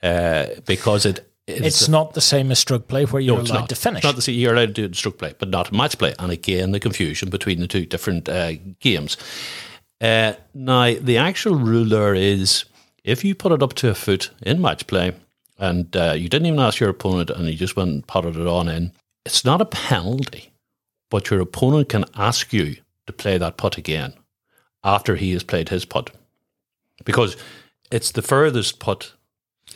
uh, 0.03 0.61
because 0.67 1.07
it. 1.07 1.27
It's 1.47 1.89
not 1.89 2.13
the 2.13 2.21
same 2.21 2.51
as 2.51 2.59
stroke 2.59 2.87
play 2.87 3.05
where 3.05 3.19
you're 3.19 3.37
No, 3.37 3.41
allowed 3.41 3.59
not. 3.61 3.69
to 3.69 3.75
finish. 3.75 4.03
Not 4.03 4.15
the 4.15 4.21
same. 4.21 4.35
You're 4.37 4.53
allowed 4.53 4.67
to 4.67 4.73
do 4.73 4.83
it 4.83 4.89
in 4.89 4.93
stroke 4.93 5.17
play, 5.17 5.33
but 5.39 5.49
not 5.49 5.71
match 5.71 5.97
play. 5.97 6.13
And 6.19 6.31
again, 6.31 6.71
the 6.71 6.79
confusion 6.79 7.31
between 7.31 7.59
the 7.59 7.67
two 7.67 7.87
different 7.87 8.29
uh, 8.29 8.53
games. 8.79 9.17
Uh, 9.99 10.33
now, 10.53 10.93
the 10.93 11.17
actual 11.17 11.55
rule 11.55 11.85
there 11.85 12.13
is 12.13 12.65
if 13.03 13.23
you 13.23 13.35
put 13.35 13.51
it 13.51 13.63
up 13.63 13.73
to 13.73 13.89
a 13.89 13.95
foot 13.95 14.31
in 14.41 14.61
match 14.61 14.87
play 14.87 15.13
and 15.57 15.95
uh, 15.95 16.13
you 16.17 16.29
didn't 16.29 16.47
even 16.47 16.59
ask 16.59 16.79
your 16.79 16.89
opponent 16.89 17.29
and 17.29 17.47
you 17.47 17.55
just 17.55 17.75
went 17.75 17.89
and 17.89 18.07
potted 18.07 18.35
it 18.35 18.47
on 18.47 18.67
in, 18.67 18.91
it's 19.25 19.45
not 19.45 19.61
a 19.61 19.65
penalty, 19.65 20.51
but 21.09 21.29
your 21.29 21.41
opponent 21.41 21.89
can 21.89 22.05
ask 22.15 22.51
you 22.53 22.77
to 23.07 23.13
play 23.13 23.37
that 23.37 23.57
putt 23.57 23.77
again 23.77 24.13
after 24.83 25.15
he 25.15 25.33
has 25.33 25.43
played 25.43 25.69
his 25.69 25.85
putt 25.85 26.11
because 27.05 27.37
it's 27.91 28.11
the 28.11 28.21
furthest 28.21 28.79
putt 28.79 29.13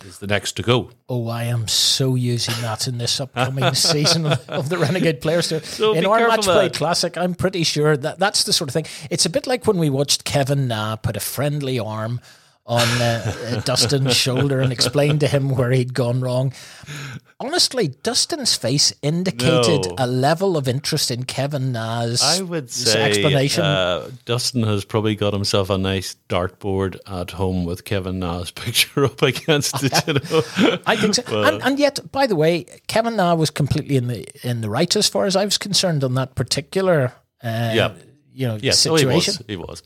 is 0.04 0.20
the 0.20 0.28
next 0.28 0.54
to 0.54 0.64
go. 0.64 0.90
Oh, 1.08 1.30
I 1.30 1.44
am 1.46 1.68
so 1.68 2.16
using 2.16 2.56
that 2.62 2.88
in 2.88 2.98
this 2.98 3.20
upcoming 3.20 3.74
season 3.76 4.26
of, 4.26 4.50
of 4.50 4.70
the 4.70 4.78
Renegade 4.78 5.22
Players 5.22 5.50
Tour. 5.50 5.62
So 5.62 5.94
in 5.94 6.06
our 6.06 6.28
Match 6.28 6.42
Play. 6.42 6.70
Classic, 6.70 7.18
I'm 7.18 7.34
pretty 7.34 7.64
sure 7.64 7.96
that 7.96 8.20
that's 8.20 8.44
the 8.44 8.54
sort 8.54 8.70
of 8.70 8.74
thing. 8.74 8.86
It's 9.10 9.26
a 9.26 9.30
bit 9.30 9.48
like 9.48 9.66
when 9.66 9.78
we 9.78 9.90
watched 9.90 10.26
Kevin 10.26 10.68
Na 10.68 10.96
put 10.96 11.16
a 11.16 11.22
friendly 11.22 11.80
arm 11.80 12.20
on 12.68 12.82
uh, 13.00 13.22
uh, 13.58 13.62
Dustin's 13.62 14.16
shoulder 14.16 14.60
and 14.60 14.72
explained 14.72 15.20
to 15.20 15.28
him 15.28 15.50
where 15.50 15.70
he'd 15.72 15.94
gone 15.94 16.20
wrong. 16.22 16.52
Honestly, 17.40 17.90
Dustin's 17.90 18.56
face 18.56 18.92
indicated 19.02 19.86
No. 19.86 19.96
a 20.00 20.08
level 20.08 20.58
of 20.58 20.68
interest 20.68 21.12
in 21.12 21.26
Kevin 21.26 21.72
Na's 21.74 22.24
I 22.24 22.42
would 22.42 22.72
say 22.72 23.04
explanation. 23.04 23.64
Uh, 23.64 24.10
Dustin 24.26 24.64
has 24.64 24.84
probably 24.86 25.16
got 25.16 25.34
himself 25.34 25.70
a 25.70 25.78
nice 25.78 26.16
dartboard 26.30 26.98
at 27.06 27.32
home 27.32 27.66
with 27.66 27.84
Kevin 27.84 28.20
Na's 28.20 28.52
picture 28.64 29.06
up 29.06 29.22
against 29.22 29.84
it. 29.84 30.08
You 30.08 30.14
know? 30.14 30.80
I 30.88 30.96
think 30.96 31.16
so. 31.16 31.44
and, 31.44 31.62
and 31.62 31.78
yet, 31.78 32.00
by 32.12 32.26
the 32.26 32.36
way, 32.36 32.64
Kevin 32.88 33.16
Na 33.18 33.36
was 33.36 33.50
completely 33.52 33.96
in 33.98 34.08
the 34.08 34.26
in 34.48 34.62
the 34.62 34.70
right 34.70 34.96
as 34.96 35.08
far 35.10 35.26
as 35.26 35.36
I 35.36 35.46
was 35.46 35.58
concerned 35.58 36.04
on 36.04 36.16
that 36.16 36.36
particular 36.36 37.14
uh, 37.44 37.72
Yeah. 37.76 37.94
You 38.36 38.48
know 38.48 38.58
Yes, 38.62 38.86
oh, 38.86 38.96
he 38.96 39.00
situation. 39.00 39.34
was. 39.38 39.44
He 39.48 39.56
was. 39.56 39.84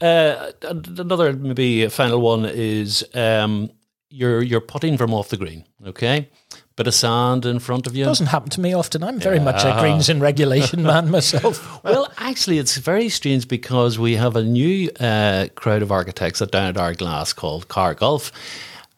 Uh, 0.00 0.52
another 0.62 1.32
maybe 1.32 1.86
final 1.88 2.20
one 2.20 2.46
is 2.46 3.04
um, 3.14 3.70
you're 4.08 4.42
you're 4.42 4.60
putting 4.60 4.96
from 4.96 5.12
off 5.12 5.28
the 5.28 5.36
green. 5.36 5.64
Okay, 5.86 6.30
bit 6.76 6.86
of 6.86 6.94
sand 6.94 7.44
in 7.44 7.58
front 7.58 7.86
of 7.86 7.94
you. 7.94 8.04
Doesn't 8.04 8.26
happen 8.26 8.50
to 8.50 8.60
me 8.60 8.72
often. 8.72 9.02
I'm 9.02 9.20
very 9.20 9.40
much 9.40 9.64
a 9.64 9.78
greens 9.80 10.08
in 10.08 10.20
regulation 10.20 10.82
man 10.82 11.10
myself. 11.18 11.82
Well, 11.84 12.10
actually, 12.16 12.58
it's 12.58 12.76
very 12.76 13.08
strange 13.08 13.46
because 13.46 13.98
we 13.98 14.16
have 14.16 14.36
a 14.36 14.42
new 14.42 14.90
uh, 14.98 15.48
crowd 15.54 15.82
of 15.82 15.92
architects 15.92 16.40
at 16.40 16.50
down 16.50 16.68
at 16.68 16.76
Ardglass 16.76 17.34
called 17.34 17.68
Carr 17.68 17.94
Golf, 17.94 18.32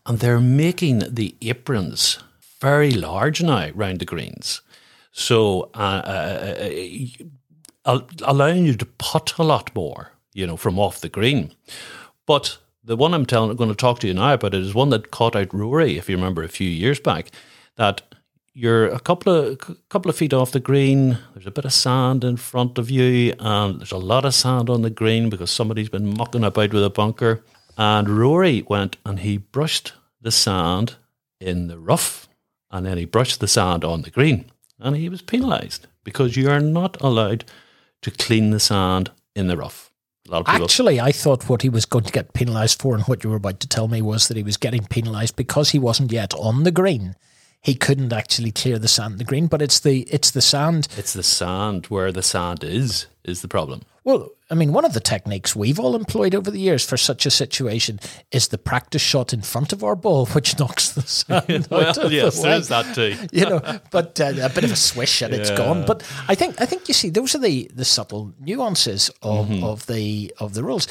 and 0.07 0.21
they're 0.21 0.41
making 0.41 1.03
the 1.09 1.35
aprons 1.43 2.19
very 2.61 2.93
large 2.93 3.43
now 3.43 3.71
round 3.75 4.01
the 4.01 4.05
greens. 4.05 4.63
So, 5.13 5.71
uh, 5.75 6.03
uh, 6.05 6.55
uh, 6.61 6.69
allowing 8.23 8.67
you 8.67 8.75
to 8.75 8.87
putt 8.87 9.35
a 9.39 9.43
lot 9.43 9.75
more, 9.75 10.13
you 10.35 10.47
know, 10.47 10.57
from 10.57 10.79
off 10.79 11.01
the 11.01 11.09
green. 11.09 11.53
But 12.27 12.59
the 12.85 12.97
one 12.97 13.15
I'm 13.15 13.27
telling, 13.27 13.57
going 13.57 13.71
to 13.71 13.77
talk 13.77 14.01
to 14.01 14.07
you 14.07 14.15
now 14.15 14.35
about 14.35 14.55
it 14.55 14.63
is 14.63 14.75
one 14.75 14.91
that 14.91 15.11
caught 15.11 15.37
out 15.37 15.53
Rory, 15.55 15.99
if 15.99 16.09
you 16.09 16.17
remember 16.17 16.43
a 16.43 16.49
few 16.49 16.69
years 16.69 17.01
back, 17.01 17.31
that 17.77 18.03
you're 18.55 18.87
a 18.87 19.01
couple 19.01 19.33
of 19.33 19.59
c- 19.65 19.77
couple 19.89 20.11
of 20.11 20.17
feet 20.17 20.33
off 20.33 20.53
the 20.53 20.61
green. 20.61 21.19
There's 21.33 21.47
a 21.47 21.53
bit 21.53 21.65
of 21.65 21.73
sand 21.73 22.25
in 22.25 22.37
front 22.37 22.77
of 22.77 22.91
you, 22.91 23.35
and 23.39 23.79
there's 23.79 23.93
a 23.93 23.99
lot 23.99 24.25
of 24.25 24.35
sand 24.35 24.69
on 24.69 24.83
the 24.83 24.91
green 24.91 25.31
because 25.31 25.51
somebody's 25.51 25.89
been 25.89 26.17
mucking 26.17 26.45
about 26.45 26.73
with 26.73 26.85
a 26.85 26.91
bunker. 26.91 27.45
And 27.77 28.09
Rory 28.09 28.65
went 28.69 28.97
and 29.07 29.21
he 29.21 29.37
brushed 29.37 29.93
the 30.21 30.33
sand 30.33 30.97
in 31.41 31.69
the 31.69 31.79
rough, 31.79 32.29
and 32.71 32.85
then 32.85 32.99
he 32.99 33.05
brushed 33.05 33.41
the 33.41 33.49
sand 33.49 33.85
on 33.85 34.03
the 34.03 34.11
green, 34.11 34.47
and 34.81 34.97
he 34.97 35.09
was 35.09 35.23
penalised 35.23 35.87
because 36.03 36.37
you 36.37 36.51
are 36.51 36.61
not 36.61 37.01
allowed 37.01 37.45
to 38.03 38.11
clean 38.11 38.51
the 38.51 38.61
sand 38.61 39.11
in 39.35 39.49
the 39.49 39.57
rough. 39.57 39.91
A 40.29 40.33
lot 40.33 40.41
of 40.41 40.47
people. 40.47 40.65
Actually, 40.65 41.01
I 41.01 41.13
thought 41.13 41.49
what 41.49 41.63
he 41.63 41.69
was 41.69 41.87
going 41.87 42.05
to 42.05 42.13
get 42.13 42.35
penalised 42.35 42.81
for, 42.81 42.95
and 42.95 43.05
what 43.05 43.25
you 43.25 43.31
were 43.31 43.37
about 43.37 43.61
to 43.61 43.69
tell 43.69 43.89
me 43.89 44.03
was 44.03 44.29
that 44.29 44.37
he 44.37 44.43
was 44.43 44.57
getting 44.57 44.85
penalised 44.85 45.37
because 45.37 45.71
he 45.71 45.79
wasn't 45.79 46.13
yet 46.13 46.35
on 46.35 46.65
the 46.65 46.71
green. 46.71 47.17
He 47.61 47.75
couldn't 47.75 48.13
actually 48.13 48.53
clear 48.53 48.79
the 48.79 48.89
sand 48.89 49.13
in 49.13 49.19
the 49.19 49.25
green, 49.25 49.47
but 49.47 49.63
it's 49.63 49.81
the 49.81 50.03
it's 50.03 50.31
the 50.31 50.41
sand. 50.41 50.89
It's 50.97 51.13
the 51.13 51.23
sand 51.23 51.87
where 51.87 52.13
the 52.13 52.23
sand 52.23 52.63
is 52.63 53.07
is 53.25 53.43
the 53.43 53.49
problem. 53.49 53.83
Well, 54.05 54.31
I 54.51 54.55
mean, 54.55 54.73
one 54.73 54.85
of 54.87 54.95
the 54.95 55.01
techniques 55.01 55.55
we've 55.55 55.79
all 55.79 55.95
employed 55.95 56.35
over 56.35 56.51
the 56.51 56.59
years 56.61 56.85
for 56.85 56.97
such 56.97 57.27
a 57.27 57.31
situation 57.31 58.01
is 58.33 58.49
the 58.49 58.57
practice 58.57 59.03
shot 59.03 59.33
in 59.35 59.43
front 59.43 59.73
of 59.73 59.85
our 59.85 59.95
ball, 59.97 60.27
which 60.35 60.59
knocks 60.59 60.91
the 60.93 61.03
sand 61.03 61.67
out 61.71 61.71
Well, 61.71 62.07
of 62.07 62.13
yes, 62.13 62.37
the 62.37 62.43
there 62.43 62.61
that 62.61 62.95
too. 62.95 63.17
you 63.33 63.45
know, 63.45 63.81
but 63.91 64.19
uh, 64.21 64.33
a 64.41 64.49
bit 64.49 64.65
of 64.65 64.73
a 64.73 64.77
swish 64.77 65.21
and 65.23 65.35
it's 65.35 65.51
gone. 65.51 65.85
But 65.85 66.03
I 66.29 66.35
think 66.35 66.61
I 66.61 66.65
think 66.67 66.89
you 66.89 66.95
see 66.95 67.11
those 67.11 67.35
are 67.35 67.39
the 67.41 67.71
the 67.75 67.85
subtle 67.85 68.33
nuances 68.41 69.11
of, 69.23 69.49
Mm-hmm. 69.49 69.65
of 69.65 69.87
the 69.87 70.33
of 70.39 70.55
the 70.55 70.63
rules. 70.65 70.87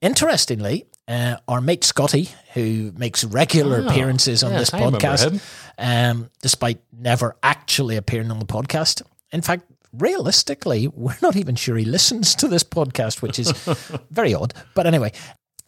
Interestingly, 0.00 0.84
uh, 1.08 1.36
our 1.48 1.60
mate 1.60 1.82
Scotty, 1.82 2.28
who 2.52 2.92
makes 2.96 3.24
regular 3.24 3.80
appearances 3.86 4.42
on 4.44 4.52
yes, 4.52 4.70
this 4.70 4.80
podcast, 4.80 5.40
um, 5.78 6.30
despite 6.42 6.78
never 6.92 7.36
actually 7.42 7.96
appearing 7.96 8.30
on 8.30 8.38
the 8.38 8.44
podcast. 8.44 9.00
In 9.32 9.40
fact, 9.40 9.64
realistically, 9.98 10.88
we're 10.88 11.16
not 11.22 11.36
even 11.36 11.54
sure 11.54 11.76
he 11.76 11.84
listens 11.84 12.34
to 12.36 12.48
this 12.48 12.64
podcast, 12.64 13.22
which 13.22 13.38
is 13.38 13.50
very 14.10 14.34
odd. 14.34 14.54
But 14.74 14.86
anyway, 14.86 15.12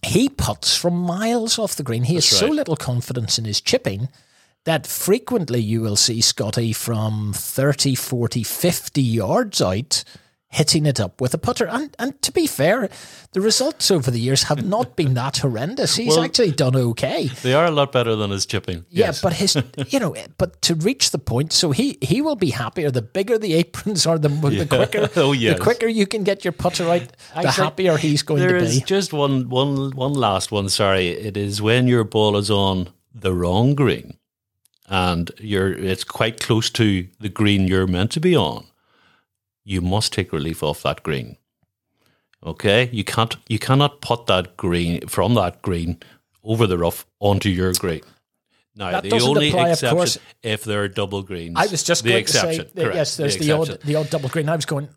he 0.02 0.28
puts 0.28 0.76
from 0.76 0.94
miles 0.94 1.58
off 1.58 1.76
the 1.76 1.82
green. 1.82 2.04
He 2.04 2.14
has 2.16 2.24
so 2.26 2.46
little 2.48 2.76
confidence 2.76 3.38
in 3.38 3.44
his 3.44 3.60
chipping 3.60 4.08
that 4.64 4.86
frequently 4.86 5.60
you 5.60 5.80
will 5.80 5.96
see 5.96 6.20
Scotty 6.20 6.72
from 6.72 7.32
30, 7.34 7.94
40, 7.94 8.42
50 8.42 9.02
yards 9.02 9.62
out 9.62 10.04
hitting 10.56 10.86
it 10.86 10.98
up 11.00 11.20
with 11.20 11.34
a 11.34 11.38
putter. 11.38 11.66
And 11.66 11.94
and 11.98 12.20
to 12.22 12.32
be 12.32 12.46
fair, 12.46 12.88
the 13.32 13.40
results 13.40 13.90
over 13.90 14.10
the 14.10 14.18
years 14.20 14.44
have 14.44 14.64
not 14.64 14.96
been 14.96 15.14
that 15.14 15.38
horrendous. 15.38 15.96
He's 15.96 16.14
Well- 16.16 16.24
actually 16.24 16.52
done 16.52 16.76
okay. 16.76 17.28
They 17.42 17.52
are 17.54 17.66
a 17.66 17.70
lot 17.70 17.92
better 17.92 18.16
than 18.16 18.30
his 18.30 18.46
chipping. 18.46 18.84
Yeah, 18.90 19.06
Yes. 19.06 19.20
but 19.20 19.32
his, 19.34 19.56
you 19.92 20.00
know, 20.00 20.14
but 20.38 20.50
to 20.62 20.74
reach 20.74 21.10
the 21.10 21.18
point, 21.18 21.52
so 21.52 21.72
he 21.72 21.98
he 22.00 22.22
will 22.22 22.36
be 22.36 22.50
happier. 22.50 22.90
The 22.90 23.02
bigger 23.02 23.38
the 23.38 23.54
aprons 23.54 24.06
are, 24.06 24.18
the, 24.18 24.28
the 24.28 24.66
quicker, 24.66 25.08
Oh, 25.16 25.32
yes. 25.32 25.56
the 25.58 25.62
quicker 25.62 25.88
you 25.88 26.06
can 26.06 26.24
get 26.24 26.44
your 26.44 26.52
putter 26.52 26.88
out, 26.88 27.02
the 27.34 27.48
Actually, 27.48 27.64
happier 27.64 27.96
he's 27.98 28.22
going 28.22 28.40
There 28.40 28.58
to 28.58 28.64
is 28.64 28.78
be. 28.80 28.84
just 28.86 29.12
one, 29.12 29.48
one, 29.50 29.90
one 29.96 30.14
last 30.14 30.52
one. 30.52 30.68
Sorry, 30.68 31.08
it 31.08 31.36
is 31.36 31.60
when 31.60 31.86
your 31.88 32.04
ball 32.04 32.36
is 32.38 32.50
on 32.50 32.88
the 33.14 33.32
wrong 33.32 33.74
green, 33.74 34.16
and 34.88 35.30
you're 35.40 35.72
it's 35.72 36.04
quite 36.04 36.40
close 36.40 36.70
to 36.70 37.06
the 37.20 37.28
green 37.28 37.68
you're 37.68 37.86
meant 37.86 38.10
to 38.12 38.20
be 38.20 38.36
on. 38.36 38.64
You 39.68 39.80
must 39.80 40.12
take 40.12 40.32
relief 40.32 40.62
off 40.62 40.82
that 40.84 41.02
green. 41.02 41.36
Okay, 42.44 42.88
you 42.92 43.02
can't 43.02 43.36
you 43.48 43.58
cannot 43.58 44.00
put 44.00 44.26
that 44.26 44.56
green 44.56 45.06
from 45.08 45.34
that 45.34 45.60
green 45.62 45.98
over 46.44 46.66
the 46.68 46.78
rough 46.78 47.04
onto 47.18 47.48
your 47.48 47.72
green. 47.72 48.02
Now, 48.76 48.90
That 48.92 49.04
the 49.04 49.20
only 49.20 49.48
apply, 49.48 49.68
of 49.68 49.72
exception 49.72 49.96
course. 49.96 50.18
if 50.42 50.62
there 50.64 50.82
are 50.82 50.88
double 50.88 51.22
greens. 51.22 51.54
I 51.56 51.66
was 51.66 51.82
just 51.82 52.04
the 52.04 52.10
going 52.10 52.20
exception. 52.20 52.66
to 52.66 52.70
say, 52.76 52.94
yes, 52.94 53.16
there's 53.16 53.36
the, 53.38 53.50
exception. 53.50 53.74
odd 53.74 53.80
the 53.82 53.94
odd 53.96 54.10
double 54.10 54.28
green. 54.28 54.48
I 54.48 54.54
was 54.56 54.66
going 54.66 54.88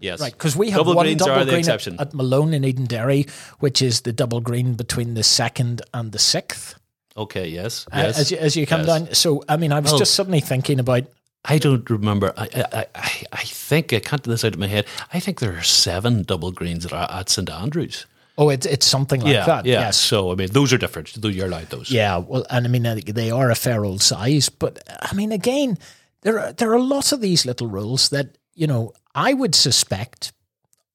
Yes, 0.00 0.20
right 0.20 0.32
because 0.32 0.54
we 0.56 0.70
have 0.70 0.78
double 0.80 0.94
one 0.94 1.06
greens 1.06 1.18
double 1.20 1.32
are 1.40 1.44
green 1.44 1.54
at, 1.54 1.58
exception. 1.60 1.96
at 1.98 2.12
Malone 2.14 2.52
in 2.54 2.62
Edenderry, 2.62 3.28
which 3.60 3.80
is 3.82 4.02
the 4.02 4.12
double 4.12 4.40
green 4.40 4.74
between 4.74 5.14
the 5.14 5.22
second 5.22 5.80
and 5.94 6.12
the 6.12 6.18
sixth. 6.18 6.74
okay, 7.16 7.48
yes, 7.48 7.86
uh, 7.92 7.98
yes. 7.98 8.18
as 8.18 8.30
you, 8.30 8.36
as 8.38 8.56
you 8.56 8.66
come 8.66 8.80
yes. 8.84 8.86
down. 8.86 9.14
So 9.14 9.42
I 9.48 9.56
mean, 9.56 9.72
I 9.72 9.80
was 9.80 9.92
Well- 9.92 9.98
just 9.98 10.14
suddenly 10.14 10.40
thinking 10.40 10.78
about 10.78 11.04
I 11.44 11.58
don't 11.58 11.88
remember. 11.90 12.32
I, 12.36 12.48
I, 12.72 12.86
I, 12.94 13.24
I 13.32 13.42
think 13.44 13.92
I 13.92 13.98
can't 13.98 14.22
do 14.22 14.30
this 14.30 14.44
out 14.44 14.54
of 14.54 14.60
my 14.60 14.68
head. 14.68 14.86
I 15.12 15.18
think 15.20 15.40
there 15.40 15.56
are 15.56 15.62
seven 15.62 16.22
double 16.22 16.52
greens 16.52 16.84
that 16.84 16.92
are 16.92 17.10
at 17.10 17.28
St 17.28 17.50
Andrews. 17.50 18.06
oh, 18.38 18.48
it's 18.48 18.64
it's 18.66 18.86
something 18.86 19.20
like 19.20 19.34
yeah, 19.34 19.46
that. 19.46 19.66
yeah. 19.66 19.80
Yes. 19.80 19.96
So 19.98 20.30
I 20.30 20.36
mean, 20.36 20.48
those 20.52 20.72
are 20.72 20.78
different. 20.78 21.16
You're 21.16 21.46
allowed 21.46 21.70
those. 21.70 21.90
Yeah, 21.90 22.18
well, 22.18 22.46
and 22.48 22.64
I 22.66 22.68
mean 22.70 22.86
uh, 22.86 22.98
they 23.06 23.30
are 23.30 23.50
a 23.50 23.54
fair 23.56 23.84
old 23.84 24.02
size, 24.02 24.48
but 24.48 24.82
I 25.02 25.14
mean 25.14 25.32
again, 25.32 25.78
there 26.22 26.38
are 26.38 26.52
there 26.52 26.72
are 26.72 26.80
lots 26.80 27.12
of 27.12 27.20
these 27.20 27.44
little 27.44 27.66
rules 27.66 28.08
that 28.10 28.38
you 28.54 28.66
know 28.68 28.92
I 29.14 29.34
would 29.34 29.54
suspect 29.54 30.32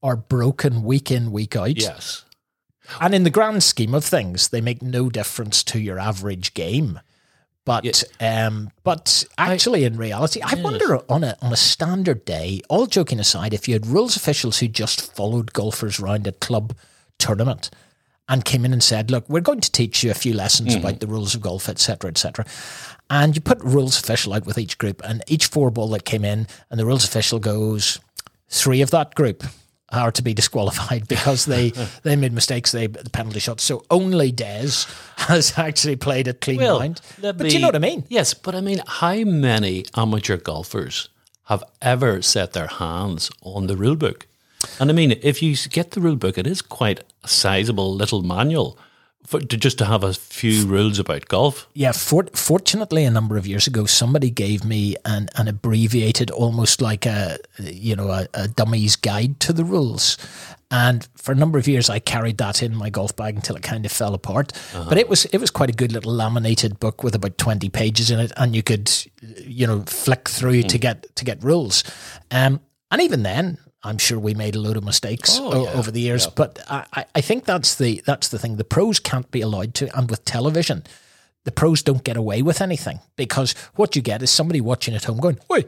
are 0.02 0.16
broken 0.16 0.84
week 0.84 1.12
in 1.12 1.32
week 1.32 1.56
out, 1.56 1.76
Yes. 1.78 2.24
and 3.02 3.14
in 3.14 3.24
the 3.24 3.30
grand 3.30 3.64
scheme 3.64 3.93
of 3.93 4.06
things, 4.06 4.48
they 4.48 4.62
make 4.62 4.82
no 4.82 5.10
difference 5.10 5.62
to 5.66 5.80
your 5.80 6.00
average 6.00 6.54
game. 6.54 7.02
But 7.68 8.01
um, 8.22 8.72
but 8.86 9.26
actually, 9.38 9.84
in 9.84 9.97
reality, 9.97 10.39
I 10.41 10.55
wonder 10.61 11.01
on 11.11 11.26
a 11.26 11.36
on 11.41 11.51
a 11.51 11.57
standard 11.57 12.24
day. 12.24 12.61
All 12.70 12.88
joking 12.88 13.20
aside, 13.20 13.53
if 13.53 13.68
you 13.68 13.74
had 13.74 13.86
rules 13.86 14.15
officials 14.15 14.59
who 14.59 14.70
just 14.70 15.13
followed 15.13 15.51
golfers 15.51 15.99
round 15.99 16.28
a 16.28 16.32
club 16.32 16.74
tournament 17.18 17.70
and 18.30 18.45
came 18.45 18.63
in 18.63 18.72
and 18.72 18.82
said, 18.82 19.11
"Look, 19.11 19.28
we're 19.28 19.41
going 19.41 19.59
to 19.59 19.70
teach 19.70 20.01
you 20.01 20.11
a 20.11 20.13
few 20.13 20.34
lessons 20.34 20.76
about 20.76 21.01
the 21.01 21.07
rules 21.07 21.36
of 21.36 21.41
golf, 21.41 21.68
etc., 21.68 22.09
etc." 22.09 22.45
And 23.09 23.36
you 23.36 23.41
put 23.41 23.61
rules 23.61 23.99
official 23.99 24.32
out 24.32 24.45
with 24.45 24.57
each 24.57 24.78
group, 24.78 25.01
and 25.03 25.22
each 25.28 25.47
four 25.47 25.70
ball 25.70 25.89
that 25.89 26.05
came 26.05 26.24
in, 26.24 26.47
and 26.72 26.80
the 26.80 26.86
rules 26.86 27.03
official 27.03 27.38
goes, 27.38 27.99
three 28.47 28.80
of 28.82 28.91
that 28.91 29.13
group 29.13 29.43
are 29.91 30.11
to 30.11 30.21
be 30.21 30.33
disqualified 30.33 31.07
because 31.15 31.45
they 31.45 31.69
they 32.03 32.15
made 32.15 32.33
mistakes, 32.33 32.71
they 32.71 32.88
the 32.88 33.09
penalty 33.09 33.39
shots. 33.39 33.63
So 33.63 33.83
only 33.89 34.31
Des 34.31 34.85
has 35.17 35.57
actually 35.57 35.95
played 35.95 36.27
it 36.27 36.41
clean 36.41 36.57
Well, 36.57 36.79
mind. 36.79 37.01
But 37.21 37.39
me- 37.39 37.53
you 37.53 37.59
know 37.59 37.67
what 37.67 37.75
I 37.75 37.79
mean? 37.79 38.03
Yes, 38.09 38.33
but 38.33 38.55
I 38.55 38.61
mean, 38.61 38.81
how 38.85 39.15
many 39.23 39.85
amateur 39.95 40.38
golfers 40.38 41.09
have 41.45 41.63
ever 41.81 42.21
set 42.21 42.53
their 42.53 42.67
hands 42.67 43.31
on 43.41 43.67
the 43.67 43.77
rule 43.77 43.95
book? 43.95 44.27
And 44.79 44.89
I 44.89 44.93
mean, 44.93 45.17
if 45.21 45.41
you 45.41 45.55
get 45.69 45.91
the 45.91 46.01
rule 46.01 46.15
book, 46.15 46.38
it 46.38 46.47
is 46.47 46.61
quite 46.61 47.01
a 47.23 47.27
sizable 47.27 47.93
little 47.93 48.23
manual 48.23 48.77
for 49.28 49.41
to 49.41 49.57
just 49.57 49.78
to 49.80 49.86
have 49.86 50.03
a 50.03 50.13
few 50.13 50.65
rules 50.65 50.99
about 50.99 51.28
golf. 51.28 51.67
Yeah, 51.73 51.91
for, 51.91 52.25
fortunately, 52.34 53.03
a 53.03 53.11
number 53.11 53.36
of 53.36 53.45
years 53.45 53.67
ago, 53.67 53.86
somebody 53.86 54.30
gave 54.30 54.63
me 54.63 54.95
an, 55.03 55.28
an 55.36 55.49
abbreviated, 55.49 56.32
almost 56.32 56.82
like 56.82 57.05
a 57.05 57.38
you 57.59 57.95
know 57.95 58.09
a, 58.09 58.28
a 58.34 58.47
dummy's 58.47 58.95
guide 58.95 59.41
to 59.41 59.53
the 59.53 59.65
rules. 59.65 60.17
And 60.71 61.07
for 61.15 61.34
a 61.34 61.36
number 61.36 61.59
of 61.59 61.67
years, 61.67 61.89
I 61.89 61.99
carried 61.99 62.38
that 62.38 62.63
in 62.63 62.73
my 62.73 62.89
golf 62.89 63.15
bag 63.15 63.36
until 63.36 63.57
it 63.57 63.63
kind 63.63 63.86
of 63.86 63.91
fell 63.91 64.13
apart. 64.13 64.53
But 64.73 64.97
it 64.97 65.09
was 65.09 65.25
it 65.25 65.39
was 65.39 65.51
quite 65.51 65.69
a 65.69 65.73
good 65.73 65.91
little 65.91 66.13
laminated 66.13 66.80
book 66.80 67.03
with 67.03 67.13
about 67.13 67.38
twenty 67.38 67.67
pages 67.67 68.09
in 68.09 68.19
it, 68.21 68.32
and 68.38 68.55
you 68.55 68.63
could 68.63 68.89
you 69.39 69.67
know 69.67 69.82
flick 69.88 70.30
through 70.30 70.63
to 70.63 70.78
get 70.78 71.13
to 71.17 71.25
get 71.25 71.43
rules. 71.43 71.84
Um, 72.32 72.61
and 72.89 73.01
even 73.01 73.23
then, 73.23 73.57
I'm 73.88 73.97
sure 73.97 74.19
we 74.19 74.33
made 74.33 74.55
a 74.55 74.59
load 74.59 74.77
of 74.77 74.83
mistakes 74.83 75.38
Oh, 75.39 75.51
o- 75.53 75.63
yeah, 75.63 75.71
over 75.79 75.91
the 75.91 76.01
years. 76.01 76.27
But 76.27 76.59
I, 76.69 76.85
I- 76.93 77.05
I 77.15 77.21
think 77.21 77.45
that's 77.45 77.75
the 77.75 78.01
that's 78.05 78.27
the 78.27 78.38
thing. 78.39 78.57
The 78.57 78.63
pros 78.63 78.99
can't 78.99 79.29
be 79.31 79.41
allowed 79.41 79.73
to, 79.75 79.97
and 79.97 80.09
with 80.09 80.23
television, 80.25 80.83
the 81.45 81.51
pros 81.51 81.81
don't 81.81 82.03
get 82.03 82.17
away 82.17 82.41
with 82.41 82.61
anything 82.61 82.99
because 83.15 83.53
what 83.75 83.95
you 83.95 84.01
get 84.01 84.21
is 84.21 84.29
somebody 84.29 84.61
watching 84.61 84.93
at 84.95 85.05
home 85.05 85.17
going, 85.19 85.39
"Wait, 85.49 85.67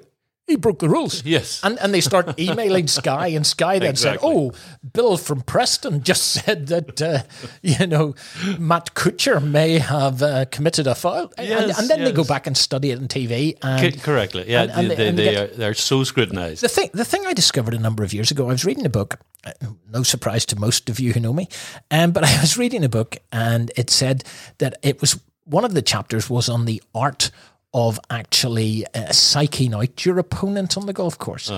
he 0.50 0.56
broke 0.58 0.80
the 0.80 0.90
rules." 0.90 1.24
Yes. 1.26 1.62
and 1.64 1.80
and 1.80 1.94
they 1.94 2.02
start 2.02 2.40
emailing 2.46 2.88
Sky, 2.88 3.28
and 3.28 3.46
Sky 3.48 3.80
then 3.80 3.90
Exactly. 3.92 4.28
said, 4.30 4.36
"Oh, 4.36 4.52
Bill 4.94 5.18
from 5.18 5.42
Preston 5.42 6.04
just 6.04 6.24
said 6.34 6.68
that 6.68 7.02
uh, 7.02 7.20
you 7.62 7.88
know 7.88 8.16
Matt 8.58 8.94
Kuchar 8.96 9.42
may 9.44 9.80
have 9.80 10.22
uh, 10.24 10.46
committed 10.52 10.88
a 10.88 10.96
foul," 10.96 11.32
And- 11.38 11.48
and, 11.50 11.68
Yes, 11.68 11.80
and 11.80 11.90
then 11.90 12.04
they 12.04 12.12
go 12.12 12.24
back 12.24 12.48
and 12.48 12.58
study 12.58 12.92
it 12.92 13.00
on 13.00 13.08
TV. 13.08 13.56
C- 13.80 14.00
correctly, 14.00 14.46
yeah. 14.48 14.64
and- 14.64 14.72
and 14.72 14.92
they, 14.92 14.96
they- 14.96 15.08
and 15.10 15.18
they, 15.20 15.26
they 15.26 15.38
are 15.38 15.48
they're 15.48 15.74
so 15.74 16.04
scrutinized. 16.04 16.62
the 16.64 16.68
thing, 16.70 16.90
the 16.94 17.06
thing 17.06 17.24
I 17.28 17.34
discovered 17.34 17.74
a 17.74 17.80
number 17.80 18.04
of 18.04 18.14
years 18.14 18.32
ago, 18.32 18.46
I 18.50 18.52
was 18.52 18.66
reading 18.66 18.86
a 18.86 18.90
book. 18.90 19.20
uh, 19.46 19.52
No 19.92 20.04
surprise 20.04 20.46
to 20.48 20.56
most 20.60 20.90
of 20.90 21.00
you 21.00 21.14
who 21.14 21.20
know 21.20 21.34
me, 21.34 21.48
um, 21.92 22.12
but 22.12 22.24
I 22.32 22.42
was 22.42 22.58
reading 22.58 22.84
a 22.84 22.90
book, 22.90 23.18
and 23.32 23.72
it 23.76 23.90
said 23.90 24.24
that 24.58 24.78
it 24.84 25.02
was 25.02 25.20
one 25.46 25.66
of 25.66 25.74
the 25.74 25.82
chapters 25.82 26.30
was 26.30 26.48
on 26.50 26.66
the 26.66 26.82
art 26.94 27.32
of 27.74 28.00
actually 28.10 28.86
uh, 28.96 29.10
psyching 29.10 29.74
out 29.76 30.06
your 30.06 30.18
opponent 30.18 30.76
on 30.78 30.86
the 30.88 30.94
golf 30.94 31.18
course. 31.18 31.50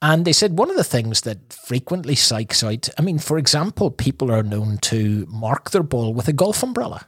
And 0.00 0.24
they 0.24 0.32
said 0.32 0.56
one 0.58 0.70
of 0.70 0.76
the 0.76 0.84
things 0.84 1.22
that 1.22 1.52
frequently 1.52 2.14
psychs 2.14 2.62
out. 2.62 2.88
I 2.98 3.02
mean, 3.02 3.18
for 3.18 3.38
example, 3.38 3.90
people 3.90 4.30
are 4.30 4.42
known 4.44 4.78
to 4.82 5.26
mark 5.28 5.70
their 5.70 5.82
ball 5.82 6.14
with 6.14 6.28
a 6.28 6.32
golf 6.32 6.62
umbrella. 6.62 7.06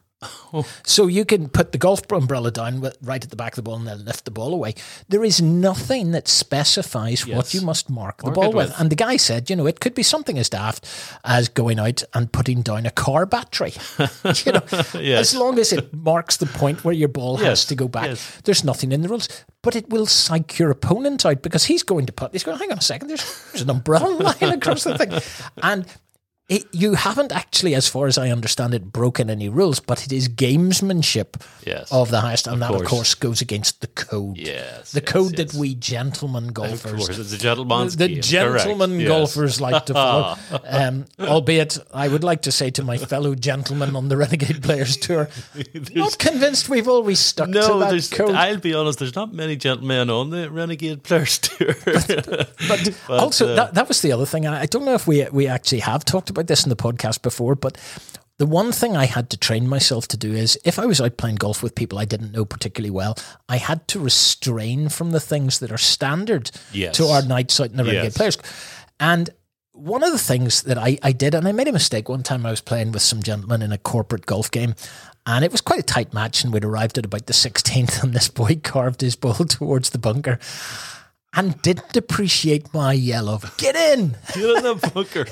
So 0.84 1.06
you 1.06 1.24
can 1.24 1.48
put 1.48 1.72
the 1.72 1.78
golf 1.78 2.10
umbrella 2.10 2.50
down 2.50 2.80
right 3.02 3.22
at 3.22 3.30
the 3.30 3.36
back 3.36 3.52
of 3.52 3.56
the 3.56 3.62
ball 3.62 3.76
and 3.76 3.86
then 3.86 4.04
lift 4.04 4.24
the 4.24 4.30
ball 4.30 4.52
away. 4.54 4.74
There 5.08 5.24
is 5.24 5.40
nothing 5.40 6.12
that 6.12 6.28
specifies 6.28 7.26
what 7.26 7.54
you 7.54 7.60
must 7.60 7.90
mark 7.90 8.22
the 8.22 8.30
ball 8.30 8.52
with. 8.52 8.68
with. 8.68 8.80
And 8.80 8.90
the 8.90 8.96
guy 8.96 9.16
said, 9.16 9.50
you 9.50 9.56
know, 9.56 9.66
it 9.66 9.80
could 9.80 9.94
be 9.94 10.02
something 10.02 10.38
as 10.38 10.48
daft 10.48 10.86
as 11.24 11.48
going 11.48 11.78
out 11.78 12.02
and 12.12 12.30
putting 12.32 12.62
down 12.62 12.86
a 12.86 12.90
car 12.90 13.26
battery. 13.26 13.72
you 14.44 14.52
know, 14.52 14.62
as 14.94 15.34
long 15.34 15.58
as 15.58 15.72
it 15.72 15.92
marks 15.92 16.36
the 16.36 16.46
point 16.46 16.84
where 16.84 16.94
your 16.94 17.08
ball 17.08 17.36
has 17.38 17.64
to 17.66 17.74
go 17.74 17.88
back, 17.88 18.06
yes. 18.06 18.40
there's 18.44 18.64
nothing 18.64 18.92
in 18.92 19.02
the 19.02 19.08
rules. 19.08 19.28
But 19.62 19.76
it 19.76 19.88
will 19.88 20.06
psych 20.06 20.58
your 20.58 20.70
opponent 20.70 21.24
out 21.24 21.42
because 21.42 21.64
he's 21.64 21.82
going 21.82 22.06
to 22.06 22.12
put. 22.12 22.32
He's 22.32 22.44
going. 22.44 22.58
Hang 22.58 22.70
on 22.70 22.78
a 22.78 22.82
second. 22.82 23.08
There's, 23.08 23.50
there's 23.52 23.62
an 23.62 23.70
umbrella 23.70 24.08
line 24.40 24.52
across 24.52 24.84
the 24.84 24.98
thing, 24.98 25.12
and 25.62 25.86
it, 26.48 26.66
you 26.72 26.92
haven't 26.94 27.32
actually, 27.32 27.74
as 27.74 27.88
far 27.88 28.06
as 28.06 28.18
I 28.18 28.28
understand 28.30 28.74
it, 28.74 28.92
broken 28.92 29.30
any 29.30 29.48
rules, 29.48 29.80
but 29.80 30.04
it 30.04 30.12
is 30.12 30.28
gamesmanship 30.28 31.40
Yes. 31.66 31.90
of 31.90 32.10
the 32.10 32.20
highest, 32.20 32.46
and 32.46 32.60
that, 32.60 32.70
of 32.70 32.76
course. 32.80 32.88
course, 32.88 33.14
goes 33.14 33.40
against 33.40 33.80
the 33.80 33.86
code. 33.86 34.36
Yes, 34.36 34.92
the 34.92 35.00
yes, 35.00 35.10
code 35.10 35.38
yes. 35.38 35.52
that 35.52 35.58
we 35.58 35.74
gentlemen 35.74 36.48
Of 36.48 36.54
golfers, 36.54 37.06
course, 37.06 37.18
it's 37.18 37.32
a 37.32 37.38
gentleman's 37.38 37.96
the 37.96 38.08
game. 38.08 38.20
gentlemen 38.20 38.90
Correct, 38.90 39.08
golfers 39.08 39.60
like 39.62 39.86
to 39.86 39.94
follow. 39.94 40.36
um, 40.66 41.06
albeit, 41.18 41.78
I 41.94 42.08
would 42.08 42.22
like 42.24 42.42
to 42.42 42.52
say 42.52 42.68
to 42.72 42.84
my 42.84 42.98
fellow 42.98 43.34
gentlemen 43.34 43.96
on 43.96 44.08
the 44.08 44.18
Renegade 44.18 44.62
Players 44.62 44.98
Tour, 44.98 45.30
not 45.94 46.18
convinced 46.18 46.68
we've 46.68 46.88
always 46.88 47.20
stuck 47.20 47.46
to 47.46 47.52
No, 47.54 47.78
that 47.78 47.88
there's, 47.90 48.10
code. 48.10 48.34
I'll 48.34 48.58
be 48.58 48.74
honest, 48.74 48.98
there's 48.98 49.14
not 49.16 49.32
many 49.32 49.56
gentlemen 49.56 50.10
on 50.10 50.28
the 50.28 50.50
Renegade 50.50 51.02
Players 51.04 51.38
Tour. 51.38 51.74
but, 51.86 52.90
also, 53.08 53.48
uh, 53.48 53.56
that, 53.56 53.74
that 53.74 53.88
was 53.88 54.02
the 54.02 54.12
other 54.12 54.26
thing. 54.26 54.44
and 54.44 54.54
I 54.54 54.66
don't 54.66 54.84
know 54.84 54.94
if 54.94 55.06
we 55.06 55.26
we 55.32 55.46
actually 55.46 55.80
have 55.80 56.04
talked 56.04 56.28
about 56.34 56.46
this 56.48 56.64
in 56.64 56.70
the 56.70 56.76
podcast 56.76 57.22
before, 57.22 57.54
but 57.54 57.78
the 58.38 58.46
one 58.46 58.72
thing 58.72 58.96
I 58.96 59.04
had 59.06 59.30
to 59.30 59.36
train 59.36 59.68
myself 59.68 60.08
to 60.08 60.16
do 60.16 60.32
is 60.32 60.58
if 60.64 60.78
I 60.78 60.86
was 60.86 61.00
out 61.00 61.16
playing 61.16 61.36
golf 61.36 61.62
with 61.62 61.74
people 61.76 61.98
I 62.00 62.04
didn't 62.04 62.32
know 62.32 62.44
particularly 62.44 62.90
well, 62.90 63.16
I 63.48 63.58
had 63.58 63.86
to 63.88 64.00
restrain 64.00 64.88
from 64.88 65.12
the 65.12 65.20
things 65.20 65.60
that 65.60 65.70
are 65.70 65.78
standard 65.78 66.50
Yes. 66.72 66.96
to 66.96 67.06
our 67.06 67.22
nights 67.22 67.60
out 67.60 67.70
in 67.70 67.76
the 67.76 67.84
regular 67.84 68.04
Yes. 68.04 68.16
Players. 68.16 68.38
And 68.98 69.30
one 69.72 70.02
of 70.02 70.10
the 70.12 70.18
things 70.18 70.62
that 70.62 70.78
I, 70.78 70.98
I 71.02 71.12
did, 71.12 71.34
and 71.34 71.46
I 71.46 71.52
made 71.52 71.68
a 71.68 71.72
mistake 71.72 72.08
one 72.08 72.22
time, 72.22 72.44
I 72.46 72.50
was 72.50 72.60
playing 72.60 72.92
with 72.92 73.02
some 73.02 73.22
gentlemen 73.22 73.62
in 73.62 73.72
a 73.72 73.78
corporate 73.78 74.26
golf 74.26 74.50
game. 74.50 74.74
And 75.26 75.44
it 75.44 75.50
was 75.50 75.60
quite 75.62 75.80
a 75.80 75.84
tight 75.84 76.12
match, 76.12 76.44
and 76.44 76.52
we'd 76.52 76.64
arrived 76.66 76.98
at 76.98 77.06
about 77.06 77.26
the 77.26 77.32
16th, 77.32 78.02
and 78.02 78.12
this 78.12 78.28
boy 78.28 78.60
carved 78.62 79.00
his 79.00 79.16
ball 79.16 79.34
towards 79.48 79.90
the 79.90 79.98
bunker. 79.98 80.38
And 81.36 81.60
didn't 81.62 81.96
appreciate 81.96 82.72
my 82.72 82.92
yell 82.92 83.28
of 83.28 83.56
"Get 83.56 83.76
in!" 83.76 84.16
Get 84.34 84.56
in 84.56 84.62
the 84.62 84.90
bunker 84.94 85.26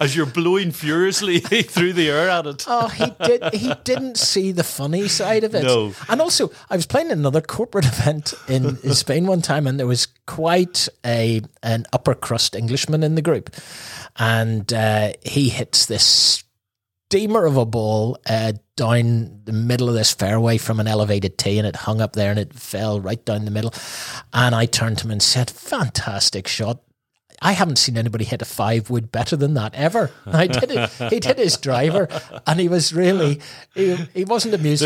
as 0.00 0.16
you're 0.16 0.26
blowing 0.26 0.72
furiously 0.72 1.40
through 1.40 1.92
the 1.94 2.10
air 2.10 2.28
at 2.28 2.46
it. 2.46 2.64
Oh, 2.66 2.88
he 2.88 3.06
did. 3.24 3.54
He 3.54 3.74
didn't 3.84 4.18
see 4.18 4.52
the 4.52 4.64
funny 4.64 5.08
side 5.08 5.44
of 5.44 5.54
it. 5.54 5.64
No. 5.64 5.92
And 6.08 6.20
also, 6.20 6.50
I 6.70 6.76
was 6.76 6.86
playing 6.86 7.10
another 7.10 7.40
corporate 7.40 7.86
event 7.98 8.34
in, 8.48 8.78
in 8.82 8.94
Spain 8.94 9.26
one 9.26 9.42
time, 9.42 9.66
and 9.66 9.78
there 9.78 9.86
was 9.86 10.08
quite 10.26 10.88
a 11.04 11.42
an 11.62 11.86
upper 11.92 12.14
crust 12.14 12.54
Englishman 12.54 13.02
in 13.02 13.14
the 13.14 13.22
group, 13.22 13.50
and 14.16 14.72
uh, 14.72 15.12
he 15.22 15.48
hits 15.48 15.86
this 15.86 16.44
steamer 17.08 17.46
of 17.46 17.56
a 17.56 17.64
ball 17.64 18.18
uh, 18.28 18.52
down 18.76 19.40
the 19.44 19.52
middle 19.52 19.88
of 19.88 19.94
this 19.94 20.12
fairway 20.12 20.58
from 20.58 20.78
an 20.78 20.86
elevated 20.86 21.38
tee, 21.38 21.56
and 21.56 21.66
it 21.66 21.74
hung 21.74 22.02
up 22.02 22.12
there, 22.12 22.30
and 22.30 22.38
it 22.38 22.52
fell 22.52 23.00
right 23.00 23.24
down 23.24 23.46
the 23.46 23.50
middle. 23.50 23.72
And 24.34 24.54
I 24.54 24.66
turned 24.66 24.98
to 24.98 25.06
him 25.06 25.12
and 25.12 25.22
said, 25.22 25.50
"Fantastic 25.50 26.46
shot." 26.46 26.82
I 27.40 27.52
haven't 27.52 27.76
seen 27.76 27.96
anybody 27.96 28.24
hit 28.26 28.42
a 28.42 28.44
five 28.44 28.90
wood 28.90 29.10
better 29.10 29.36
than 29.36 29.54
that 29.54 29.74
ever. 29.74 30.10
And 30.26 30.36
I 30.44 30.48
did 30.48 30.70
it. 30.70 30.90
He 31.10 31.18
did 31.18 31.38
his 31.38 31.56
driver, 31.56 32.08
and 32.46 32.60
he 32.60 32.68
was 32.68 32.92
really 32.92 33.40
he, 33.74 33.96
he 34.12 34.24
wasn't 34.24 34.54
amused. 34.54 34.84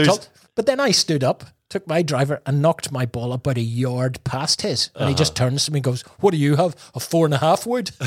But 0.55 0.66
then 0.66 0.79
I 0.79 0.93
stood 0.93 1.25
up, 1.25 1.45
took 1.73 1.87
my 1.89 2.03
driver, 2.03 2.41
and 2.47 2.62
knocked 2.62 2.93
my 2.93 3.07
ball 3.07 3.33
about 3.33 3.57
a 3.59 3.62
yard 3.62 4.23
past 4.25 4.62
his. 4.62 4.91
And 4.95 5.09
he 5.09 5.14
just 5.14 5.35
turns 5.35 5.64
to 5.64 5.73
me 5.73 5.79
and 5.79 5.85
goes, 5.85 6.03
"What 6.20 6.31
do 6.33 6.37
you 6.37 6.57
have? 6.57 6.77
A 6.95 7.01
four 7.01 7.25
and 7.25 7.35
a 7.35 7.39
half 7.39 7.66
wood?" 7.66 7.87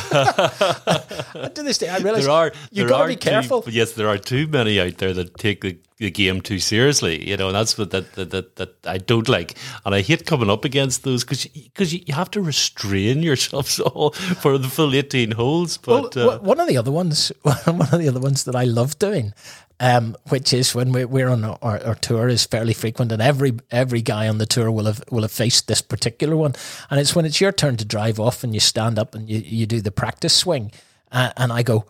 to 0.50 1.52
this 1.64 1.78
day, 1.78 1.90
I 1.90 1.98
realize 1.98 2.24
There 2.26 2.32
are 2.34 2.52
you 2.72 2.84
there 2.84 2.88
got 2.90 3.02
to 3.04 3.08
be 3.08 3.16
too- 3.16 3.30
careful. 3.30 3.64
yes, 3.68 3.94
there 3.94 4.08
are 4.08 4.18
too 4.18 4.48
many 4.48 4.80
out 4.80 4.98
there 4.98 5.14
that 5.14 5.36
take 5.38 5.62
the, 5.62 5.78
the 5.98 6.12
game 6.12 6.42
too 6.42 6.60
seriously. 6.60 7.28
You 7.30 7.38
know, 7.38 7.48
and 7.48 7.56
that's 7.56 7.78
what 7.78 7.92
that 7.92 8.14
that, 8.14 8.32
that, 8.32 8.56
that 8.58 8.76
I 8.86 8.98
don't 8.98 9.28
like, 9.30 9.56
and 9.86 9.96
I 9.96 10.02
hate 10.02 10.26
coming 10.26 10.50
up 10.50 10.66
against 10.66 11.04
those 11.04 11.24
because 11.24 11.46
because 11.46 11.94
you, 11.94 12.02
you 12.06 12.14
have 12.14 12.32
to 12.32 12.42
restrain 12.42 13.24
yourself 13.24 13.68
so 13.80 14.12
for 14.42 14.58
the 14.58 14.68
full 14.68 14.94
eighteen 14.96 15.32
holes. 15.32 15.78
But 15.78 16.16
Well, 16.16 16.32
uh, 16.32 16.40
one 16.40 16.60
of 16.60 16.68
the 16.68 16.78
other 16.78 16.92
ones, 16.92 17.32
one 17.42 17.82
of 17.82 18.00
the 18.00 18.08
other 18.10 18.20
ones 18.20 18.44
that 18.46 18.56
I 18.56 18.64
love 18.66 18.98
doing, 19.00 19.34
um, 19.80 20.16
which 20.30 20.54
is 20.54 20.74
when 20.74 20.92
we're, 20.92 21.08
we're 21.08 21.30
on 21.30 21.44
our, 21.44 21.58
our 21.84 21.96
tour, 21.96 22.28
is 22.28 22.46
fairly 22.46 22.74
frequent, 22.74 23.12
and 23.12 23.22
every 23.22 23.54
every 23.72 24.02
guy 24.02 24.28
on 24.28 24.38
the 24.38 24.46
tour 24.46 24.72
will 24.72 24.86
have 24.86 25.04
will 25.12 25.22
have 25.24 25.32
faced 25.32 25.68
this 25.68 25.82
particular 25.82 26.36
one, 26.36 26.56
and 26.90 27.00
it's 27.00 27.16
when 27.16 27.26
it's 27.26 27.42
your 27.42 27.52
turn 27.52 27.78
to 27.78 27.86
drive 27.86 28.20
off 28.20 28.44
and 28.44 28.54
you 28.54 28.60
stand 28.60 28.98
up 28.98 29.16
and 29.16 29.30
you, 29.30 29.40
you 29.40 29.66
do 29.66 29.82
the 29.82 29.92
practice 29.92 30.34
swing, 30.34 30.72
uh, 31.12 31.32
and 31.38 31.52
I 31.52 31.64
go, 31.64 31.86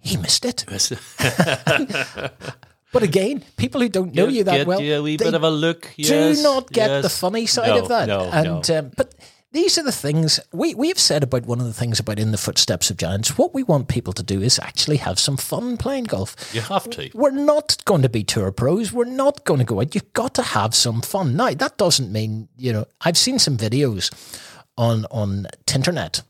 he 0.00 0.16
missed 0.16 0.44
it. 0.44 0.64
But 2.90 3.02
again, 3.02 3.44
people 3.58 3.82
who 3.82 3.90
don't 3.90 4.14
know 4.14 4.26
Get- 4.26 4.34
you 4.34 4.44
that 4.44 4.56
get 4.56 4.66
well, 4.66 4.80
you 4.80 4.94
a 4.94 5.02
wee 5.02 5.18
bit 5.18 5.34
of 5.34 5.42
a 5.42 5.50
look. 5.50 5.92
do 5.98 6.34
not 6.42 6.72
get 6.72 6.88
yes. 6.88 7.02
the 7.02 7.10
funny 7.10 7.44
side 7.44 7.68
No, 7.68 7.78
of 7.82 7.88
that. 7.88 8.08
No, 8.08 8.20
and 8.32 8.66
no. 8.68 8.78
Um, 8.78 8.90
but 8.96 9.14
these 9.52 9.78
are 9.78 9.82
the 9.82 9.92
things 9.92 10.40
we 10.52 10.74
we've 10.74 10.98
said 10.98 11.22
about 11.22 11.46
one 11.46 11.60
of 11.60 11.66
the 11.66 11.72
things 11.72 11.98
about 11.98 12.18
in 12.18 12.32
the 12.32 12.38
footsteps 12.38 12.90
of 12.90 12.96
giants. 12.98 13.38
What 13.38 13.54
we 13.54 13.62
want 13.62 13.88
people 13.88 14.12
to 14.12 14.22
do 14.22 14.42
is 14.42 14.58
actually 14.58 14.98
have 14.98 15.18
some 15.18 15.36
fun 15.36 15.76
playing 15.76 16.04
golf. 16.04 16.36
you 16.54 16.60
have 16.60 16.88
to. 16.90 17.10
We're 17.14 17.30
not 17.30 17.82
going 17.84 18.02
to 18.02 18.08
be 18.08 18.24
tour 18.24 18.52
pros. 18.52 18.92
We're 18.92 19.04
not 19.04 19.44
going 19.44 19.60
to 19.60 19.64
go 19.64 19.80
out. 19.80 19.94
You've 19.94 20.12
got 20.12 20.34
to 20.34 20.42
have 20.42 20.74
some 20.74 21.00
fun. 21.00 21.36
Now 21.36 21.54
that 21.54 21.78
doesn't 21.78 22.12
mean 22.12 22.48
you 22.56 22.72
know. 22.72 22.86
I've 23.00 23.16
seen 23.16 23.38
some 23.38 23.56
videos 23.56 24.12
on 24.76 25.06
on 25.10 25.46
Tinternet. 25.66 26.22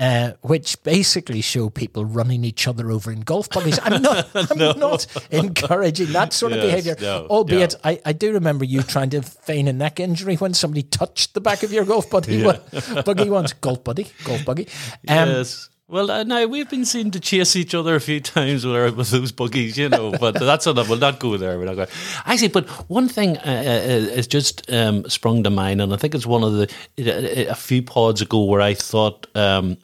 Uh, 0.00 0.32
which 0.40 0.82
basically 0.82 1.42
show 1.42 1.68
people 1.68 2.06
running 2.06 2.42
each 2.42 2.66
other 2.66 2.90
over 2.90 3.12
in 3.12 3.20
golf 3.20 3.50
buggies. 3.50 3.78
I'm 3.82 4.00
not, 4.00 4.28
I'm 4.50 4.78
not 4.78 5.06
encouraging 5.30 6.12
that 6.12 6.32
sort 6.32 6.52
of 6.52 6.62
behaviour. 6.62 6.96
no, 6.98 7.26
albeit, 7.28 7.74
no. 7.74 7.80
I, 7.90 8.00
I 8.06 8.12
do 8.14 8.32
remember 8.32 8.64
you 8.64 8.82
trying 8.82 9.10
to 9.10 9.20
feign 9.20 9.68
a 9.68 9.74
neck 9.74 10.00
injury 10.00 10.36
when 10.36 10.54
somebody 10.54 10.84
touched 10.84 11.34
the 11.34 11.42
back 11.42 11.62
of 11.62 11.70
your 11.70 11.84
golf 11.84 12.08
buggy. 12.08 12.42
one- 12.42 12.60
buggy 13.04 13.28
once, 13.28 13.52
golf 13.52 13.84
buddy, 13.84 14.06
golf 14.24 14.42
buggy. 14.46 14.68
Um, 15.06 15.28
yes. 15.28 15.68
Well, 15.90 16.08
uh, 16.08 16.22
now 16.22 16.46
we've 16.46 16.70
been 16.70 16.84
seen 16.84 17.10
to 17.10 17.18
chase 17.18 17.56
each 17.56 17.74
other 17.74 17.96
a 17.96 18.00
few 18.00 18.20
times 18.20 18.64
with, 18.64 18.76
our, 18.76 18.92
with 18.92 19.10
those 19.10 19.32
buggies, 19.32 19.76
you 19.76 19.88
know. 19.88 20.12
But 20.12 20.38
that's 20.38 20.68
enough. 20.68 20.88
We'll 20.88 20.98
not 20.98 21.18
go 21.18 21.36
there. 21.36 21.58
We're 21.58 21.64
not 21.64 21.74
going. 21.74 21.88
Actually, 22.26 22.48
but 22.48 22.68
one 22.88 23.08
thing 23.08 23.36
uh, 23.38 23.40
uh, 23.66 24.14
is 24.14 24.28
just 24.28 24.70
um, 24.72 25.08
sprung 25.08 25.42
to 25.42 25.50
mind, 25.50 25.82
and 25.82 25.92
I 25.92 25.96
think 25.96 26.14
it's 26.14 26.26
one 26.26 26.44
of 26.44 26.52
the 26.52 27.50
a 27.50 27.56
few 27.56 27.82
pods 27.82 28.22
ago 28.22 28.44
where 28.44 28.60
I 28.60 28.74
thought 28.74 29.26
um, 29.34 29.78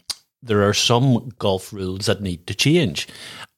there 0.45 0.63
are 0.63 0.75
some 0.75 1.33
golf 1.41 1.73
rules 1.73 2.07
that 2.07 2.21
need 2.21 2.47
to 2.47 2.55
change, 2.55 3.09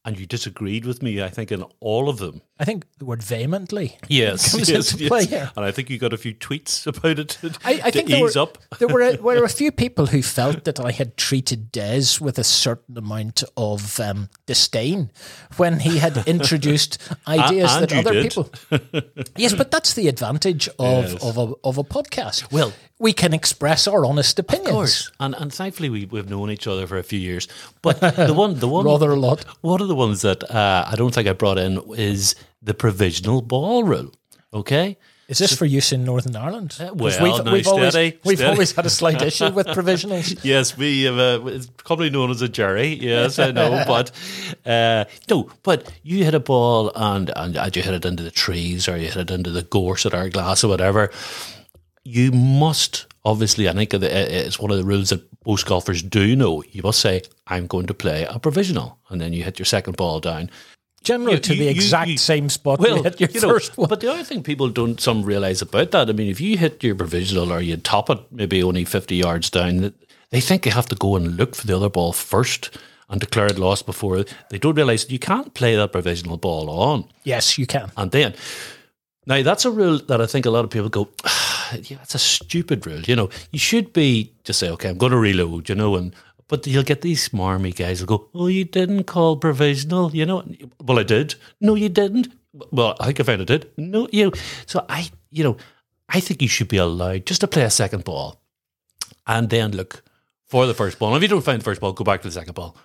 and 0.09 0.19
you 0.19 0.25
disagreed 0.27 0.87
with 0.87 1.03
me. 1.03 1.23
I 1.23 1.29
think 1.29 1.53
in 1.53 1.63
all 1.81 2.09
of 2.09 2.17
them. 2.19 2.41
I 2.59 2.65
think 2.65 2.87
the 2.99 3.05
word 3.05 3.23
vehemently 3.23 3.99
Yes, 4.09 4.51
comes 4.53 4.69
yes, 4.71 4.91
into 4.93 5.05
yes. 5.05 5.09
play 5.09 5.27
here. 5.27 5.51
And 5.55 5.65
I 5.65 5.71
think 5.71 5.91
you 5.91 5.99
got 5.99 6.13
a 6.13 6.17
few 6.17 6.35
tweets 6.35 6.87
about 6.93 7.19
it. 7.19 7.29
To, 7.41 7.55
I, 7.65 7.73
I 7.73 7.77
to 7.77 7.93
think 7.93 8.09
there 8.09 8.25
ease 8.27 8.35
were, 8.35 8.43
up. 8.43 8.59
there 8.79 8.89
were 8.89 9.03
a, 9.03 9.17
were 9.21 9.45
a 9.45 9.49
few 9.49 9.71
people 9.71 10.07
who 10.07 10.23
felt 10.23 10.65
that 10.65 10.81
I 10.81 10.91
had 10.93 11.17
treated 11.17 11.71
Des 11.71 12.19
with 12.21 12.39
a 12.39 12.45
certain 12.45 12.97
amount 12.97 13.45
of 13.57 14.01
um, 14.01 14.29
disdain 14.47 15.11
when 15.59 15.81
he 15.81 15.99
had 15.99 16.27
introduced 16.27 16.99
ideas 17.29 17.71
and 17.77 17.89
that 17.89 17.93
other 18.07 18.13
did. 18.15 18.23
people. 18.33 18.51
yes, 19.37 19.53
but 19.55 19.71
that's 19.71 19.93
the 19.95 20.09
advantage 20.09 20.69
of, 20.79 21.13
Yes. 21.13 21.23
of, 21.23 21.37
a, 21.39 21.53
of 21.63 21.77
a 21.79 21.85
podcast. 21.85 22.51
Well- 22.51 22.73
we 23.01 23.13
can 23.13 23.33
express 23.33 23.87
our 23.87 24.05
honest 24.05 24.41
opinions. 24.41 24.67
Of 24.71 24.75
course, 24.75 25.13
and 25.21 25.33
and 25.37 25.55
thankfully 25.55 25.89
we 25.89 26.07
we've 26.07 26.29
known 26.29 26.51
each 26.51 26.67
other 26.67 26.85
for 26.89 26.99
a 26.99 27.05
few 27.05 27.21
years. 27.21 27.47
But 27.81 28.01
the 28.01 28.35
one 28.35 28.59
the 28.59 28.67
one 28.67 28.87
Rather 28.87 29.13
a 29.13 29.17
lot. 29.17 29.45
one 29.61 29.81
of 29.81 29.87
the 29.87 29.95
ones 29.99 30.23
that 30.23 30.43
uh, 30.51 30.85
I 30.91 30.97
don't 30.97 31.13
think 31.15 31.29
I 31.29 31.33
brought 31.35 31.59
in 31.59 31.83
is 31.97 32.35
the 32.63 32.75
provisional 32.75 33.43
ball 33.43 33.85
rule. 33.85 34.13
Okay, 34.55 34.97
Is 35.29 35.37
this 35.39 35.55
for 35.55 35.67
use 35.67 35.93
in 35.93 36.05
Northern 36.05 36.35
Ireland? 36.35 36.75
Uh, 36.81 36.89
well, 36.95 37.13
now 37.21 37.45
always, 37.45 37.67
steady, 37.67 38.19
we've 38.25 38.39
steady. 38.39 38.51
always 38.51 38.73
had 38.73 38.87
a 38.87 38.91
slight 38.91 39.21
issue 39.31 39.51
with 39.53 39.67
provisionals. 39.67 40.43
yes, 40.43 40.75
we 40.75 41.03
have 41.03 41.19
a, 41.19 41.47
it's 41.49 41.69
commonly 41.85 42.09
known 42.09 42.31
as 42.31 42.41
a 42.41 42.49
jury. 42.49 42.95
Yes, 42.95 43.39
I 43.39 43.51
know, 43.51 43.85
but 43.87 44.11
uh, 44.65 45.05
no, 45.29 45.51
but 45.63 45.93
you 46.03 46.25
hit 46.25 46.35
a 46.35 46.41
ball 46.41 46.91
and 46.97 47.31
and 47.37 47.77
you 47.77 47.83
hit 47.83 47.93
it 47.93 48.07
into 48.07 48.23
the 48.23 48.31
trees 48.31 48.89
or 48.89 48.97
you 48.97 49.09
hit 49.09 49.17
it 49.17 49.31
into 49.31 49.51
the 49.51 49.63
gorse 49.63 50.07
at 50.07 50.13
Ardglass 50.15 50.65
or 50.65 50.69
whatever. 50.69 51.11
You 52.09 52.33
must 52.33 53.07
obviously. 53.25 53.69
I 53.69 53.73
think 53.75 53.93
it's 53.93 54.59
one 54.59 54.71
of 54.71 54.79
the 54.79 54.85
rules 54.85 55.11
that 55.11 55.23
most 55.47 55.67
golfers 55.67 56.03
do 56.03 56.35
know. 56.35 56.63
You 56.71 56.83
must 56.83 57.01
say, 57.01 57.23
"I'm 57.47 57.67
going 57.67 57.87
to 57.87 57.95
play 57.95 58.25
a 58.29 58.39
provisional," 58.39 58.99
and 59.11 59.21
then 59.21 59.33
you 59.35 59.45
hit 59.45 59.59
your 59.59 59.67
second 59.67 59.97
ball 59.97 60.19
down. 60.21 60.51
Generally, 61.05 61.35
You- 61.35 61.41
to 61.41 61.55
you- 61.55 61.61
the 61.65 61.69
exact 61.69 62.09
you- 62.11 62.17
same 62.19 62.49
spot 62.49 62.81
Well, 62.81 62.97
you 62.97 63.03
hit 63.03 63.21
your 63.21 63.31
you 63.31 63.41
know, 63.43 63.49
first 63.51 63.77
one. 63.77 63.89
but 63.89 64.01
the 64.01 64.11
other 64.11 64.25
thing 64.25 64.43
people 64.43 64.69
don't 64.69 65.01
some 65.01 65.23
realize 65.23 65.61
about 65.63 65.91
that, 65.91 66.09
I 66.09 66.13
mean, 66.13 66.29
if 66.29 66.41
you 66.41 66.57
hit 66.59 66.83
your 66.83 66.95
provisional 66.95 67.53
or 67.53 67.61
you 67.61 67.77
top 67.77 68.09
it 68.11 68.19
maybe 68.33 68.63
only 68.63 68.85
fifty 68.87 69.17
yards 69.17 69.51
down, 69.51 69.93
they 70.31 70.41
think 70.41 70.63
they 70.63 70.71
have 70.71 70.89
to 70.89 70.97
go 70.97 71.15
and 71.17 71.37
look 71.37 71.55
for 71.55 71.67
the 71.67 71.77
other 71.77 71.91
ball 71.91 72.13
first 72.15 72.71
and 73.11 73.21
declare 73.21 73.47
it 73.47 73.59
lost 73.59 73.85
before. 73.87 74.25
They 74.51 74.59
don't 74.59 74.75
realize 74.77 75.11
you 75.11 75.19
can't 75.19 75.53
play 75.55 75.77
that 75.77 75.93
provisional 75.93 76.37
ball 76.39 76.69
on 76.71 77.05
yes, 77.25 77.59
you 77.59 77.67
can. 77.67 77.91
and 77.99 78.11
then. 78.13 78.35
Now 79.27 79.43
that's 79.43 79.67
a 79.67 79.71
rule 79.71 79.99
that 80.09 80.21
I 80.23 80.27
think 80.27 80.47
a 80.47 80.51
lot 80.51 80.65
of 80.65 80.71
people 80.71 80.89
go, 80.89 81.09
ah, 81.25 81.58
yeah, 81.83 81.99
it's 82.03 82.15
a 82.15 82.19
stupid 82.19 82.87
rule. 82.87 83.01
You 83.01 83.17
know, 83.17 83.31
you 83.53 83.59
should 83.59 83.93
be 83.93 84.33
just 84.45 84.59
say, 84.59 84.71
okay, 84.71 84.89
I'm 84.89 84.99
going 84.99 85.13
to 85.13 85.19
reload. 85.19 85.69
You 85.69 85.75
know, 85.75 85.97
and 85.97 86.15
but 86.49 86.67
you'll 86.67 86.83
get 86.83 87.03
these 87.03 87.29
smarmy 87.29 87.75
guys 87.75 88.01
who 88.01 88.07
go, 88.07 88.29
oh, 88.35 88.47
you 88.47 88.65
didn't 88.65 89.05
call 89.05 89.37
provisional. 89.37 90.15
You 90.15 90.27
know, 90.27 90.45
well, 90.83 90.99
I 90.99 91.03
did. 91.03 91.35
No, 91.61 91.75
you 91.75 91.89
didn't. 91.89 92.29
Well, 92.71 92.97
I 92.99 93.07
think 93.07 93.21
I 93.21 93.23
found 93.23 93.43
I 93.43 93.45
did. 93.45 93.71
No, 93.77 94.09
you. 94.11 94.33
So 94.67 94.85
I, 94.89 95.11
you 95.31 95.45
know, 95.45 95.57
I 96.09 96.21
think 96.21 96.43
you 96.43 96.49
should 96.49 96.69
be 96.69 96.79
allowed 96.79 97.27
just 97.27 97.43
to 97.43 97.49
play 97.49 97.63
a 97.63 97.71
second 97.71 98.05
ball, 98.05 98.41
and 99.27 99.51
then 99.51 99.73
look 99.73 100.03
for 100.47 100.67
the 100.67 100.75
first 100.75 100.99
ball. 100.99 101.15
And 101.15 101.17
if 101.17 101.23
you 101.23 101.29
don't 101.29 101.45
find 101.45 101.61
the 101.61 101.65
first 101.65 101.81
ball, 101.81 101.93
go 101.93 102.05
back 102.05 102.23
to 102.23 102.29
the 102.29 102.33
second 102.33 102.55
ball. 102.55 102.77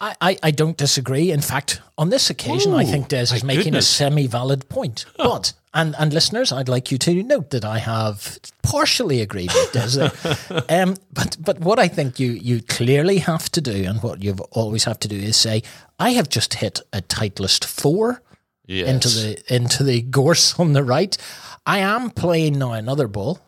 I, 0.00 0.14
I, 0.20 0.38
I 0.44 0.50
don't 0.50 0.76
disagree. 0.76 1.30
In 1.30 1.40
fact, 1.42 1.80
on 1.98 2.08
this 2.08 2.30
occasion, 2.30 2.72
I 2.74 2.84
think 2.84 3.08
Des 3.08 3.34
is 3.34 3.44
making 3.44 3.64
goodness. 3.64 3.90
a 3.90 3.94
semi 3.94 4.26
valid 4.26 4.68
point. 4.68 5.04
But, 5.16 5.52
and, 5.74 5.94
and 5.98 6.12
listeners, 6.12 6.52
I'd 6.52 6.68
like 6.68 6.90
you 6.90 6.98
to 6.98 7.22
note 7.22 7.50
that 7.50 7.64
I 7.64 7.78
have 7.78 8.38
partially 8.62 9.20
agreed 9.20 9.50
with 9.52 9.72
Des 9.72 10.10
um, 10.70 10.96
but, 11.12 11.36
but 11.40 11.60
what 11.60 11.78
I 11.78 11.86
think 11.88 12.18
you, 12.18 12.32
you 12.32 12.62
clearly 12.62 13.18
have 13.18 13.50
to 13.52 13.60
do, 13.60 13.84
and 13.84 14.02
what 14.02 14.22
you've 14.22 14.40
always 14.52 14.84
have 14.84 14.98
to 15.00 15.08
do, 15.08 15.16
is 15.16 15.36
say, 15.36 15.62
I 15.98 16.10
have 16.10 16.28
just 16.30 16.54
hit 16.54 16.80
a 16.92 17.00
Titleist 17.02 17.64
4 17.64 18.22
Yes. 18.66 18.88
into 18.88 19.08
the 19.08 19.54
into 19.54 19.82
the 19.82 20.00
gorse 20.00 20.56
on 20.56 20.74
the 20.74 20.84
right. 20.84 21.18
I 21.66 21.78
am 21.78 22.08
playing 22.10 22.56
now 22.56 22.70
another 22.72 23.08
ball, 23.08 23.40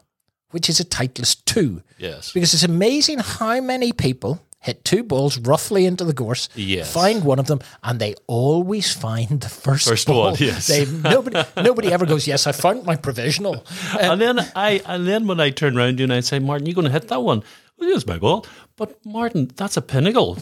which 0.50 0.68
is 0.68 0.80
a 0.80 0.84
Titleist 0.84 1.44
2. 1.44 1.80
Yes. 1.96 2.32
Because 2.32 2.52
it's 2.54 2.64
amazing 2.64 3.20
how 3.20 3.60
many 3.60 3.92
people 3.92 4.42
hit 4.62 4.84
two 4.84 5.02
balls 5.02 5.38
roughly 5.38 5.84
into 5.86 6.04
the 6.04 6.12
gorse, 6.14 6.48
Yes. 6.54 6.92
find 6.92 7.24
one 7.24 7.38
of 7.38 7.46
them, 7.46 7.58
and 7.82 7.98
they 8.00 8.14
always 8.26 8.92
find 8.94 9.40
the 9.40 9.48
first, 9.48 9.88
First 9.88 10.06
ball. 10.06 10.30
one, 10.30 10.36
yes. 10.38 10.68
They, 10.68 10.86
nobody, 10.86 11.42
nobody 11.56 11.92
ever 11.92 12.06
goes, 12.06 12.26
yes, 12.26 12.46
I 12.46 12.52
found 12.52 12.84
my 12.86 12.96
provisional. 12.96 13.64
Uh, 13.92 13.98
and 14.12 14.20
then 14.20 14.38
I 14.56 14.80
and 14.86 15.06
then 15.06 15.26
when 15.26 15.40
I 15.40 15.50
turn 15.50 15.76
around 15.76 15.96
to 15.96 16.02
you 16.02 16.04
and 16.04 16.12
I 16.12 16.20
say, 16.20 16.38
Martin, 16.38 16.66
you're 16.66 16.74
going 16.74 16.86
to 16.86 16.92
hit 16.92 17.08
that 17.08 17.20
one? 17.22 17.42
Well, 17.78 17.88
yes, 17.90 18.06
my 18.06 18.18
ball. 18.18 18.46
But 18.82 18.98
Martin, 19.06 19.48
that's 19.54 19.76
a 19.76 19.80
pinnacle. 19.80 20.38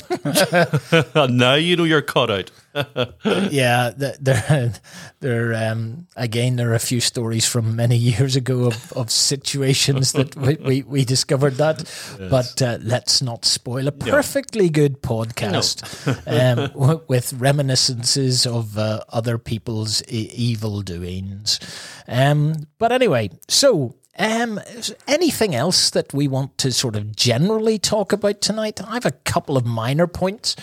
now 1.15 1.57
you 1.57 1.77
know 1.77 1.85
you're 1.85 2.01
cut 2.01 2.31
out. 2.31 2.51
yeah, 3.53 3.91
there, 3.95 4.73
there. 5.21 5.55
Um, 5.55 6.07
again, 6.17 6.57
there 6.57 6.71
are 6.71 6.75
a 6.75 6.79
few 6.79 7.01
stories 7.01 7.47
from 7.47 7.77
many 7.77 7.99
years 7.99 8.37
ago 8.37 8.65
of, 8.65 8.95
of 8.95 9.11
situations 9.11 10.13
that 10.13 10.35
we, 10.37 10.55
we, 10.55 10.83
we 10.85 11.05
discovered 11.05 11.57
that. 11.57 11.85
But 12.19 12.63
uh, 12.63 12.79
let's 12.81 13.21
not 13.21 13.45
spoil 13.45 13.87
a 13.89 13.93
perfectly 13.93 14.71
good 14.71 15.03
podcast 15.03 15.85
um, 16.27 17.03
with 17.09 17.35
reminiscences 17.35 18.47
of 18.47 18.79
uh, 18.79 19.03
other 19.11 19.37
people's 19.37 20.03
e- 20.09 20.31
evil 20.33 20.81
doings. 20.81 21.61
Um, 22.09 22.55
but 22.79 22.91
anyway, 22.91 23.33
so 23.49 23.97
um, 24.19 24.61
anything 25.07 25.55
else 25.55 25.91
that 25.91 26.13
we 26.13 26.29
want 26.29 26.59
to 26.59 26.73
sort 26.73 26.97
of 26.97 27.15
generally 27.17 27.79
talk 27.79 28.13
about 28.13 28.41
tonight? 28.41 28.81
I 28.83 28.95
have 28.95 29.07
a 29.07 29.13
couple 29.13 29.57
of 29.57 29.65
minor 29.65 30.07
points. 30.07 30.57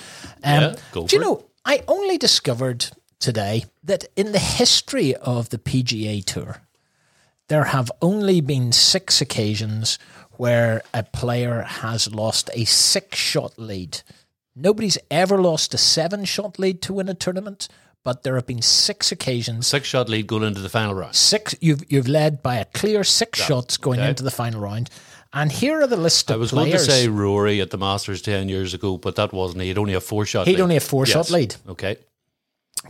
Um, 0.44 0.62
Yeah, 0.62 0.76
go 0.92 1.08
do 1.08 1.16
you 1.16 1.22
it. 1.22 1.26
know? 1.26 1.46
I 1.66 1.84
only 1.88 2.18
discovered 2.18 2.88
today 3.20 3.66
that 3.84 4.06
in 4.16 4.32
the 4.32 4.40
history 4.40 5.16
of 5.16 5.50
the 5.50 5.58
PGA 5.58 6.24
Tour, 6.24 6.62
there 7.48 7.66
have 7.66 7.92
only 8.02 8.42
been 8.42 8.72
six 8.72 9.22
occasions 9.22 9.98
where 10.34 10.84
a 10.94 11.04
player 11.04 11.62
has 11.64 12.14
lost 12.14 12.50
a 12.54 12.66
six 12.66 13.18
shot 13.18 13.58
lead. 13.58 14.02
Nobody's 14.56 14.98
ever 15.10 15.42
lost 15.42 15.74
a 15.74 15.78
seven 15.78 16.26
shot 16.26 16.60
lead 16.60 16.82
to 16.84 16.94
win 16.94 17.10
a 17.10 17.14
tournament, 17.14 17.68
but 18.08 18.24
there 18.24 18.36
have 18.36 18.48
been 18.48 18.62
six 18.62 19.12
occasions. 19.12 19.68
Six 19.68 19.86
shot 19.86 20.08
lead 20.08 20.28
going 20.28 20.44
into 20.44 20.62
the 20.62 20.70
final 20.70 20.96
round. 20.96 21.14
Six 21.14 21.54
you've 21.60 21.84
you've 21.92 22.08
led 22.08 22.42
by 22.42 22.56
a 22.56 22.64
clear 22.64 23.04
six 23.04 23.38
shots 23.38 23.76
going 23.76 24.00
okay. 24.00 24.08
into 24.08 24.24
the 24.24 24.32
final 24.32 24.62
round. 24.62 24.90
And 25.34 25.52
here 25.52 25.82
are 25.82 25.88
the 25.88 25.98
list 25.98 26.30
of 26.30 26.36
I 26.36 26.38
was 26.38 26.52
players. 26.52 26.70
going 26.70 26.86
to 26.86 27.04
say 27.04 27.08
Rory 27.10 27.60
at 27.60 27.70
the 27.70 27.78
Masters 27.78 28.22
10 28.22 28.48
years 28.48 28.74
ago, 28.74 28.96
but 28.96 29.18
that 29.18 29.34
wasn't. 29.34 29.64
He'd 29.64 29.78
only 29.78 29.94
a 29.94 30.00
four 30.00 30.26
shot 30.26 30.48
He'd 30.48 30.54
lead. 30.54 30.62
only 30.62 30.78
a 30.78 30.80
four-shot 30.80 31.30
lead. 31.30 31.58
Okay. 31.68 31.98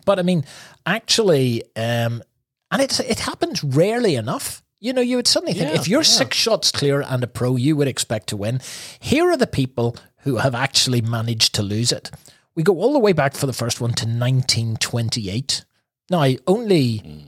But 0.05 0.19
I 0.19 0.21
mean, 0.21 0.45
actually, 0.85 1.63
um, 1.75 2.21
and 2.69 2.79
it's 2.79 2.99
it 2.99 3.21
happens 3.21 3.63
rarely 3.63 4.13
enough. 4.13 4.61
You 4.79 4.93
know, 4.93 5.01
you 5.01 5.15
would 5.15 5.27
suddenly 5.27 5.53
think 5.53 5.71
Yeah, 5.71 5.81
if 5.81 5.87
you're 5.87 6.01
yeah. 6.01 6.19
six 6.19 6.37
shots 6.37 6.71
clear 6.71 7.01
and 7.01 7.23
a 7.23 7.27
pro, 7.27 7.55
you 7.55 7.75
would 7.75 7.87
expect 7.87 8.27
to 8.27 8.37
win. 8.37 8.61
Here 8.99 9.31
are 9.31 9.37
the 9.37 9.47
people 9.47 9.97
who 10.17 10.35
have 10.35 10.53
actually 10.53 11.01
managed 11.01 11.55
to 11.55 11.63
lose 11.63 11.91
it. 11.91 12.11
We 12.57 12.63
go 12.63 12.79
all 12.79 12.91
the 12.91 12.99
way 12.99 13.13
back 13.13 13.35
for 13.35 13.45
the 13.45 13.53
first 13.53 13.79
one 13.79 13.91
to 13.91 14.05
1928. 14.05 15.63
Now, 16.09 16.27
only 16.47 16.97
hmm. 16.97 17.19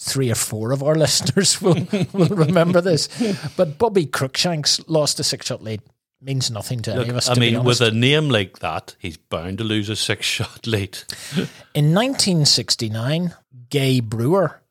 three 0.00 0.30
or 0.30 0.34
four 0.34 0.72
of 0.72 0.82
our 0.82 0.94
listeners 1.04 1.60
will, 1.60 1.86
will 2.14 2.28
remember 2.28 2.80
this, 2.80 3.08
but 3.54 3.76
Bobby 3.76 4.06
Cruickshanks 4.06 4.82
lost 4.88 5.20
a 5.20 5.24
six 5.24 5.46
shot 5.46 5.62
lead. 5.62 5.82
Means 6.22 6.50
nothing 6.50 6.80
to 6.82 6.94
any 6.94 7.10
of 7.10 7.16
us. 7.16 7.28
I 7.28 7.34
mean, 7.34 7.64
with 7.64 7.82
a 7.82 7.90
name 7.90 8.30
like 8.30 8.60
that, 8.60 8.96
he's 8.98 9.18
bound 9.18 9.58
to 9.58 9.64
lose 9.64 9.90
a 9.90 9.96
six 9.96 10.24
shot 10.24 10.66
lead. 10.66 10.96
In 11.74 11.92
1969, 11.92 13.34
Gay 13.68 14.00
Brewer 14.00 14.62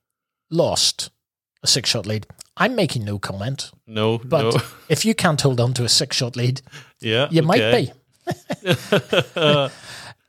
lost 0.49 1.11
a 1.61 1.67
six 1.67 1.89
shot 1.89 2.07
lead. 2.07 2.25
I'm 2.57 2.75
making 2.75 3.05
no 3.05 3.19
comment, 3.19 3.71
No, 3.85 4.17
but 4.17 4.55
no. 4.55 4.61
if 4.89 5.05
you 5.05 5.13
can't 5.13 5.39
hold 5.39 5.59
on 5.59 5.73
to 5.73 5.83
a 5.83 5.89
six 5.89 6.15
shot 6.15 6.35
lead, 6.35 6.61
Yeah. 7.01 7.27
you 7.29 7.43
might 7.43 7.71
be. 7.71 7.91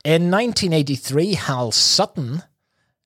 In 0.05 0.29
1983, 0.31 1.33
Hal 1.35 1.71
Sutton 1.71 2.43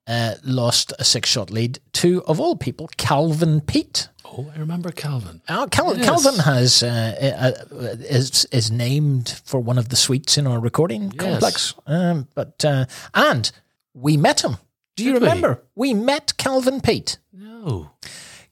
uh, 0.07 0.35
lost 0.43 0.93
a 0.97 1.03
six 1.03 1.29
shot 1.29 1.51
lead 1.51 1.79
to, 1.93 2.23
of 2.25 2.39
all 2.39 2.55
people, 2.55 2.89
Calvin 2.97 3.61
Peete. 3.61 4.09
Oh, 4.25 4.51
I 4.55 4.59
remember 4.59 4.91
Calvin. 4.91 5.41
Cal- 5.47 5.67
Yes. 5.95 6.05
Calvin 6.05 6.39
has 6.39 6.83
uh, 6.83 7.53
uh, 7.71 7.75
uh, 7.75 7.79
is 7.99 8.45
is 8.51 8.71
named 8.71 9.39
for 9.45 9.59
one 9.59 9.77
of 9.77 9.89
the 9.89 9.95
suites 9.95 10.37
in 10.37 10.47
our 10.47 10.59
recording 10.59 11.11
complex. 11.11 11.73
Um, 11.85 12.27
but 12.35 12.63
uh, 12.65 12.85
and 13.13 13.51
we 13.93 14.17
met 14.17 14.43
him. 14.43 14.57
Do 14.95 15.03
you 15.05 15.13
Did 15.13 15.21
we? 15.21 15.27
remember? 15.27 15.63
We 15.75 15.93
met 15.93 16.35
Calvin 16.37 16.81
Peete. 16.81 17.19
No. 17.31 17.91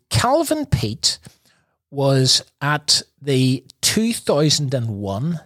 Calvin 0.09 0.65
Peete 0.67 1.17
was 1.91 2.43
at 2.61 3.01
the 3.21 3.65
2001 3.81 5.39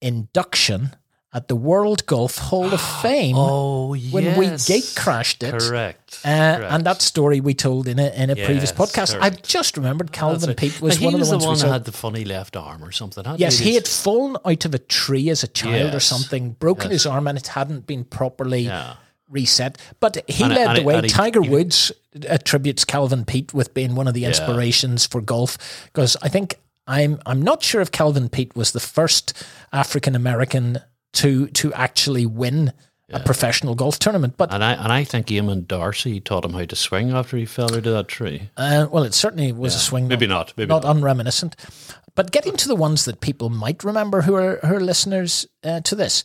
induction 0.00 0.94
at 1.32 1.48
the 1.48 1.56
World 1.56 2.06
Golf 2.06 2.38
Hall 2.38 2.72
of 2.72 2.80
Fame 3.02 3.34
Oh, 3.36 3.92
yes. 3.94 4.12
when 4.12 4.38
we 4.38 4.46
gate 4.66 4.94
crashed 4.96 5.42
it. 5.42 5.52
Correct. 5.60 6.20
Uh, 6.24 6.56
correct. 6.56 6.72
and 6.72 6.84
that 6.86 7.02
story 7.02 7.40
we 7.40 7.52
told 7.52 7.88
in 7.88 7.98
a 7.98 8.08
in 8.22 8.30
a 8.30 8.36
previous 8.36 8.72
podcast. 8.72 9.10
correct. 9.12 9.24
I've 9.24 9.42
just 9.42 9.76
remembered 9.76 10.12
Calvin 10.12 10.48
right. 10.48 10.56
Peete 10.56 10.80
was 10.80 10.98
Now, 11.00 11.06
one 11.06 11.14
of 11.14 11.20
he 11.20 11.26
the 11.26 11.30
ones 11.36 11.42
the 11.42 11.46
we 11.46 11.46
one 11.46 11.58
that 11.58 11.72
had 11.72 11.84
the 11.84 11.92
funny 11.92 12.24
left 12.24 12.56
arm 12.56 12.82
or 12.82 12.92
something. 12.92 13.24
hadn't 13.24 13.40
Yes, 13.40 13.58
he 13.58 13.72
This- 13.72 13.74
had 13.74 13.88
fallen 13.88 14.36
out 14.46 14.64
of 14.64 14.74
a 14.74 14.78
tree 14.78 15.28
as 15.28 15.42
a 15.42 15.48
child 15.48 15.94
or 15.94 16.00
something, 16.00 16.52
broken 16.52 16.90
his 16.90 17.04
arm, 17.04 17.26
and 17.26 17.36
it 17.36 17.48
hadn't 17.48 17.86
been 17.86 18.04
properly 18.04 18.60
Yeah. 18.60 18.94
reset. 19.28 19.76
But 20.00 20.16
he 20.28 20.44
And- 20.44 20.54
led 20.54 20.68
and 20.68 20.78
the 20.78 20.82
way. 20.84 21.02
he- 21.02 21.08
Tiger 21.08 21.42
he- 21.42 21.50
Woods 21.50 21.92
attributes 22.26 22.84
Calvin 22.86 23.24
Peete 23.26 23.52
with 23.52 23.74
being 23.74 23.94
one 23.94 24.08
of 24.08 24.14
the 24.14 24.24
inspirations 24.24 25.04
for 25.04 25.20
golf 25.20 25.58
because 25.92 26.16
I 26.22 26.28
think 26.28 26.58
I'm 26.86 27.20
I'm 27.26 27.42
not 27.42 27.62
sure 27.62 27.80
if 27.80 27.90
Calvin 27.90 28.28
Peete 28.28 28.54
was 28.56 28.72
the 28.72 28.80
first 28.80 29.32
African 29.72 30.14
American 30.14 30.78
to 31.14 31.48
to 31.48 31.72
actually 31.74 32.26
win 32.26 32.72
a 33.10 33.20
professional 33.20 33.76
golf 33.76 33.98
tournament, 34.00 34.34
but 34.36 34.52
And 34.52 34.64
I 34.64 34.72
and 34.72 34.92
I 34.92 35.04
think 35.04 35.28
Eamonn 35.28 35.66
Darcy 35.66 36.20
taught 36.20 36.44
him 36.44 36.52
how 36.52 36.64
to 36.64 36.76
swing 36.76 37.12
after 37.12 37.36
he 37.36 37.46
fell 37.46 37.72
out 37.72 37.86
of 37.86 37.92
that 37.92 38.08
tree. 38.08 38.50
uh, 38.56 38.86
well, 38.90 39.04
it 39.04 39.14
certainly 39.14 39.52
was 39.52 39.74
a 39.74 39.78
swing. 39.78 40.08
Maybe 40.08 40.26
not. 40.26 40.52
Maybe 40.56 40.68
not 40.68 40.82
not. 40.82 40.96
unreminiscent. 40.96 41.54
But 42.16 42.32
getting 42.32 42.56
to 42.56 42.68
the 42.68 42.74
ones 42.74 43.04
that 43.04 43.20
people 43.20 43.50
might 43.50 43.84
remember 43.84 44.22
who 44.22 44.34
are, 44.34 44.58
are 44.64 44.80
listeners 44.80 45.46
uh, 45.62 45.80
to 45.82 45.94
this, 45.94 46.24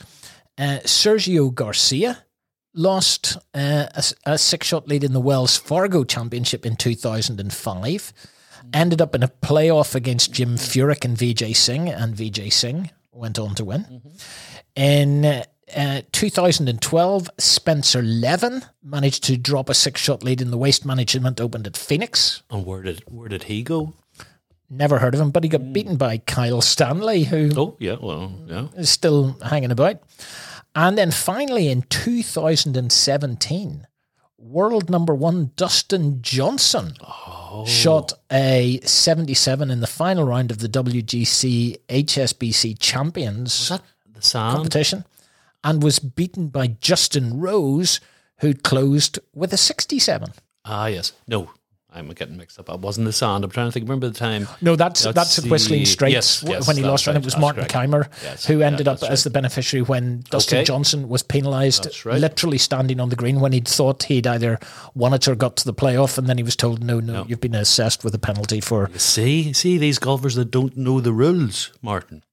uh, 0.57 0.79
Sergio 0.85 1.53
Garcia 1.53 2.23
lost 2.73 3.37
uh, 3.53 3.87
a, 3.93 4.03
a 4.25 4.37
six 4.37 4.65
shot 4.65 4.87
lead 4.87 5.03
in 5.03 5.11
the 5.13 5.19
Wells 5.19 5.57
Fargo 5.57 6.03
Championship 6.03 6.65
in 6.65 6.75
2005. 6.77 8.13
Ended 8.73 9.01
up 9.01 9.13
in 9.15 9.23
a 9.23 9.27
playoff 9.27 9.95
against 9.95 10.31
Jim 10.31 10.55
Furyk 10.55 11.03
and 11.05 11.17
Vijay 11.17 11.55
Singh, 11.55 11.89
and 11.89 12.15
Vijay 12.15 12.51
Singh 12.51 12.89
went 13.11 13.37
on 13.37 13.53
to 13.55 13.65
win. 13.65 14.01
In 14.75 15.25
uh, 15.25 16.01
2012, 16.13 17.29
Spencer 17.37 18.01
Levin 18.01 18.63
managed 18.83 19.23
to 19.25 19.35
drop 19.37 19.67
a 19.69 19.73
six 19.73 19.99
shot 19.99 20.23
lead 20.23 20.41
in 20.41 20.51
the 20.51 20.57
Waste 20.57 20.85
Management 20.85 21.41
Open 21.41 21.65
at 21.65 21.75
Phoenix. 21.75 22.43
And 22.49 22.65
where 22.65 22.81
did 22.81 23.03
where 23.07 23.27
did 23.27 23.43
he 23.43 23.61
go? 23.63 23.93
Never 24.69 24.99
heard 24.99 25.13
of 25.15 25.19
him, 25.19 25.31
but 25.31 25.43
he 25.43 25.49
got 25.49 25.73
beaten 25.73 25.97
by 25.97 26.19
Kyle 26.19 26.61
Stanley, 26.61 27.25
who 27.25 27.51
Oh 27.57 27.75
yeah, 27.79 27.97
well 28.01 28.31
yeah. 28.47 28.67
is 28.77 28.89
still 28.89 29.37
hanging 29.43 29.71
about. 29.71 29.97
And 30.73 30.97
then 30.97 31.11
finally 31.11 31.67
in 31.67 31.81
2017, 31.83 33.85
world 34.41 34.89
number 34.89 35.13
one 35.13 35.51
Dustin 35.55 36.21
Johnson 36.21 36.93
shot 37.65 38.13
a 38.31 38.79
77 38.83 39.69
in 39.69 39.79
the 39.79 39.87
final 39.87 40.25
round 40.25 40.51
of 40.51 40.59
the 40.59 40.67
WGC 40.69 41.77
HSBC 41.87 42.77
Champions 42.79 43.71
competition 44.31 45.05
and 45.63 45.83
was 45.83 45.99
beaten 45.99 46.47
by 46.47 46.67
Justin 46.67 47.39
Rose, 47.39 47.99
who 48.39 48.53
closed 48.53 49.19
with 49.33 49.53
a 49.53 49.57
67. 49.57 50.33
Ah 50.65 50.87
yes. 50.87 51.13
No. 51.27 51.51
I'm 51.93 52.07
getting 52.09 52.37
mixed 52.37 52.57
up. 52.57 52.69
I 52.69 52.75
wasn't 52.75 53.05
the 53.05 53.11
sand. 53.11 53.43
I'm 53.43 53.49
trying 53.49 53.67
to 53.67 53.71
think. 53.71 53.83
Remember 53.83 54.07
the 54.07 54.17
time? 54.17 54.47
No, 54.61 54.77
that's 54.77 55.03
That's 55.03 55.39
at 55.39 55.45
Whistling 55.45 55.85
Straits 55.85 56.13
yes, 56.13 56.43
yes, 56.47 56.65
when 56.65 56.77
he 56.77 56.83
lost, 56.83 57.05
and 57.07 57.17
it 57.17 57.25
was 57.25 57.37
Martin 57.37 57.63
right. 57.63 57.69
Kaymer 57.69 58.07
Yes, 58.23 58.45
who 58.45 58.61
ended 58.61 58.87
up 58.87 59.01
that's 59.01 59.11
as 59.11 59.23
the 59.25 59.29
beneficiary 59.29 59.81
when 59.81 60.23
Dustin 60.29 60.59
Okay. 60.59 60.65
Johnson 60.65 61.09
was 61.09 61.21
penalised, 61.21 62.05
right. 62.05 62.17
literally 62.19 62.57
standing 62.57 63.01
on 63.01 63.09
the 63.09 63.17
green 63.17 63.41
when 63.41 63.51
he'd 63.51 63.67
thought 63.67 64.03
he'd 64.03 64.25
either 64.25 64.57
won 64.95 65.13
it 65.13 65.27
or 65.27 65.35
got 65.35 65.57
to 65.57 65.65
the 65.65 65.73
playoff, 65.73 66.17
and 66.17 66.27
then 66.27 66.37
he 66.37 66.43
was 66.43 66.55
told, 66.55 66.81
"No, 66.81 67.01
no, 67.01 67.25
you've 67.27 67.41
been 67.41 67.55
assessed 67.55 68.05
with 68.05 68.15
a 68.15 68.19
penalty 68.19 68.61
for." 68.61 68.89
See, 68.97 69.51
see 69.51 69.77
these 69.77 69.99
golfers 69.99 70.35
that 70.35 70.49
don't 70.49 70.77
know 70.77 71.01
the 71.01 71.11
rules, 71.13 71.71
Martin. 71.81 72.23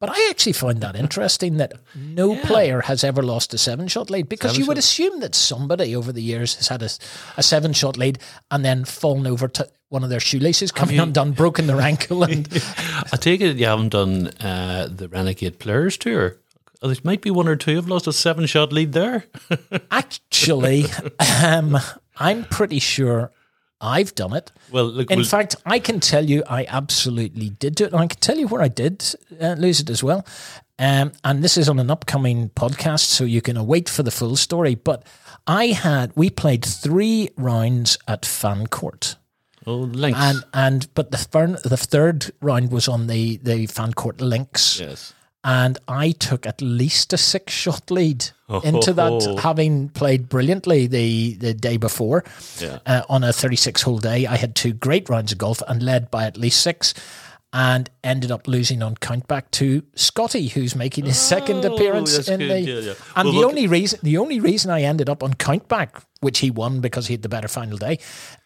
But 0.00 0.08
I 0.10 0.28
actually 0.30 0.54
find 0.54 0.80
that 0.80 0.96
interesting 0.96 1.58
that 1.58 1.74
no 1.94 2.34
player 2.34 2.80
has 2.80 3.04
ever 3.04 3.22
lost 3.22 3.52
a 3.52 3.58
seven 3.58 3.86
shot 3.86 4.08
lead 4.08 4.30
because 4.30 4.52
Seven 4.52 4.62
you 4.62 4.66
would 4.68 4.76
shot. 4.78 4.84
assume 4.84 5.20
that 5.20 5.34
somebody 5.34 5.94
over 5.94 6.10
the 6.10 6.22
years 6.22 6.54
has 6.56 6.68
had 6.68 6.82
a, 6.82 6.88
a 7.36 7.42
seven 7.42 7.74
shot 7.74 7.98
lead 7.98 8.18
and 8.50 8.64
then 8.64 8.86
fallen 8.86 9.26
over 9.26 9.46
to 9.48 9.68
one 9.90 10.02
of 10.02 10.08
their 10.08 10.20
shoelaces, 10.20 10.72
coming 10.72 10.96
you- 10.96 11.02
undone, 11.02 11.32
broken 11.42 11.66
their 11.66 11.80
ankle, 11.82 12.22
and 12.22 12.48
I 13.12 13.16
take 13.16 13.40
it 13.42 13.56
you 13.58 13.66
haven't 13.66 13.90
done 13.90 14.28
uh, 14.40 14.88
the 14.90 15.08
Renegade 15.08 15.58
Players 15.58 15.98
Tour. 15.98 16.36
Oh, 16.80 16.88
there 16.88 16.96
might 17.04 17.20
be 17.20 17.30
one 17.30 17.46
or 17.46 17.56
two 17.56 17.76
have 17.76 17.88
lost 17.88 18.06
a 18.06 18.12
seven 18.14 18.46
shot 18.46 18.72
lead 18.72 18.92
there. 18.92 19.24
Actually, 19.90 20.86
um, 21.44 21.76
I'm 22.16 22.44
pretty 22.44 22.78
sure 22.78 23.32
I've 23.80 24.14
done 24.14 24.34
it. 24.34 24.50
well, 24.70 24.84
look, 24.84 25.10
In 25.10 25.20
we'll- 25.20 25.26
fact, 25.28 25.56
I 25.64 25.78
can 25.78 26.00
tell 26.00 26.24
you 26.28 26.42
I 26.48 26.66
absolutely 26.68 27.50
did 27.50 27.74
do 27.76 27.84
it. 27.84 27.92
And 27.92 28.00
I 28.02 28.06
can 28.06 28.20
tell 28.20 28.36
you 28.36 28.46
where 28.48 28.60
I 28.62 28.68
did 28.68 29.04
uh, 29.40 29.54
lose 29.58 29.80
it 29.80 29.88
as 29.90 30.02
well. 30.02 30.26
Um, 30.78 31.12
and 31.24 31.42
this 31.44 31.56
is 31.58 31.68
on 31.68 31.78
an 31.78 31.90
upcoming 31.90 32.50
podcast, 32.50 33.00
so 33.06 33.24
you 33.24 33.42
can 33.42 33.56
await 33.56 33.88
for 33.88 34.02
the 34.02 34.10
full 34.10 34.36
story. 34.36 34.74
But 34.74 35.04
I 35.46 35.66
had, 35.68 36.12
we 36.14 36.30
played 36.30 36.64
three 36.64 37.30
rounds 37.36 37.98
at 38.08 38.24
Fancourt. 38.24 39.16
Oh, 39.66 39.74
links. 39.76 40.18
and 40.18 40.42
and 40.54 40.88
but 40.94 41.10
the 41.10 41.18
third 41.18 41.58
the 41.64 41.76
third 41.76 42.30
round 42.40 42.72
was 42.72 42.88
on 42.88 43.08
the 43.08 43.36
the 43.42 43.66
Fancourt 43.66 44.20
links, 44.22 44.80
yes. 44.80 45.12
And 45.42 45.78
I 45.88 46.12
took 46.12 46.46
at 46.46 46.60
least 46.60 47.12
a 47.12 47.16
six 47.18 47.52
shot 47.52 47.90
lead 47.90 48.26
into 48.64 48.90
Oh. 48.90 49.18
that, 49.20 49.40
having 49.42 49.88
played 49.90 50.28
brilliantly 50.28 50.86
the 50.86 51.34
the 51.34 51.54
day 51.54 51.76
before. 51.76 52.24
Yeah. 52.60 52.78
Uh, 52.84 53.02
on 53.08 53.24
a 53.24 53.32
36 53.32 53.82
hole 53.82 53.98
day, 53.98 54.26
I 54.26 54.36
had 54.36 54.54
two 54.54 54.72
great 54.72 55.08
rounds 55.08 55.32
of 55.32 55.38
golf 55.38 55.62
and 55.68 55.82
led 55.82 56.10
by 56.10 56.24
at 56.24 56.36
least 56.36 56.60
six. 56.60 56.92
And 57.52 57.90
ended 58.04 58.30
up 58.30 58.46
losing 58.46 58.80
on 58.80 58.94
countback 58.94 59.50
to 59.52 59.82
Scotty, 59.96 60.46
who's 60.46 60.76
making 60.76 61.06
his 61.06 61.18
second 61.18 61.64
Oh, 61.66 61.74
appearance 61.74 62.14
that's 62.14 62.28
in 62.28 62.38
good, 62.38 62.48
the. 62.48 62.60
yeah, 62.60 62.78
yeah. 62.78 62.92
And 63.16 63.24
Well, 63.26 63.32
the 63.34 63.40
look- 63.40 63.48
only 63.50 63.66
reason, 63.66 63.98
the 64.04 64.18
only 64.18 64.38
reason 64.38 64.70
I 64.70 64.82
ended 64.82 65.08
up 65.08 65.24
on 65.24 65.34
countback, 65.34 66.00
which 66.20 66.38
he 66.38 66.50
won 66.52 66.80
because 66.80 67.08
he 67.08 67.14
had 67.14 67.22
the 67.22 67.28
better 67.28 67.48
final 67.48 67.76
day, 67.76 67.98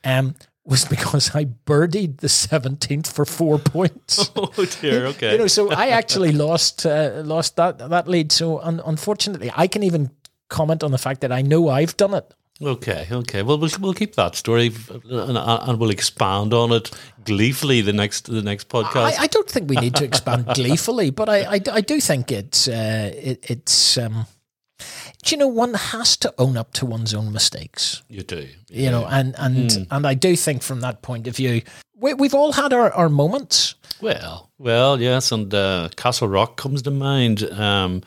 um, 0.05 0.37
was 0.65 0.85
because 0.85 1.35
I 1.35 1.45
birdied 1.45 2.19
the 2.19 2.29
seventeenth 2.29 3.13
for 3.13 3.25
four 3.25 3.59
points. 3.59 4.31
Oh 4.37 4.67
dear. 4.81 5.07
Okay. 5.07 5.33
You 5.33 5.39
know, 5.39 5.47
so 5.47 5.71
I 5.71 5.89
actually 5.89 6.33
lost 6.33 6.87
uh, 6.87 7.23
lost 7.25 7.57
that 7.57 7.79
that 7.79 8.09
lead. 8.09 8.33
So 8.33 8.61
un- 8.61 8.83
unfortunately, 8.87 9.51
I 9.55 9.67
can 9.67 9.83
even 9.83 10.11
comment 10.49 10.83
on 10.83 10.91
the 10.91 10.99
fact 10.99 11.21
that 11.21 11.33
I 11.33 11.43
know 11.43 11.69
I've 11.69 11.97
done 11.97 12.15
it. 12.15 12.35
Okay, 12.63 13.09
okay. 13.11 13.43
Well, 13.43 13.59
we'll 13.59 13.71
we'll 13.81 13.95
keep 13.95 14.15
that 14.15 14.37
story 14.37 14.73
and, 15.11 15.37
and 15.37 15.79
we'll 15.81 15.91
expand 15.91 16.55
on 16.55 16.73
it 16.73 16.91
gleefully 17.25 17.81
the 17.81 17.93
next 17.93 18.27
the 18.27 18.43
next 18.43 18.69
podcast. 18.69 19.19
I, 19.19 19.25
I 19.25 19.27
don't 19.27 19.51
think 19.51 19.69
we 19.69 19.77
need 19.77 19.97
to 19.97 20.05
expand 20.05 20.47
gleefully, 20.55 21.11
but 21.11 21.29
I, 21.29 21.57
I, 21.57 21.61
I 21.73 21.81
do 21.81 22.01
think 22.01 22.31
it's 22.31 22.69
uh, 22.69 23.11
it, 23.13 23.51
it's 23.51 23.99
um, 23.99 24.27
do 25.25 25.35
you 25.35 25.39
know 25.39 25.49
one 25.49 25.75
has 25.75 26.17
to 26.19 26.33
own 26.39 26.57
up 26.57 26.73
to 26.75 26.87
one's 26.87 27.15
own 27.15 27.33
mistakes, 27.33 28.03
you 28.09 28.23
do. 28.23 28.47
you 28.71 28.91
know, 28.91 29.07
and 29.07 29.35
and 29.39 29.87
and 29.91 30.07
I 30.07 30.15
do 30.15 30.37
think 30.37 30.63
from 30.63 30.81
that 30.81 31.03
point 31.03 31.27
of 31.27 31.37
view, 31.37 31.63
we, 31.97 32.15
we've 32.15 32.35
all 32.35 32.53
had 32.53 32.73
our, 32.73 32.93
our 32.93 33.09
moments. 33.09 33.75
Well, 34.01 34.51
well, 34.59 35.01
yes, 35.01 35.33
and 35.33 35.53
uh, 35.55 35.89
Castlerock 35.97 36.57
comes 36.57 36.83
to 36.83 36.91
mind. 36.91 37.43
Um, 37.51 38.03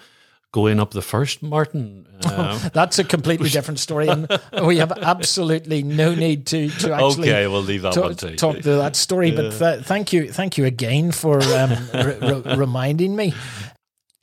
going 0.54 0.80
up 0.80 0.92
the 0.92 1.02
first, 1.02 1.44
Martin. 1.44 2.06
Um, 2.36 2.60
That's 2.74 2.98
a 2.98 3.04
completely 3.04 3.48
different 3.58 3.80
story, 3.80 4.08
and 4.08 4.28
we 4.64 4.78
have 4.78 4.92
absolutely 4.92 5.84
no 5.84 6.16
need 6.16 6.48
to 6.48 6.68
to 6.70 6.92
actually. 6.96 7.30
okay, 7.30 7.46
we'll 7.46 7.62
leave 7.62 7.84
that 7.84 7.94
to- 7.94 8.02
one 8.02 8.16
too. 8.16 8.36
talk 8.36 8.56
to 8.56 8.72
that 8.78 8.96
story, 8.96 9.30
but 9.30 9.52
th- 9.60 9.86
thank 9.86 10.12
you, 10.14 10.32
thank 10.32 10.58
you 10.58 10.66
again 10.66 11.12
for 11.12 11.40
um, 11.44 11.74
r- 11.94 12.18
r- 12.24 12.58
reminding 12.58 13.16
me. 13.16 13.36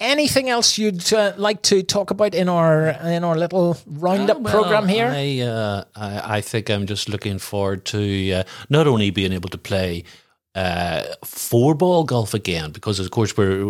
Anything 0.01 0.51
else 0.51 0.76
you'd 0.76 1.12
uh, 1.12 1.32
like 1.36 1.62
to 1.62 1.82
talk 1.82 2.11
about 2.11 2.34
in 2.34 2.49
our 2.49 2.88
in 2.88 3.22
our 3.24 3.36
little 3.36 3.76
roundup 3.86 4.38
Ah, 4.38 4.40
Well, 4.40 4.53
program 4.53 4.88
here? 4.88 5.07
I, 5.09 5.40
uh, 5.40 5.84
I 5.95 6.38
I 6.38 6.40
think 6.40 6.68
I'm 6.68 6.84
just 6.86 7.09
looking 7.09 7.38
forward 7.38 7.84
to 7.86 8.32
uh, 8.32 8.45
not 8.68 8.86
only 8.86 9.11
being 9.11 9.32
able 9.32 9.49
to 9.51 9.59
play 9.59 10.03
uh, 10.57 11.03
four 11.24 11.74
ball 11.76 12.05
golf 12.05 12.34
again 12.34 12.72
because 12.72 12.99
of 12.99 13.11
course 13.11 13.36
we're 13.36 13.64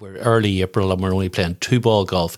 we're 0.00 0.16
early 0.24 0.62
April 0.62 0.90
and 0.90 1.00
we're 1.02 1.12
only 1.12 1.28
playing 1.28 1.56
two 1.60 1.80
ball 1.80 2.04
golf. 2.06 2.36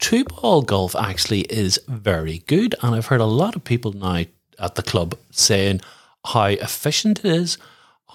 Two 0.00 0.24
ball 0.24 0.62
golf 0.62 0.96
actually 0.96 1.42
is 1.42 1.80
very 1.88 2.42
good, 2.48 2.74
and 2.82 2.94
I've 2.96 3.06
heard 3.06 3.20
a 3.20 3.24
lot 3.42 3.54
of 3.56 3.62
people 3.62 3.92
now 3.92 4.24
at 4.58 4.74
the 4.74 4.82
club 4.82 5.14
saying 5.30 5.80
how 6.26 6.46
efficient 6.46 7.20
it 7.24 7.30
is. 7.36 7.56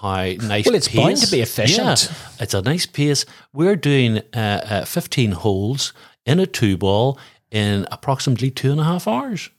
How 0.00 0.22
nice 0.24 0.66
Well, 0.66 0.74
it's 0.74 0.88
pace. 0.88 0.96
bound 0.96 1.16
to 1.18 1.30
be 1.30 1.40
efficient. 1.40 2.10
Yeah, 2.10 2.42
it's 2.42 2.54
a 2.54 2.62
nice 2.62 2.86
pace. 2.86 3.26
We're 3.52 3.76
doing 3.76 4.18
uh, 4.34 4.82
uh, 4.82 4.84
15 4.84 5.32
holes 5.32 5.92
in 6.24 6.40
a 6.40 6.46
two 6.46 6.76
ball 6.76 7.18
in 7.50 7.86
approximately 7.92 8.50
two 8.50 8.70
and 8.72 8.80
a 8.80 8.84
half 8.84 9.06
hours. 9.08 9.50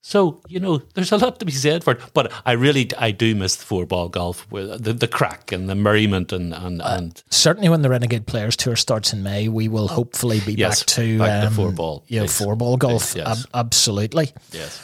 So 0.00 0.40
you 0.48 0.60
know, 0.60 0.78
there's 0.94 1.12
a 1.12 1.16
lot 1.16 1.38
to 1.40 1.44
be 1.44 1.52
said 1.52 1.84
for 1.84 1.92
it. 1.94 2.00
But 2.14 2.32
I 2.46 2.52
really, 2.52 2.88
I 2.98 3.10
do 3.10 3.34
miss 3.34 3.56
the 3.56 3.64
four 3.64 3.84
ball 3.84 4.08
golf 4.08 4.46
with 4.50 4.82
the, 4.84 4.92
the 4.92 5.08
crack 5.08 5.52
and 5.52 5.68
the 5.68 5.74
merriment 5.74 6.32
and 6.32 6.54
and, 6.54 6.80
and 6.84 7.22
Certainly, 7.30 7.68
when 7.68 7.82
the 7.82 7.90
Renegade 7.90 8.26
Players 8.26 8.56
Tour 8.56 8.76
starts 8.76 9.12
in 9.12 9.22
May, 9.22 9.48
we 9.48 9.68
will 9.68 9.88
hopefully 9.88 10.40
be 10.40 10.54
Yes, 10.54 10.80
back 10.82 10.86
to 10.96 11.18
back 11.18 11.40
to 11.42 11.46
um, 11.48 11.52
four 11.54 11.72
ball, 11.72 12.04
you 12.08 12.20
know, 12.20 12.26
four 12.28 12.56
ball 12.56 12.76
golf. 12.76 13.14
Yes. 13.16 13.26
Ab- 13.44 13.50
absolutely. 13.66 14.30
yes, 14.52 14.80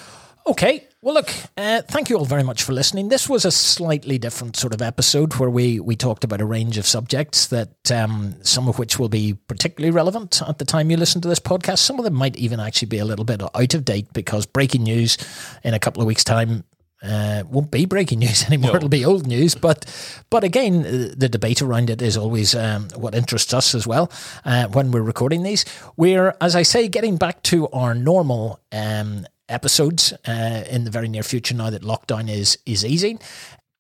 Okay. 0.46 0.86
Well, 1.00 1.14
look, 1.14 1.30
uh, 1.56 1.82
thank 1.82 2.08
you 2.08 2.16
all 2.16 2.24
very 2.24 2.42
much 2.42 2.62
for 2.62 2.72
listening. 2.72 3.08
This 3.08 3.28
was 3.28 3.44
a 3.44 3.50
slightly 3.50 4.18
different 4.18 4.56
sort 4.56 4.72
of 4.72 4.80
episode 4.80 5.34
where 5.34 5.50
we, 5.50 5.80
we 5.80 5.96
talked 5.96 6.24
about 6.24 6.40
a 6.40 6.46
range 6.46 6.78
of 6.78 6.86
subjects 6.86 7.46
that 7.48 7.90
um, 7.90 8.36
some 8.42 8.68
of 8.68 8.78
which 8.78 8.98
will 8.98 9.08
be 9.10 9.34
particularly 9.46 9.90
relevant 9.90 10.40
at 10.46 10.58
the 10.58 10.64
time 10.64 10.90
you 10.90 10.96
listen 10.96 11.20
to 11.22 11.28
this 11.28 11.40
podcast. 11.40 11.78
Some 11.78 11.98
of 11.98 12.04
them 12.04 12.14
might 12.14 12.36
even 12.36 12.58
actually 12.58 12.88
be 12.88 12.98
a 12.98 13.04
little 13.04 13.24
bit 13.24 13.42
out 13.42 13.74
of 13.74 13.84
date 13.84 14.12
because 14.12 14.46
breaking 14.46 14.82
news 14.82 15.18
in 15.62 15.74
a 15.74 15.78
couple 15.78 16.00
of 16.00 16.06
weeks' 16.06 16.24
time 16.24 16.64
uh, 17.04 17.42
won't 17.50 17.70
be 17.70 17.84
breaking 17.84 18.18
news 18.20 18.44
anymore. 18.44 18.76
It'll 18.76 18.88
be 18.88 19.04
old 19.04 19.26
news. 19.26 19.54
But 19.54 19.84
but 20.30 20.42
again, 20.42 20.86
uh, 20.86 21.14
the 21.16 21.28
debate 21.28 21.60
around 21.62 21.90
it 21.90 22.00
is 22.00 22.16
always 22.16 22.54
um, 22.54 22.88
what 22.96 23.14
interests 23.14 23.52
us 23.52 23.74
as 23.74 23.86
well 23.86 24.10
uh, 24.44 24.68
when 24.68 24.90
we're 24.90 25.02
recording 25.02 25.42
these. 25.42 25.64
We're, 25.96 26.34
as 26.40 26.56
I 26.56 26.62
say, 26.62 26.88
getting 26.88 27.16
back 27.16 27.42
to 27.44 27.68
our 27.68 27.94
normal 27.94 28.60
um, 28.72 29.26
episodes 29.48 30.12
uh, 30.26 30.64
in 30.70 30.84
the 30.84 30.90
very 30.90 31.08
near 31.08 31.22
future 31.22 31.54
now 31.54 31.70
that 31.70 31.82
lockdown 31.82 32.30
is 32.30 32.58
is 32.66 32.84
easing. 32.84 33.18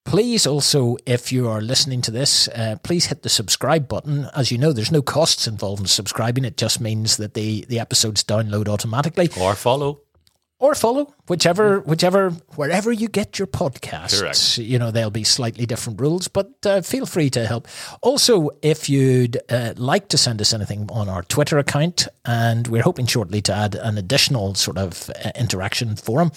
Please 0.04 0.46
also, 0.46 0.98
if 1.06 1.32
you 1.32 1.48
are 1.48 1.62
listening 1.62 2.02
to 2.02 2.10
this, 2.10 2.46
uh, 2.48 2.76
please 2.82 3.06
hit 3.06 3.22
the 3.22 3.30
subscribe 3.30 3.88
button. 3.88 4.28
As 4.36 4.52
you 4.52 4.58
know, 4.58 4.72
there's 4.72 4.92
no 4.92 5.00
costs 5.00 5.46
involved 5.46 5.80
in 5.80 5.86
subscribing. 5.86 6.44
It 6.44 6.58
just 6.58 6.78
means 6.78 7.16
that 7.16 7.32
the, 7.32 7.64
the 7.70 7.80
episodes 7.80 8.22
download 8.22 8.68
automatically 8.68 9.30
or 9.40 9.54
follow. 9.54 10.03
Or 10.64 10.74
follow 10.74 11.12
whichever 11.26 11.80
whichever 11.80 12.30
wherever 12.56 12.90
you 12.90 13.06
get 13.06 13.38
your 13.38 13.46
podcasts. 13.46 14.20
Correct. 14.20 14.58
you 14.58 14.78
know 14.78 14.90
there'll 14.90 15.10
be 15.10 15.24
slightly 15.24 15.66
different 15.66 16.00
rules 16.00 16.26
but 16.26 16.52
uh, 16.64 16.80
feel 16.80 17.04
free 17.04 17.28
to 17.30 17.46
help. 17.46 17.68
Also 18.00 18.50
if 18.62 18.88
you'd 18.88 19.36
uh, 19.50 19.74
like 19.76 20.08
to 20.08 20.16
send 20.16 20.40
us 20.40 20.54
anything 20.54 20.88
on 20.90 21.08
our 21.08 21.22
twitter 21.24 21.58
account 21.58 22.08
and 22.24 22.68
we're 22.68 22.82
hoping 22.82 23.06
shortly 23.06 23.42
to 23.42 23.52
add 23.52 23.74
an 23.74 23.98
additional 23.98 24.54
sort 24.54 24.78
of 24.78 25.10
uh, 25.10 25.30
interaction 25.36 25.96
forum 25.96 26.32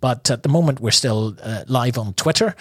but 0.00 0.30
at 0.30 0.44
the 0.44 0.48
moment 0.48 0.78
we're 0.80 0.92
still 0.92 1.36
uh, 1.42 1.64
live 1.66 1.98
on 1.98 2.14
twitter. 2.14 2.54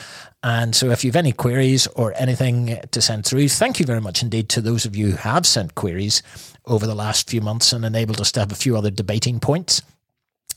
And 0.43 0.76
so 0.76 0.89
if 0.89 1.03
you've 1.03 1.15
any 1.15 1.34
queries 1.34 1.86
or 1.95 2.15
anything 2.15 2.80
to 2.89 2.99
send 2.99 3.26
through 3.28 3.47
thank 3.47 3.80
you 3.80 3.86
very 3.86 4.01
much 4.01 4.24
indeed 4.24 4.49
to 4.49 4.61
those 4.61 4.86
of 4.86 4.95
you 4.95 5.11
who 5.11 5.17
have 5.17 5.45
sent 5.45 5.76
queries 5.76 6.24
over 6.65 6.88
the 6.88 6.95
last 6.95 7.30
few 7.30 7.41
months 7.41 7.74
and 7.74 7.86
enabled 7.86 8.19
us 8.19 8.32
to 8.32 8.39
have 8.39 8.51
a 8.51 8.55
few 8.55 8.76
other 8.76 8.89
debating 8.89 9.39
points 9.39 9.84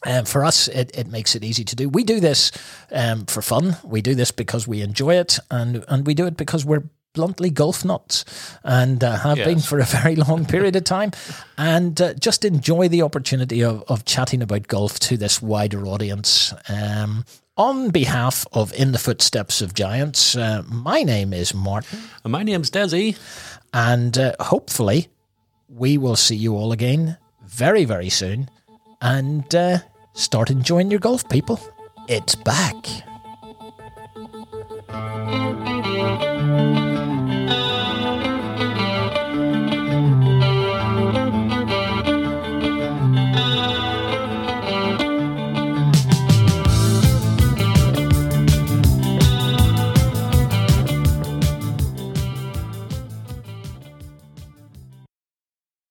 um, 0.07 0.25
for 0.25 0.45
us, 0.45 0.69
it, 0.69 0.91
it 0.97 1.09
makes 1.09 1.35
it 1.35 1.45
easy 1.45 1.65
to 1.65 1.77
do. 1.77 1.89
We 1.89 2.05
do 2.05 2.21
this 2.21 2.53
um, 2.93 3.27
for 3.27 3.43
fun. 3.43 3.77
We 3.85 4.03
do 4.03 4.15
this 4.15 4.31
because 4.31 4.69
we 4.69 4.81
enjoy 4.83 5.15
it, 5.17 5.39
and 5.51 5.85
and 5.89 6.07
we 6.07 6.15
do 6.15 6.27
it 6.27 6.37
because 6.37 6.65
we're 6.65 6.85
bluntly 7.15 7.49
golf 7.49 7.85
nuts, 7.85 8.25
and 8.65 9.03
uh, 9.05 9.17
have 9.19 9.37
been 9.37 9.61
for 9.61 9.79
a 9.79 9.85
very 10.03 10.17
long 10.17 10.45
period 10.45 10.77
of 10.77 10.85
time, 10.85 11.13
and 11.57 12.01
uh, 12.01 12.13
just 12.15 12.45
enjoy 12.45 12.89
the 12.89 13.03
opportunity 13.03 13.63
of, 13.63 13.83
of 13.89 14.05
chatting 14.05 14.43
about 14.43 14.67
golf 14.67 14.99
to 15.01 15.17
this 15.17 15.41
wider 15.41 15.87
audience. 15.87 16.53
Um, 16.69 17.25
on 17.57 17.91
behalf 17.91 18.45
of 18.53 18.73
In 18.73 18.91
the 18.91 18.99
Footsteps 18.99 19.63
of 19.63 19.75
Giants, 19.75 20.35
uh, 20.37 20.65
my 20.69 21.05
name 21.05 21.33
is 21.33 21.55
Martin, 21.55 22.01
And 22.25 22.33
my 22.33 22.43
name's 22.43 22.69
Desi. 22.69 23.17
and 23.73 24.19
uh, 24.19 24.33
hopefully 24.41 25.07
we 25.69 25.97
will 25.97 26.17
see 26.17 26.35
you 26.35 26.57
all 26.57 26.73
again 26.73 27.17
very, 27.47 27.85
very 27.85 28.09
soon. 28.09 28.51
And 29.01 29.55
uh, 29.55 29.79
start 30.15 30.51
enjoying 30.51 30.91
your 30.91 31.01
golf, 31.01 31.29
people. 31.29 31.61
It's 32.09 32.35
back. 32.35 32.87